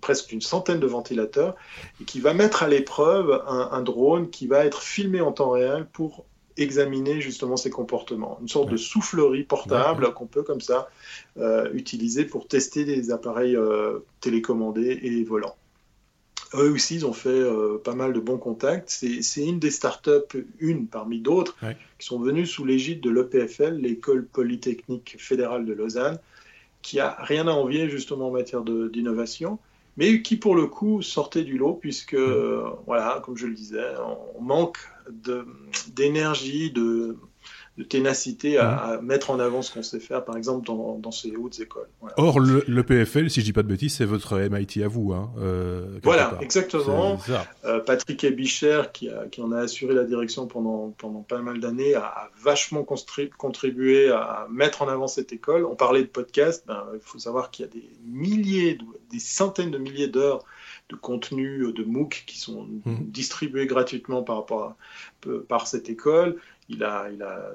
[0.00, 1.56] presque une centaine de ventilateurs,
[2.00, 5.86] et qui va mettre à l'épreuve un drone qui va être filmé en temps réel
[5.92, 6.24] pour
[6.56, 8.38] examiner justement ces comportements.
[8.40, 10.88] Une sorte de soufflerie portable qu'on peut comme ça
[11.38, 15.56] euh, utiliser pour tester des appareils euh, télécommandés et volants.
[16.54, 18.88] Eux aussi, ils ont fait euh, pas mal de bons contacts.
[18.88, 21.56] C'est une des startups, une parmi d'autres,
[21.98, 26.18] qui sont venues sous l'égide de l'EPFL, l'École Polytechnique Fédérale de Lausanne,
[26.82, 29.58] qui a rien à envier justement en matière d'innovation
[29.96, 32.78] mais qui pour le coup sortait du lot puisque, mmh.
[32.84, 33.92] voilà, comme je le disais,
[34.36, 34.78] on manque
[35.08, 37.16] d'énergie, de,
[37.76, 39.06] de ténacité à, mhm.
[39.06, 41.88] mettre en avant ce qu'on sait faire, par exemple, dans, dans ces hautes écoles.
[42.16, 45.12] Or, le, PFL, si je dis pas de bêtises, c'est votre MIT à vous.
[45.12, 47.18] Hein, euh, voilà, exactement.
[47.64, 51.58] Euh, Patrick Ebicher, qui, a, qui en a assuré la direction pendant, pendant pas mal
[51.58, 55.64] d'années, a, vachement contribué à mettre en avant cette école.
[55.64, 58.78] On parlait de podcast, ben, il faut savoir qu'il y a des milliers,
[59.10, 60.44] des centaines de milliers d'heures
[60.90, 63.06] de contenu de MOOC qui sont mhm.
[63.06, 64.76] distribués gratuitement par, rapport
[65.48, 66.36] par cette école.
[66.68, 67.52] Il a, il a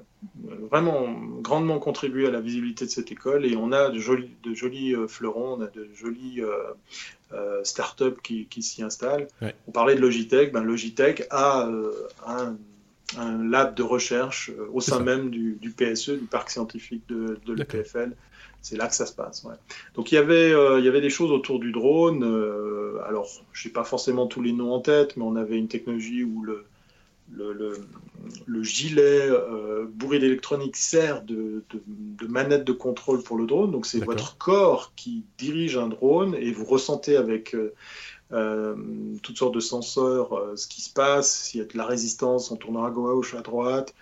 [0.69, 1.07] vraiment
[1.41, 4.95] grandement contribué à la visibilité de cette école et on a de jolis, de jolis
[4.95, 6.53] euh, fleurons, on a de jolis euh,
[7.33, 9.27] euh, startups qui, qui s'y installent.
[9.67, 11.69] On parlait de Logitech, ben Logitech a
[12.27, 12.57] un,
[13.17, 18.13] lab de recherche au sein même du, PSE, du parc scientifique de, de l'EPFL.
[18.61, 19.45] C'est là que ça se passe.
[19.95, 22.23] Donc il y, avait, il y avait des choses autour du drone.
[23.07, 26.23] alors, je n'ai pas forcément tous les noms en tête, mais on avait une technologie
[26.23, 26.65] où le,
[28.47, 31.63] le, gilet euh, bourré d'électronique sert de,
[32.27, 33.71] manette de contrôle pour le drone.
[33.71, 37.55] Donc c'est votre corps qui dirige un drone et vous ressentez avec
[38.31, 38.75] euh, euh,
[39.23, 41.31] toutes sortes de senseurs ce qui se passe.
[41.31, 43.93] S'il y a de la résistance, on tournera à gauche, à droite.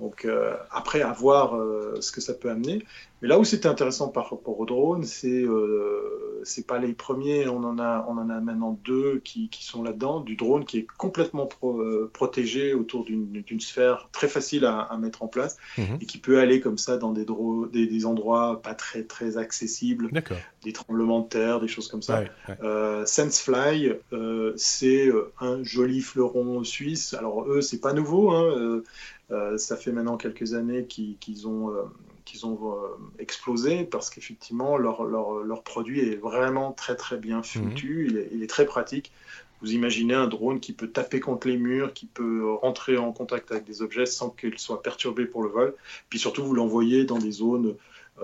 [0.00, 0.26] Donc
[0.70, 1.58] après, à voir
[2.00, 2.84] ce que ça peut amener.
[3.24, 7.48] Mais là où c'était intéressant par rapport au drone, c'est euh, c'est pas les premiers.
[7.48, 10.20] On en a on en a maintenant deux qui, qui sont là-dedans.
[10.20, 15.22] Du drone qui est complètement euh, protégé autour d'une sphère très facile à, à mettre
[15.22, 15.96] en place mhm.
[16.02, 17.24] et qui peut aller comme ça dans des,
[17.72, 20.10] des, des, endroits pas très très accessibles,
[20.62, 22.24] des tremblements de terre, des choses comme ça.
[22.62, 23.73] Euh, SenseFly,
[24.12, 25.10] euh, c'est
[25.40, 27.14] un joli fleuron suisse.
[27.14, 28.30] Alors eux, c'est pas nouveau.
[28.30, 28.82] Hein,
[29.56, 31.72] ça fait maintenant quelques années qu'ils ont
[32.24, 32.88] qu'ils ont euh,
[33.18, 37.44] explosé parce qu'effectivement, leur, leur, leur, produit est vraiment très très bien mhm.
[37.44, 39.12] foutu, il, est, il, est, très pratique.
[39.60, 43.50] Vous imaginez un drone qui peut taper contre les murs, qui peut rentrer en contact
[43.50, 45.74] avec des objets sans qu'il soit perturbé pour le vol.
[46.10, 47.76] Puis surtout, vous l'envoyez dans des zones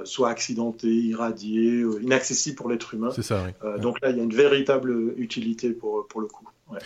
[0.04, 3.10] soit accidenté, irradié, inaccessible pour l'être humain.
[3.14, 3.80] C'est ça, oui.
[3.80, 6.48] Donc là, il y a une véritable utilité pour, pour le coup.
[6.70, 6.78] Ouais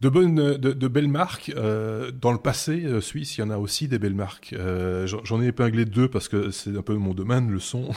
[0.00, 1.52] de bonnes, de, belles marques.
[1.56, 4.54] Euh, dans le passé, euh, Suisse, il y en a aussi des belles marques.
[4.54, 7.90] Euh, J'en ai épinglé deux parce que c'est un peu mon domaine, le son.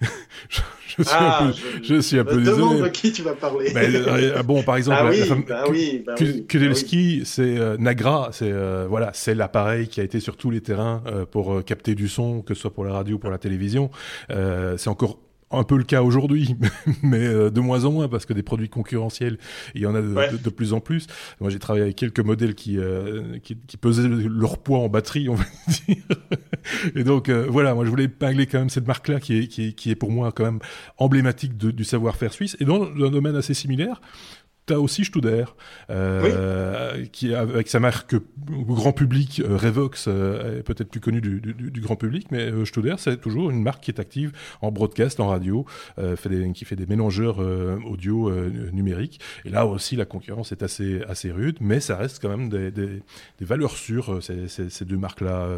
[0.48, 0.60] je,
[0.96, 3.34] je, suis ah, un peu, je, je, suis un peu demande de qui tu vas
[3.34, 3.72] parler.
[3.74, 7.76] Ben, euh, ah bon, par exemple, ah oui, bah oui, bah Kudelski, bah c'est euh,
[7.78, 8.50] Nagra, c'est
[8.88, 12.54] voilà, c'est l'appareil qui a été sur tous les terrains pour capter du son, que
[12.54, 13.90] ce soit pour la radio ou pour la télévision.
[14.28, 15.18] c'est encore
[15.50, 16.56] un peu le cas aujourd'hui,
[17.02, 19.38] mais euh, de moins en moins parce que des produits concurrentiels,
[19.74, 21.06] il y en a de, plus en plus.
[21.40, 25.28] Moi, j'ai travaillé avec quelques modèles qui, euh, qui, qui, pesaient leur poids en batterie,
[25.28, 25.44] on va
[25.86, 25.96] dire.
[26.94, 29.68] Et donc, euh, voilà, moi, je voulais épingler quand même cette marque-là qui est, qui,
[29.68, 30.60] est, qui est pour moi quand même
[30.98, 32.56] emblématique du savoir-faire suisse.
[32.60, 34.00] Et dans un domaine assez similaire,
[34.70, 35.46] T'as aussi Studer,
[35.90, 38.14] euh, qui avec sa marque
[38.48, 42.52] grand public, euh, Revox, euh, est peut-être plus connu du, du, du, grand public, mais
[42.52, 44.30] euh, Studer, c'est toujours une marque qui est active
[44.62, 45.66] en broadcast, en radio,
[45.98, 48.30] euh, fait des, qui fait des mélangeurs euh, audio
[48.72, 49.18] numériques.
[49.44, 52.70] Et là aussi, la concurrence est assez, assez rude, mais ça reste quand même des,
[52.70, 53.02] des,
[53.40, 55.48] des valeurs sûres, ces, ces, ces deux marques-là.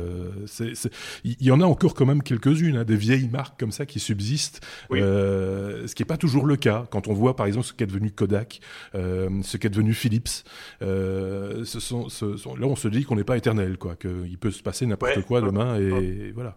[1.25, 4.01] Il y en a encore quand même quelques-unes, hein, des vieilles marques comme ça qui
[4.01, 6.87] subsistent, ce qui n'est pas toujours le cas.
[6.91, 8.61] Quand on voit par exemple ce qu'est devenu Kodak,
[8.95, 9.02] euh,
[9.43, 10.45] ce qu'est devenu Philips.
[10.83, 14.39] Euh, ce sont, ce sont, là, on se dit qu'on n'est pas éternel, quoi, qu'il
[14.39, 16.57] peut se passer n'importe quoi demain, et voilà.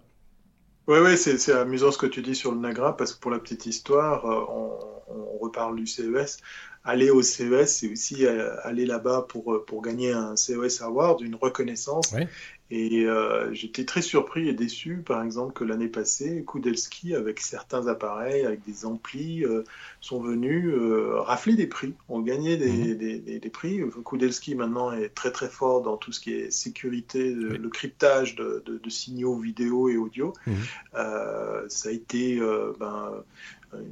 [0.88, 3.40] Oui, ouais, c'est amusant ce que tu dis sur le Nagra, parce que pour la
[3.40, 4.78] petite histoire, euh, on,
[5.08, 6.38] on reparle du CES.
[6.86, 12.12] Aller au CES, c'est aussi aller là-bas pour, pour gagner un CES Award, une reconnaissance.
[12.12, 12.28] Ouais.
[12.72, 17.86] Et euh, j'étais très surpris et déçu, par exemple, que l'année passée, Kudelski, avec certains
[17.86, 19.64] appareils, avec des amplis, euh,
[20.02, 22.98] sont venus euh, rafler des prix, ont gagné des, mhm.
[22.98, 23.82] des, des, des, prix.
[24.04, 28.64] Kudelski, maintenant, est très très fort dans tout ce qui est sécurité, le cryptage de,
[28.66, 30.34] de, de, signaux vidéo et audio.
[30.48, 30.56] Mhm.
[30.96, 32.40] Euh, ça a été
[32.80, 33.24] ben,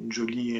[0.04, 0.60] une jolie,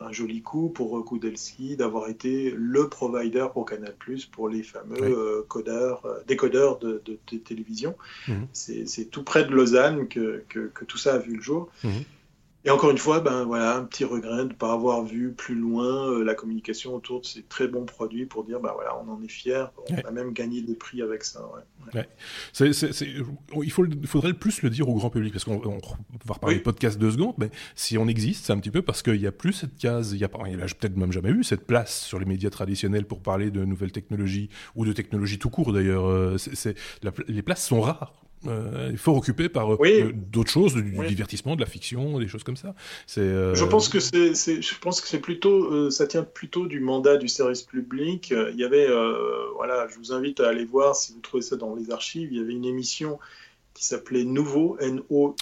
[0.00, 3.94] un, joli coup pour Kudelski d'avoir été le provider pour Canal+,
[4.32, 7.94] pour les fameux euh, codeurs, euh, décodeurs de, de, de télévision.
[8.26, 8.46] Mhm.
[8.52, 11.70] C'est tout près de Lausanne que, que, que, tout ça a vu le jour.
[11.84, 12.04] Mhm.
[12.64, 15.54] Et encore une fois, ben voilà, un petit regret de ne pas avoir vu plus
[15.54, 19.08] loin euh, la communication autour de ces très bons produits pour dire, ben voilà, on
[19.10, 21.40] en est fier, on a même gagné des prix avec ça.
[21.54, 21.62] Ouais.
[21.94, 22.08] Ouais.
[22.52, 22.66] C
[23.62, 26.56] il, faut, il faudrait le plus le dire au grand public, parce qu'on va reparler
[26.56, 29.26] de podcast deux secondes, mais si on existe, c'est un petit peu parce qu'il n'y
[29.26, 32.18] a plus cette case, il y a, a peut-être même jamais eu cette place sur
[32.18, 36.06] les médias traditionnels pour parler de nouvelles technologies, ou de technologies tout court d'ailleurs.
[36.06, 36.36] Euh,
[37.28, 38.12] les places sont rares
[38.46, 42.44] euh, il faut occuper par euh, d'autres choses, du, divertissement, de la fiction, des choses
[42.44, 42.74] comme ça.
[43.18, 43.54] Euh...
[43.54, 47.16] Je pense que c'est, je pense que c'est plutôt, euh, ça tient plutôt du mandat
[47.16, 48.30] du service public.
[48.30, 48.88] Il y avait,
[49.56, 52.28] voilà, je vous invite à aller voir si vous trouvez ça dans les archives.
[52.30, 53.18] Il y avait une émission
[53.78, 55.38] qui s'appelait Nouveau, N-O-U-V-O.ch,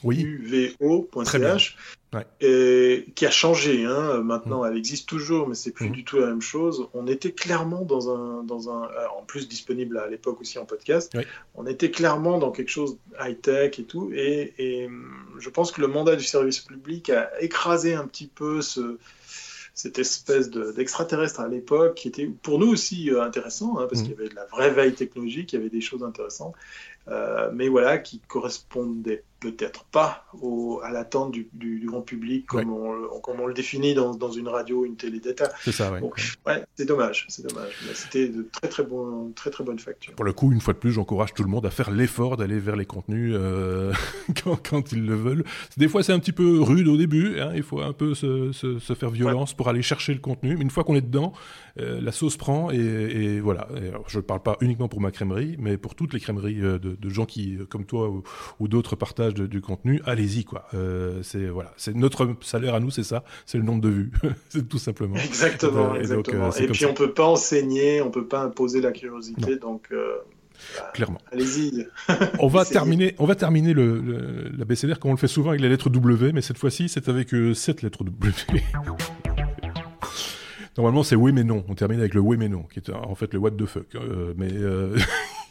[2.43, 3.87] et qui a changé.
[3.87, 4.21] Hein.
[4.23, 4.67] Maintenant, mm.
[4.67, 5.93] elle existe toujours, mais c'est plus mm.
[5.93, 6.87] du tout la même chose.
[6.93, 11.17] On était clairement dans un, dans un, en plus disponible à l'époque aussi en podcast.
[11.55, 14.11] On était clairement dans quelque chose high tech et tout.
[14.13, 14.91] Et, et,
[15.39, 18.99] je pense que le mandat du service public a écrasé un petit peu ce
[19.77, 24.05] cette espèce d'extraterrestre à l'époque qui était pour nous aussi euh, intéressant, hein, parce mm.
[24.05, 26.55] qu'il y avait de la vraie veille technologique, il y avait des choses intéressantes.
[27.09, 32.47] Euh, mais voilà, qui correspondait peut-être pas au, à l'attente du, du, du, grand public
[32.47, 35.51] comme, on, comme on le définit dans, dans une radio, une télé d'État.
[35.63, 36.01] C'est ça, ouais.
[36.47, 37.73] ouais c'est dommage, c'est dommage.
[37.95, 40.15] C'était de très très, bon, très très bonnes factures.
[40.15, 42.59] Pour le coup, une fois de plus, j'encourage tout le monde à faire l'effort d'aller
[42.59, 43.93] vers les contenus euh,
[44.45, 45.45] quand, quand, ils le veulent.
[45.77, 48.53] Des fois, c'est un petit peu rude au début, hein, il faut un peu se,
[48.53, 49.57] se, se faire violence ouais.
[49.57, 50.57] pour aller chercher le contenu.
[50.57, 51.33] Mais une fois qu'on est dedans,
[51.79, 53.69] euh, la sauce prend et, et voilà.
[53.77, 56.63] Et alors, je ne parle pas uniquement pour ma crèmerie, mais pour toutes les crèmeries
[56.63, 58.23] euh, de, de gens qui, comme toi ou,
[58.61, 60.01] ou d'autres, partagent de, du contenu.
[60.05, 60.67] Allez-y, quoi.
[60.75, 64.13] Euh, c'est voilà, c'est notre salaire à nous, c'est ça, c'est le nombre de vues,
[64.49, 65.17] c'est tout simplement.
[65.17, 66.49] Exactement, et, exactement.
[66.49, 69.73] Donc, euh, et puis on peut pas enseigner, on peut pas imposer la curiosité, non.
[69.73, 69.89] donc.
[69.93, 70.17] Euh,
[70.77, 71.19] bah, Clairement.
[71.33, 71.87] Allez-y.
[72.39, 75.51] on va terminer, on va terminer le, le, la BCDR comme on le fait souvent
[75.51, 78.33] avec la lettre W, mais cette fois-ci, c'est avec euh, cette lettre W.
[80.77, 81.65] Normalement, c'est oui mais non.
[81.69, 83.87] On termine avec le oui mais non, qui est en fait le what the fuck.
[83.95, 84.97] Euh, mais euh,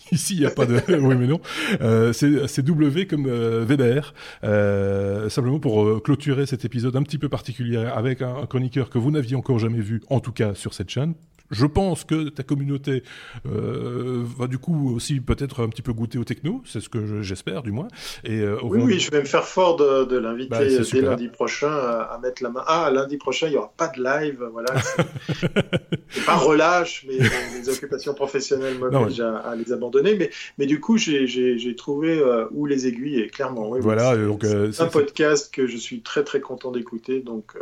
[0.12, 0.80] Ici, il n'y a pas de.
[1.00, 1.40] oui, mais non.
[1.82, 4.14] Euh, c'est W comme euh, Weber.
[4.44, 8.90] Euh, simplement pour euh, clôturer cet épisode un petit peu particulier avec un, un chroniqueur
[8.90, 11.16] que vous n'aviez encore jamais vu, en tout cas sur cette chaîne
[11.52, 13.04] je pense que ta communauté
[13.46, 17.22] euh, va du coup aussi peut-être un petit peu goûter au techno, c'est ce que
[17.22, 17.88] j'espère du moins.
[18.24, 21.28] Et, euh, oui, oui, je vais me faire fort de, de l'inviter bah, dès lundi
[21.28, 22.64] prochain à, mettre la main.
[22.68, 24.74] Ah, lundi prochain, il n'y aura pas de live, voilà.
[26.26, 27.18] pas relâche, mais
[27.58, 30.16] les occupations professionnelles m'obligent à, les abandonner.
[30.16, 33.80] Mais, mais du coup, j'ai trouvé euh, où les aiguilles, et clairement, oui.
[33.82, 37.54] Voilà, donc c'est un podcast que je suis très très content d'écouter, donc.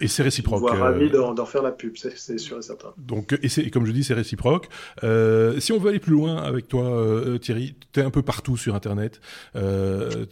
[0.00, 0.64] et c'est réciproque.
[0.68, 2.92] Je suis ravi d'en faire la pub, c'est sûr et certain.
[2.96, 4.68] Donc et, comme je dis, c'est réciproque.
[5.04, 8.22] Euh, si on veut aller plus loin avec toi, euh, Thierry, tu es un peu
[8.22, 9.20] partout sur Internet.
[9.56, 10.26] Euh,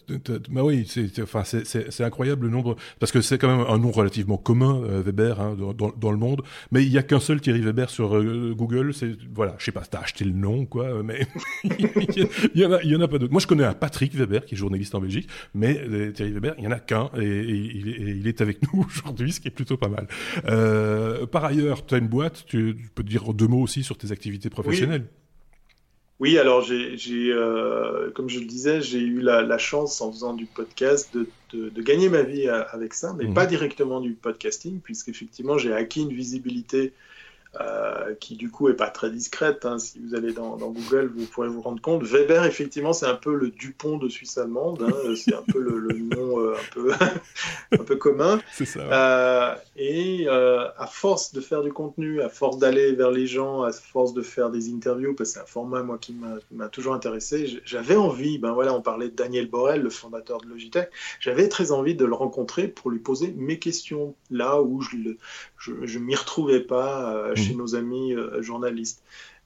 [0.50, 4.80] bah oui, c'est, incroyable le nombre, parce que c'est quand même un nom relativement commun,
[5.04, 6.42] Weber, hein, dans, le monde.
[6.72, 8.22] Mais il y a qu'un seul Thierry Weber sur
[8.54, 8.94] Google.
[8.94, 11.26] C'est voilà, je sais pas, t'as acheté le nom, quoi, mais
[11.64, 13.32] il y, en a, en a pas d'autres.
[13.32, 15.74] Moi, je connais un Patrick Weber qui est journaliste en Belgique, mais
[16.12, 19.48] Thierry Weber, il y en a qu'un et, il, est avec nous aujourd'hui, ce qui
[19.48, 20.06] est plutôt pas mal.
[21.28, 24.12] par ailleurs, tu as une boîte, tu, tu peux dire deux mots aussi sur tes
[24.12, 25.06] activités professionnelles.
[26.20, 26.38] Oui.
[26.38, 26.96] alors j'ai,
[27.32, 31.82] euh, comme je le disais, j'ai eu la, chance en faisant du podcast de, de,
[31.82, 33.34] gagner ma vie euh, avec ça, mais mhm.
[33.34, 36.92] pas directement du podcasting, puisqu'effectivement j'ai acquis une visibilité
[37.60, 39.64] euh, qui du coup est pas très discrète.
[39.64, 39.78] Hein.
[39.78, 42.02] Si vous allez dans, Google, vous pourrez vous rendre compte.
[42.02, 44.82] Weber, effectivement, c'est un peu le Dupont de Suisse allemande.
[44.82, 44.92] Hein.
[45.16, 46.92] C'est un peu le, nom euh, un, peu
[47.72, 48.40] un peu commun.
[48.52, 48.80] C'est ça.
[48.80, 53.72] Euh, et à force de faire du contenu, à force d'aller vers les gens, à
[53.72, 56.14] force de faire des interviews, parce que c'est un format moi qui
[56.50, 58.38] m'a toujours intéressé, j'avais envie.
[58.38, 60.90] Ben voilà, on parlait de Daniel Borel, le fondateur de Logitech.
[61.20, 65.18] J'avais très envie de le rencontrer pour lui poser mes questions là où je, le,
[65.58, 67.58] je, je m'y retrouvais pas euh, chez mmh.
[67.58, 69.02] nos amis euh, journalistes.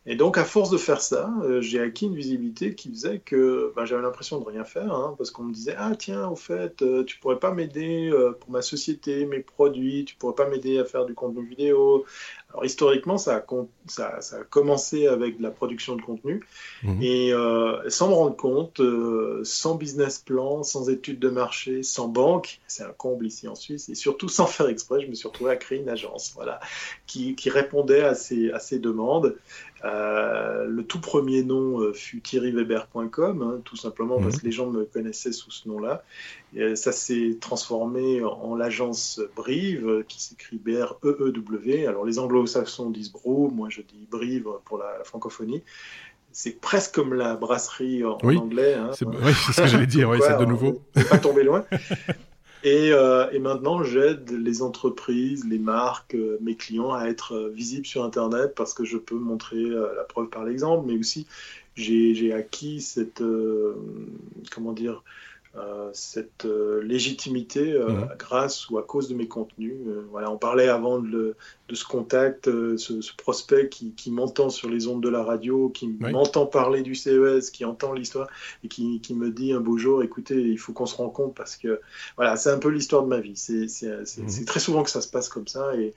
[0.07, 3.71] Et donc, à force de faire ça, euh, j'ai acquis une visibilité qui faisait que
[3.77, 6.83] ben, j'avais l'impression de rien faire, hein, parce qu'on me disait Ah, tiens, au fait,
[7.07, 8.11] tu pourrais pas m'aider
[8.41, 12.07] pour ma société, mes produits, tu pourrais pas m'aider à faire du contenu vidéo,
[12.53, 13.45] alors historiquement, ça a,
[13.87, 16.45] ça, ça a, commencé avec de la production de contenu
[16.83, 17.01] mhm.
[17.01, 22.09] et euh, sans me rendre compte, euh, sans business plan, sans études de marché, sans
[22.09, 25.29] banque, c'est un comble ici en Suisse et surtout sans faire exprès, je me suis
[25.29, 26.59] retrouvé à créer une agence, voilà,
[27.07, 29.37] qui, qui répondait à ces, à ces demandes.
[29.83, 34.41] Euh, le tout premier nom fut thierryweber.com, hein, tout simplement parce mhm.
[34.41, 36.03] que les gens me connaissaient sous ce nom-là.
[36.75, 41.87] Ça s'est transformé en, l'agence Brive, qui s'écrit B-R-E-E-W.
[41.87, 45.63] Alors les anglo-saxons disent Bro, moi je dis Brive pour la, francophonie.
[46.33, 48.75] C'est presque comme la brasserie en, anglais.
[48.75, 48.91] Hein.
[49.01, 50.81] oui, c'est ce que j'allais dire, oui, c'est de nouveau.
[50.97, 51.65] On pas tomber loin.
[52.63, 57.49] Et, euh, et, maintenant, j'aide les entreprises, les marques, euh, mes clients à être euh,
[57.49, 61.27] visibles sur Internet parce que je peux montrer la preuve par l'exemple, mais aussi
[61.75, 63.23] j'ai acquis cette,
[64.51, 65.03] comment dire,
[65.93, 68.09] cette euh, légitimité euh, mhm.
[68.19, 69.75] grâce ou à cause de mes contenus.
[70.11, 71.35] voilà, on parlait avant de,
[71.73, 76.83] ce contact, ce, prospect qui, m'entend sur les ondes de la radio, qui m'entend parler
[76.83, 78.29] du CES, qui entend l'histoire
[78.65, 81.81] et qui, me dit un beau jour, écoutez, il faut qu'on se rencontre parce que
[82.17, 83.37] voilà, c'est un peu l'histoire de ma vie.
[83.37, 84.45] C'est mhm.
[84.47, 85.95] très souvent que ça se passe comme ça et,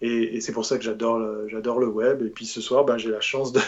[0.00, 2.22] et, c'est pour ça que j'adore le, j'adore le web.
[2.22, 3.60] Et puis ce soir, ben, j'ai la chance de,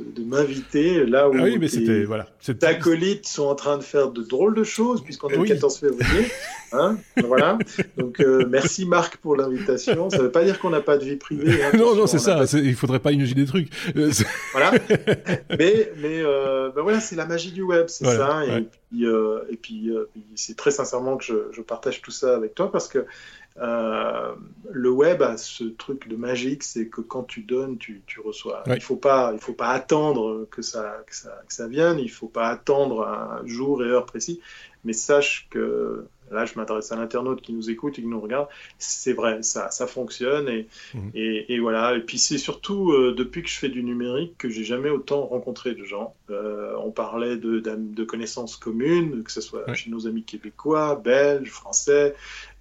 [0.00, 2.26] de, m'inviter là où ah oui, mais tes, voilà,
[2.62, 6.28] acolytes sont en train de faire de drôles de choses, puisqu'on est le 14 février.
[6.72, 7.58] Hein voilà.
[7.96, 10.08] Donc euh, merci Marc pour l'invitation.
[10.08, 11.62] Ça ne veut pas dire qu'on n'a pas de vie privée.
[11.62, 12.44] Hein, non, non, c'est ça.
[12.54, 13.68] Il faudrait pas imaginer des trucs.
[13.96, 14.10] Euh,
[14.52, 14.72] voilà.
[15.58, 18.44] mais mais euh, ben voilà, c'est la magie du web, c'est ça.
[18.46, 19.06] Et puis,
[19.50, 19.92] et puis,
[20.36, 23.06] c'est très sincèrement que je, je, partage tout ça avec toi parce que
[23.60, 24.34] euh,
[24.70, 28.62] le web a ce truc de magique, c'est que quand tu donnes, tu, reçois.
[28.66, 31.98] Il faut pas, il faut pas attendre que ça, que ça, que ça vienne.
[31.98, 34.40] Il faut pas attendre un jour et heure précis.
[34.84, 38.48] Mais sache que là, je m'adresse à l'internaute qui nous écoute et qui nous regarde.
[38.78, 41.10] C'est vrai, ça, ça fonctionne et, mhm.
[41.14, 41.96] et, et, voilà.
[41.96, 45.26] Et puis c'est surtout euh, depuis que je fais du numérique que j'ai jamais autant
[45.26, 46.14] rencontré de gens.
[46.30, 51.50] Euh, on parlait de, de, connaissances communes, que ce soit chez nos amis québécois, belges,
[51.50, 52.14] français,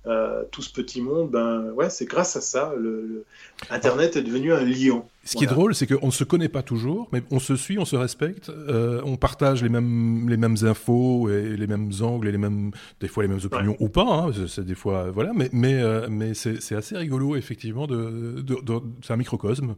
[0.08, 2.74] euh, tout ce petit monde, ben ouais, c'est grâce à ça.
[2.78, 3.26] Le,
[3.70, 5.06] Internet est devenu un lion.
[5.24, 7.80] Ce qui est drôle, c'est qu'on ne se connaît pas toujours, mais on se suit,
[7.80, 12.28] on se respecte, euh, on partage les mêmes les mêmes infos et les mêmes angles
[12.28, 12.70] et les mêmes
[13.00, 14.06] des fois les mêmes opinions ou pas.
[14.06, 18.56] Hein, c'est des fois voilà, mais mais euh, mais c'est assez rigolo effectivement de, de,
[19.02, 19.76] c'est un microcosme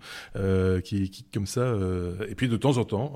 [0.84, 1.74] qui, qui comme ça
[2.28, 3.14] et puis de temps en temps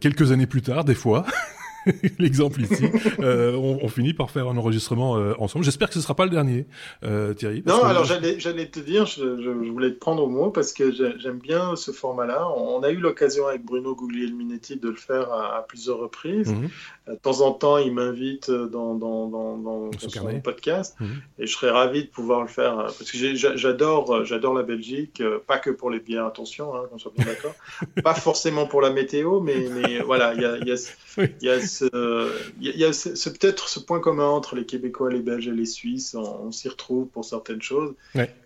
[0.00, 1.26] quelques années plus tard des fois
[2.18, 2.84] l'exemple ici.
[3.20, 5.64] Euh, on, finit par faire un enregistrement euh, ensemble.
[5.64, 6.66] J'espère que ce sera pas le dernier,
[7.04, 7.62] euh, Thierry.
[7.66, 11.38] Non, alors j'allais, te dire, je, je, voulais te prendre au mot parce que j'aime
[11.38, 12.48] bien ce format-là.
[12.56, 16.52] On a eu l'occasion avec Bruno Guglielminetti de le faire à, plusieurs reprises.
[16.52, 16.68] Mhm.
[17.08, 21.20] De temps en temps, il m'invite dans, dans, dans, dans son podcast mhm.
[21.38, 25.70] et je serais ravi de pouvoir le faire parce que j'adore, la Belgique, pas que
[25.70, 27.54] pour les bières, attention, hein, qu'on soit bien d'accord.
[28.02, 32.84] pas forcément pour la météo, mais, mais voilà, il y a, y a il y
[32.84, 36.14] a, peut-être ce point commun entre les Québécois, les Belges et les Suisses.
[36.14, 37.94] On, s'y retrouve pour certaines choses.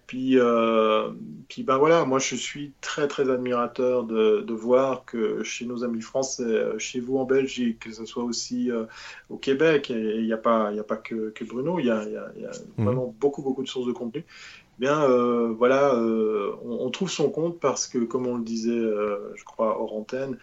[0.09, 1.10] Puis, euh,
[1.50, 5.84] puis ben voilà, moi je suis très très admirateur de, de, voir que chez nos
[5.84, 8.86] amis français, chez vous en Belgique, que ce soit aussi euh,
[9.28, 11.90] au Québec, et il n'y a pas, y a pas que, que Bruno, il y
[11.90, 12.86] a, y a, y a mhm.
[12.86, 14.24] vraiment beaucoup beaucoup de sources de contenu.
[14.78, 18.80] Bien, euh, voilà, on, on, trouve son compte parce que, comme on le disait,
[19.34, 20.38] je crois, hors antenne,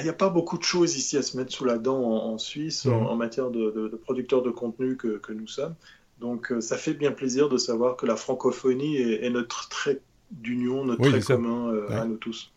[0.00, 2.38] il n'y a pas beaucoup de choses ici à se mettre sous la dent en,
[2.38, 5.74] Suisse en, matière de, de, producteurs de contenu que, que nous sommes.
[6.20, 10.00] Donc euh, ça fait bien plaisir de savoir que la francophonie est, est notre trait
[10.42, 12.52] d'union, notre trait commun euh, à nous tous.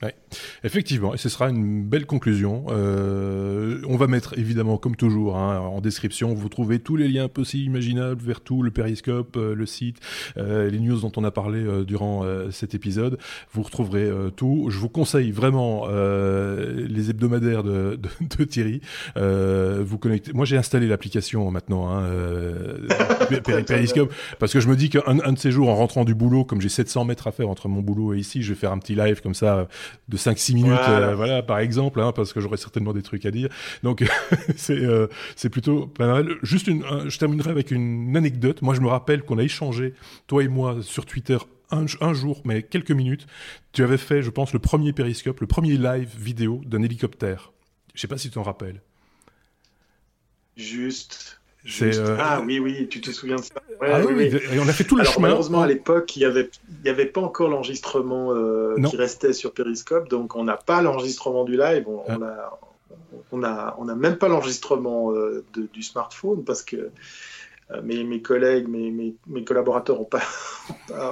[0.64, 2.66] Effectivement, et ce sera une belle conclusion.
[2.70, 7.28] Euh, on va mettre évidemment, comme toujours, hein, en description, vous trouvez tous les liens
[7.28, 9.98] possibles, imaginables, vers tout, le périscope, euh, le site,
[10.38, 13.18] les news dont on a parlé durant cet épisode.
[13.52, 14.68] Vous retrouverez tout.
[14.70, 18.00] Je vous conseille vraiment les hebdomadaires de,
[18.38, 18.82] de, Thierry.
[19.16, 20.34] vous connectez.
[20.34, 22.04] Moi, j'ai installé l'application maintenant, hein,
[23.68, 26.46] périscope, parce que je me dis qu'un un de ces jours, en rentrant du boulot,
[26.46, 28.80] comme j'ai 700 mètres à faire entre mon boulot et ici, je vais faire un
[28.80, 29.68] petit live comme ça
[30.08, 30.72] de 5-6 minutes,
[31.16, 31.38] voilà.
[31.38, 33.50] Euh, par exemple, hein, parce que j'aurai certainement des trucs à dire.
[33.84, 34.04] Donc
[34.56, 36.36] c'est euh, c'est plutôt pas mal.
[36.44, 38.62] Juste une, je terminerai avec une anecdote.
[38.62, 39.94] Moi, je me rappelle qu'on a échangé,
[40.28, 41.38] toi et moi, sur Twitter
[41.72, 43.28] un, un, jour, mais quelques minutes,
[43.74, 47.52] tu avais fait, je pense, le premier périscope, le premier live vidéo d'un hélicoptère.
[47.94, 48.82] Je sais pas si tu t'en rappelles.
[50.56, 51.37] Juste.
[51.82, 53.56] Euh, ah oui, oui, tu te souviens de ça.
[53.82, 55.28] ah, oui, Et on a fait tout le chemin.
[55.28, 56.50] Malheureusement, à l'époque, il n'y avait,
[56.86, 61.44] y avait pas encore l'enregistrement euh, qui restait sur Periscope, donc on n'a pas l'enregistrement
[61.44, 61.86] du live.
[61.88, 62.14] On, ah.
[62.14, 62.60] a,
[63.32, 66.90] on a, on a même pas l'enregistrement euh, du smartphone parce que
[67.84, 70.22] mes, mes, collègues, mes, mes, mes collaborateurs n'ont pas,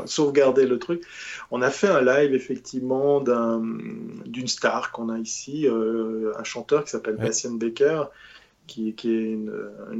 [0.05, 1.03] sauvegardé le truc.
[1.51, 7.17] On a fait un live effectivement d'une star qu'on a ici, un chanteur qui s'appelle
[7.17, 8.05] Bastien Baker
[8.67, 9.51] qui, est une,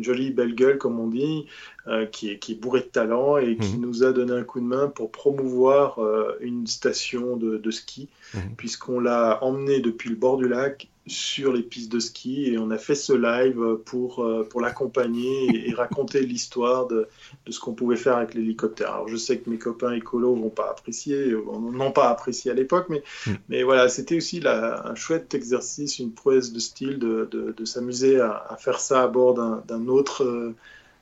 [0.01, 1.45] jolie belle gueule, comme on dit,
[1.87, 3.81] euh, qui, est, qui, est, bourré de talent et qui mhm.
[3.81, 8.09] nous a donné un coup de main pour promouvoir euh, une station de, de ski,
[8.35, 8.55] mhm.
[8.57, 12.71] puisqu'on l'a emmené depuis le bord du lac sur les pistes de ski et on
[12.71, 17.07] a fait ce live pour, euh, pour l'accompagner et, raconter l'histoire de,
[17.45, 18.93] de, ce qu'on pouvait faire avec l'hélicoptère.
[18.93, 22.87] Alors je sais que mes copains écolos vont pas apprécier, n'ont pas apprécié à l'époque,
[22.89, 23.31] mais, mm.
[23.49, 28.19] mais voilà, c'était aussi un chouette exercice, une prouesse de style de, de, de s'amuser
[28.19, 30.53] à, à, faire ça à bord d'un autre,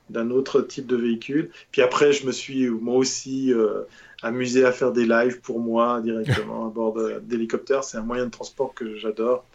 [0.09, 1.49] d'un autre type de véhicule.
[1.71, 3.83] Puis après, je me suis moi aussi euh,
[4.23, 7.83] amusé à faire des lives pour moi directement à bord d'hélicoptère.
[7.83, 9.45] C'est un moyen de transport que j'adore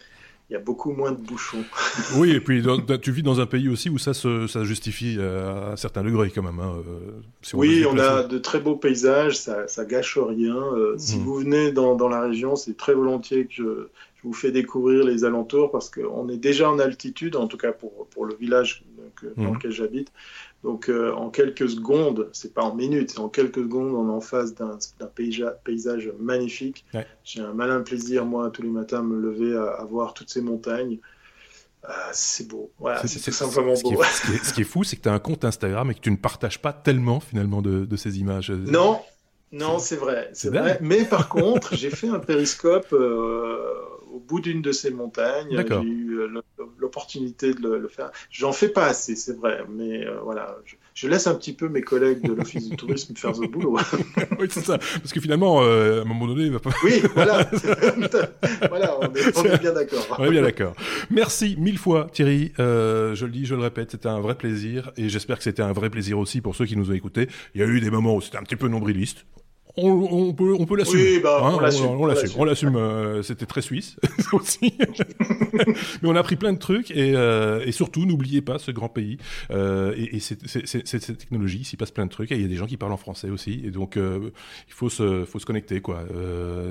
[0.49, 1.63] il y a beaucoup moins de bouchons.
[2.15, 2.63] oui, et puis
[3.01, 6.03] tu vis dans un pays aussi où ça se ça justifie euh, à un certain
[6.03, 6.59] degré quand même.
[6.59, 10.55] Hein, euh, oui, on a de très beaux paysages, ça, ça gâche rien.
[10.55, 11.21] Euh, si hmm.
[11.21, 15.03] vous venez dans, dans la région, c'est très volontiers que je, je, vous fais découvrir
[15.03, 18.83] les alentours parce qu'on est déjà en altitude, en tout cas pour, pour le village
[19.37, 19.53] dans hmm.
[19.53, 20.11] lequel j'habite.
[20.63, 24.13] Donc euh, en quelques secondes, c'est pas en minutes, c'est en quelques secondes, on est
[24.13, 24.77] en face d'un
[25.63, 26.85] paysage, magnifique.
[27.23, 30.41] J'ai un malin plaisir, moi, tous les matins, à me lever à, voir toutes ces
[30.41, 30.99] montagnes.
[31.83, 32.71] Ah, c'est beau.
[33.05, 34.03] c'est simplement beau.
[34.03, 36.17] ce, qui est, fou, c'est que tu as un compte Instagram et que tu ne
[36.17, 38.51] partages pas tellement finalement de, ces images.
[38.51, 38.99] Non,
[39.53, 40.77] non, c'est vrai, c'est vrai.
[40.81, 45.49] Mais par contre, j'ai fait un périscope euh, au bout d'une de ces montagnes.
[45.51, 46.41] J'ai eu euh,
[46.77, 48.11] l'opportunité de le, faire.
[48.31, 50.57] J'en fais pas assez, c'est vrai, mais euh, voilà.
[50.93, 53.77] Je, laisse un petit peu mes collègues de l'Office du tourisme faire ce boulot.
[54.39, 54.77] oui, c'est ça.
[54.77, 56.71] Parce que finalement, euh, à un moment donné, il va pas.
[56.83, 57.49] Oui, voilà.
[58.69, 60.15] voilà, on est, bien d'accord.
[60.17, 60.75] On est bien d'accord.
[61.09, 62.51] Merci mille fois, Thierry.
[62.57, 64.91] je le dis, je le répète, c'était un vrai plaisir.
[64.97, 67.27] Et j'espère que c'était un vrai plaisir aussi pour ceux qui nous ont écoutés.
[67.55, 69.25] Il y a eu des moments où c'était un petit peu nombriliste
[69.83, 71.19] on, peut, on peut l'assumer.
[71.19, 72.35] Bah, hein, on l'assume.
[72.37, 72.75] On l'assume.
[72.75, 73.95] Euh, c'était très suisse
[74.33, 74.73] aussi.
[75.53, 78.89] Mais on a appris plein de trucs et, euh, et surtout, n'oubliez pas ce grand
[78.89, 79.17] pays
[79.51, 81.63] euh, et, et cette technologie.
[81.63, 83.29] S'y passe plein de trucs et il y a des gens qui parlent en français
[83.29, 83.61] aussi.
[83.65, 85.81] Et donc, il faut se, faut se connecter.
[85.81, 86.03] quoi.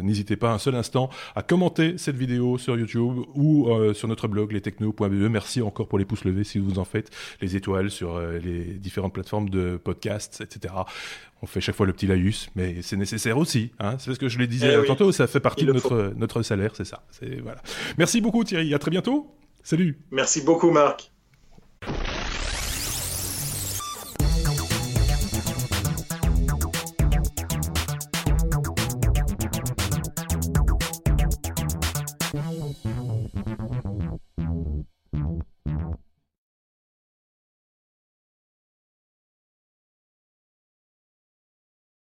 [0.02, 4.52] N'hésitez pas un seul instant à commenter cette vidéo sur YouTube ou sur notre blog
[4.52, 5.30] lestechno.be.
[5.30, 7.10] Merci encore pour les pouces levés si vous en faites,
[7.40, 10.74] les étoiles sur les différentes plateformes de podcasts, etc
[11.42, 13.70] on fait chaque fois le petit laïus, mais c'est nécessaire aussi.
[13.78, 16.42] Hein c'est ce que je l'ai disais eh tantôt, ça fait partie de notre, notre
[16.42, 17.04] salaire, c'est ça.
[17.42, 17.62] Voilà.
[17.96, 19.34] Merci beaucoup Thierry, à très bientôt.
[19.62, 19.98] Salut.
[20.10, 21.12] Merci beaucoup, Marc.